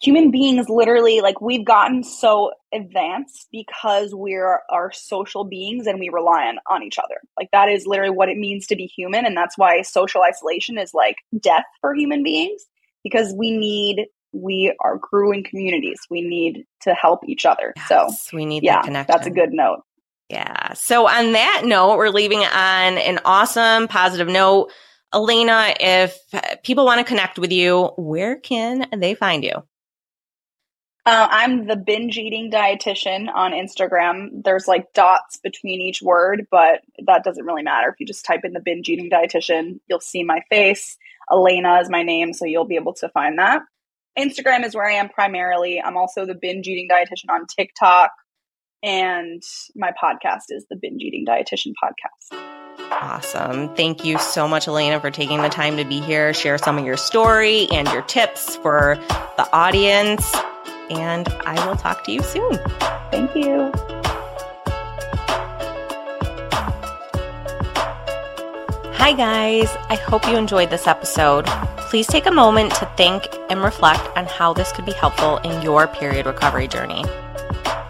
human 0.05 0.29
beings 0.29 0.69
literally 0.69 1.21
like 1.21 1.41
we've 1.41 1.65
gotten 1.65 2.03
so 2.03 2.51
advanced 2.73 3.47
because 3.51 4.13
we're 4.13 4.59
our 4.69 4.91
social 4.93 5.43
beings 5.43 5.87
and 5.87 5.99
we 5.99 6.09
rely 6.09 6.45
on, 6.45 6.59
on 6.69 6.83
each 6.83 6.99
other. 6.99 7.15
Like 7.37 7.49
that 7.51 7.69
is 7.69 7.87
literally 7.87 8.15
what 8.15 8.29
it 8.29 8.37
means 8.37 8.67
to 8.67 8.75
be 8.75 8.85
human 8.85 9.25
and 9.25 9.35
that's 9.35 9.57
why 9.57 9.81
social 9.81 10.21
isolation 10.21 10.77
is 10.77 10.93
like 10.93 11.15
death 11.39 11.65
for 11.81 11.95
human 11.95 12.23
beings 12.23 12.65
because 13.03 13.33
we 13.37 13.51
need 13.51 14.07
we 14.33 14.75
are 14.81 14.97
growing 14.97 15.43
communities. 15.43 15.99
We 16.09 16.21
need 16.21 16.65
to 16.81 16.93
help 16.93 17.21
each 17.27 17.45
other. 17.45 17.73
Yes, 17.77 17.87
so 17.87 18.35
we 18.35 18.45
need 18.45 18.63
yeah, 18.63 18.81
that 18.83 19.07
that's 19.07 19.27
a 19.27 19.31
good 19.31 19.53
note. 19.53 19.81
Yeah. 20.29 20.73
So 20.73 21.07
on 21.07 21.31
that 21.33 21.63
note 21.65 21.97
we're 21.97 22.09
leaving 22.09 22.39
on 22.39 22.97
an 22.97 23.19
awesome 23.25 23.87
positive 23.87 24.27
note. 24.27 24.71
Elena 25.13 25.73
if 25.79 26.17
people 26.63 26.83
want 26.83 26.99
to 26.99 27.05
connect 27.05 27.39
with 27.39 27.53
you 27.53 27.91
where 27.95 28.35
can 28.35 28.87
they 28.97 29.13
find 29.13 29.45
you 29.45 29.63
uh, 31.05 31.27
I'm 31.29 31.67
the 31.67 31.75
binge 31.75 32.17
eating 32.17 32.49
dietitian 32.49 33.29
on 33.31 33.51
Instagram. 33.51 34.43
There's 34.43 34.67
like 34.67 34.91
dots 34.93 35.37
between 35.37 35.79
each 35.79 36.01
word, 36.01 36.47
but 36.49 36.81
that 37.05 37.23
doesn't 37.23 37.45
really 37.45 37.61
matter. 37.61 37.89
If 37.89 37.99
you 37.99 38.07
just 38.07 38.25
type 38.25 38.41
in 38.43 38.53
the 38.53 38.59
binge 38.59 38.89
eating 38.89 39.11
dietitian, 39.11 39.79
you'll 39.87 39.99
see 39.99 40.23
my 40.23 40.41
face. 40.49 40.97
Elena 41.31 41.79
is 41.79 41.89
my 41.89 42.01
name, 42.01 42.33
so 42.33 42.45
you'll 42.45 42.65
be 42.65 42.75
able 42.75 42.93
to 42.95 43.09
find 43.09 43.37
that. 43.37 43.61
Instagram 44.17 44.65
is 44.65 44.73
where 44.73 44.89
I 44.89 44.93
am 44.93 45.09
primarily. 45.09 45.79
I'm 45.79 45.97
also 45.97 46.25
the 46.25 46.33
binge 46.33 46.67
eating 46.67 46.87
dietitian 46.89 47.29
on 47.29 47.45
TikTok, 47.45 48.11
and 48.81 49.43
my 49.75 49.91
podcast 50.01 50.45
is 50.49 50.65
the 50.69 50.75
binge 50.75 51.03
eating 51.03 51.25
dietitian 51.25 51.73
podcast. 51.83 52.41
Awesome. 52.91 53.75
Thank 53.75 54.05
you 54.05 54.17
so 54.17 54.47
much, 54.47 54.67
Elena, 54.67 54.99
for 54.99 55.11
taking 55.11 55.41
the 55.41 55.49
time 55.49 55.77
to 55.77 55.85
be 55.85 55.99
here, 55.99 56.33
share 56.33 56.57
some 56.57 56.79
of 56.79 56.85
your 56.85 56.97
story 56.97 57.67
and 57.71 57.87
your 57.89 58.03
tips 58.03 58.55
for 58.57 58.97
the 59.37 59.47
audience 59.51 60.33
and 60.89 61.27
I 61.45 61.67
will 61.67 61.75
talk 61.75 62.03
to 62.05 62.11
you 62.11 62.21
soon. 62.21 62.57
Thank 63.11 63.35
you. 63.35 63.71
Hi, 68.97 69.13
guys. 69.13 69.69
I 69.89 69.95
hope 69.95 70.27
you 70.27 70.35
enjoyed 70.35 70.71
this 70.71 70.87
episode. 70.87 71.45
Please 71.89 72.07
take 72.07 72.25
a 72.25 72.31
moment 72.31 72.73
to 72.75 72.91
think 72.97 73.27
and 73.49 73.61
reflect 73.61 74.01
on 74.17 74.25
how 74.25 74.51
this 74.53 74.71
could 74.71 74.85
be 74.85 74.93
helpful 74.93 75.37
in 75.37 75.61
your 75.61 75.87
period 75.87 76.25
recovery 76.25 76.67
journey. 76.67 77.05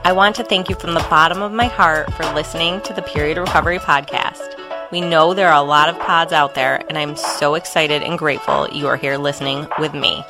I 0.03 0.11
want 0.11 0.35
to 0.35 0.43
thank 0.43 0.69
you 0.69 0.75
from 0.75 0.93
the 0.93 1.07
bottom 1.09 1.41
of 1.41 1.51
my 1.51 1.67
heart 1.67 2.13
for 2.13 2.25
listening 2.33 2.81
to 2.81 2.93
the 2.93 3.01
Period 3.01 3.37
Recovery 3.37 3.79
Podcast. 3.79 4.55
We 4.91 5.01
know 5.01 5.33
there 5.33 5.47
are 5.47 5.63
a 5.63 5.65
lot 5.65 5.89
of 5.89 5.97
pods 5.99 6.31
out 6.31 6.53
there, 6.53 6.83
and 6.89 6.97
I'm 6.97 7.15
so 7.15 7.55
excited 7.55 8.03
and 8.03 8.19
grateful 8.19 8.69
you 8.69 8.87
are 8.87 8.97
here 8.97 9.17
listening 9.17 9.67
with 9.79 9.93
me. 9.93 10.23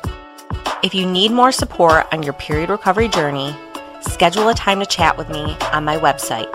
If 0.86 0.94
you 0.94 1.04
need 1.04 1.32
more 1.32 1.50
support 1.50 2.06
on 2.12 2.22
your 2.22 2.34
period 2.34 2.70
recovery 2.70 3.08
journey, 3.08 3.52
schedule 4.02 4.48
a 4.48 4.54
time 4.54 4.78
to 4.78 4.86
chat 4.86 5.18
with 5.18 5.28
me 5.28 5.56
on 5.72 5.84
my 5.84 5.96
website, 5.96 6.48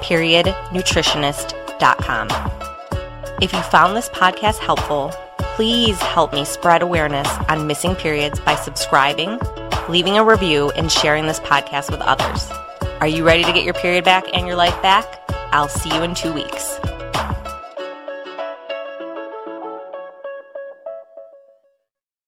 periodnutritionist.com. 0.00 2.28
If 3.42 3.52
you 3.52 3.60
found 3.60 3.94
this 3.94 4.08
podcast 4.08 4.60
helpful, 4.60 5.12
please 5.36 6.00
help 6.00 6.32
me 6.32 6.46
spread 6.46 6.80
awareness 6.80 7.28
on 7.50 7.66
missing 7.66 7.94
periods 7.94 8.40
by 8.40 8.54
subscribing, 8.54 9.38
leaving 9.90 10.16
a 10.16 10.24
review, 10.24 10.70
and 10.70 10.90
sharing 10.90 11.26
this 11.26 11.40
podcast 11.40 11.90
with 11.90 12.00
others. 12.00 12.50
Are 13.02 13.06
you 13.06 13.22
ready 13.22 13.44
to 13.44 13.52
get 13.52 13.64
your 13.64 13.74
period 13.74 14.04
back 14.04 14.24
and 14.32 14.46
your 14.46 14.56
life 14.56 14.80
back? 14.80 15.20
I'll 15.52 15.68
see 15.68 15.94
you 15.94 16.02
in 16.02 16.14
two 16.14 16.32
weeks. 16.32 16.80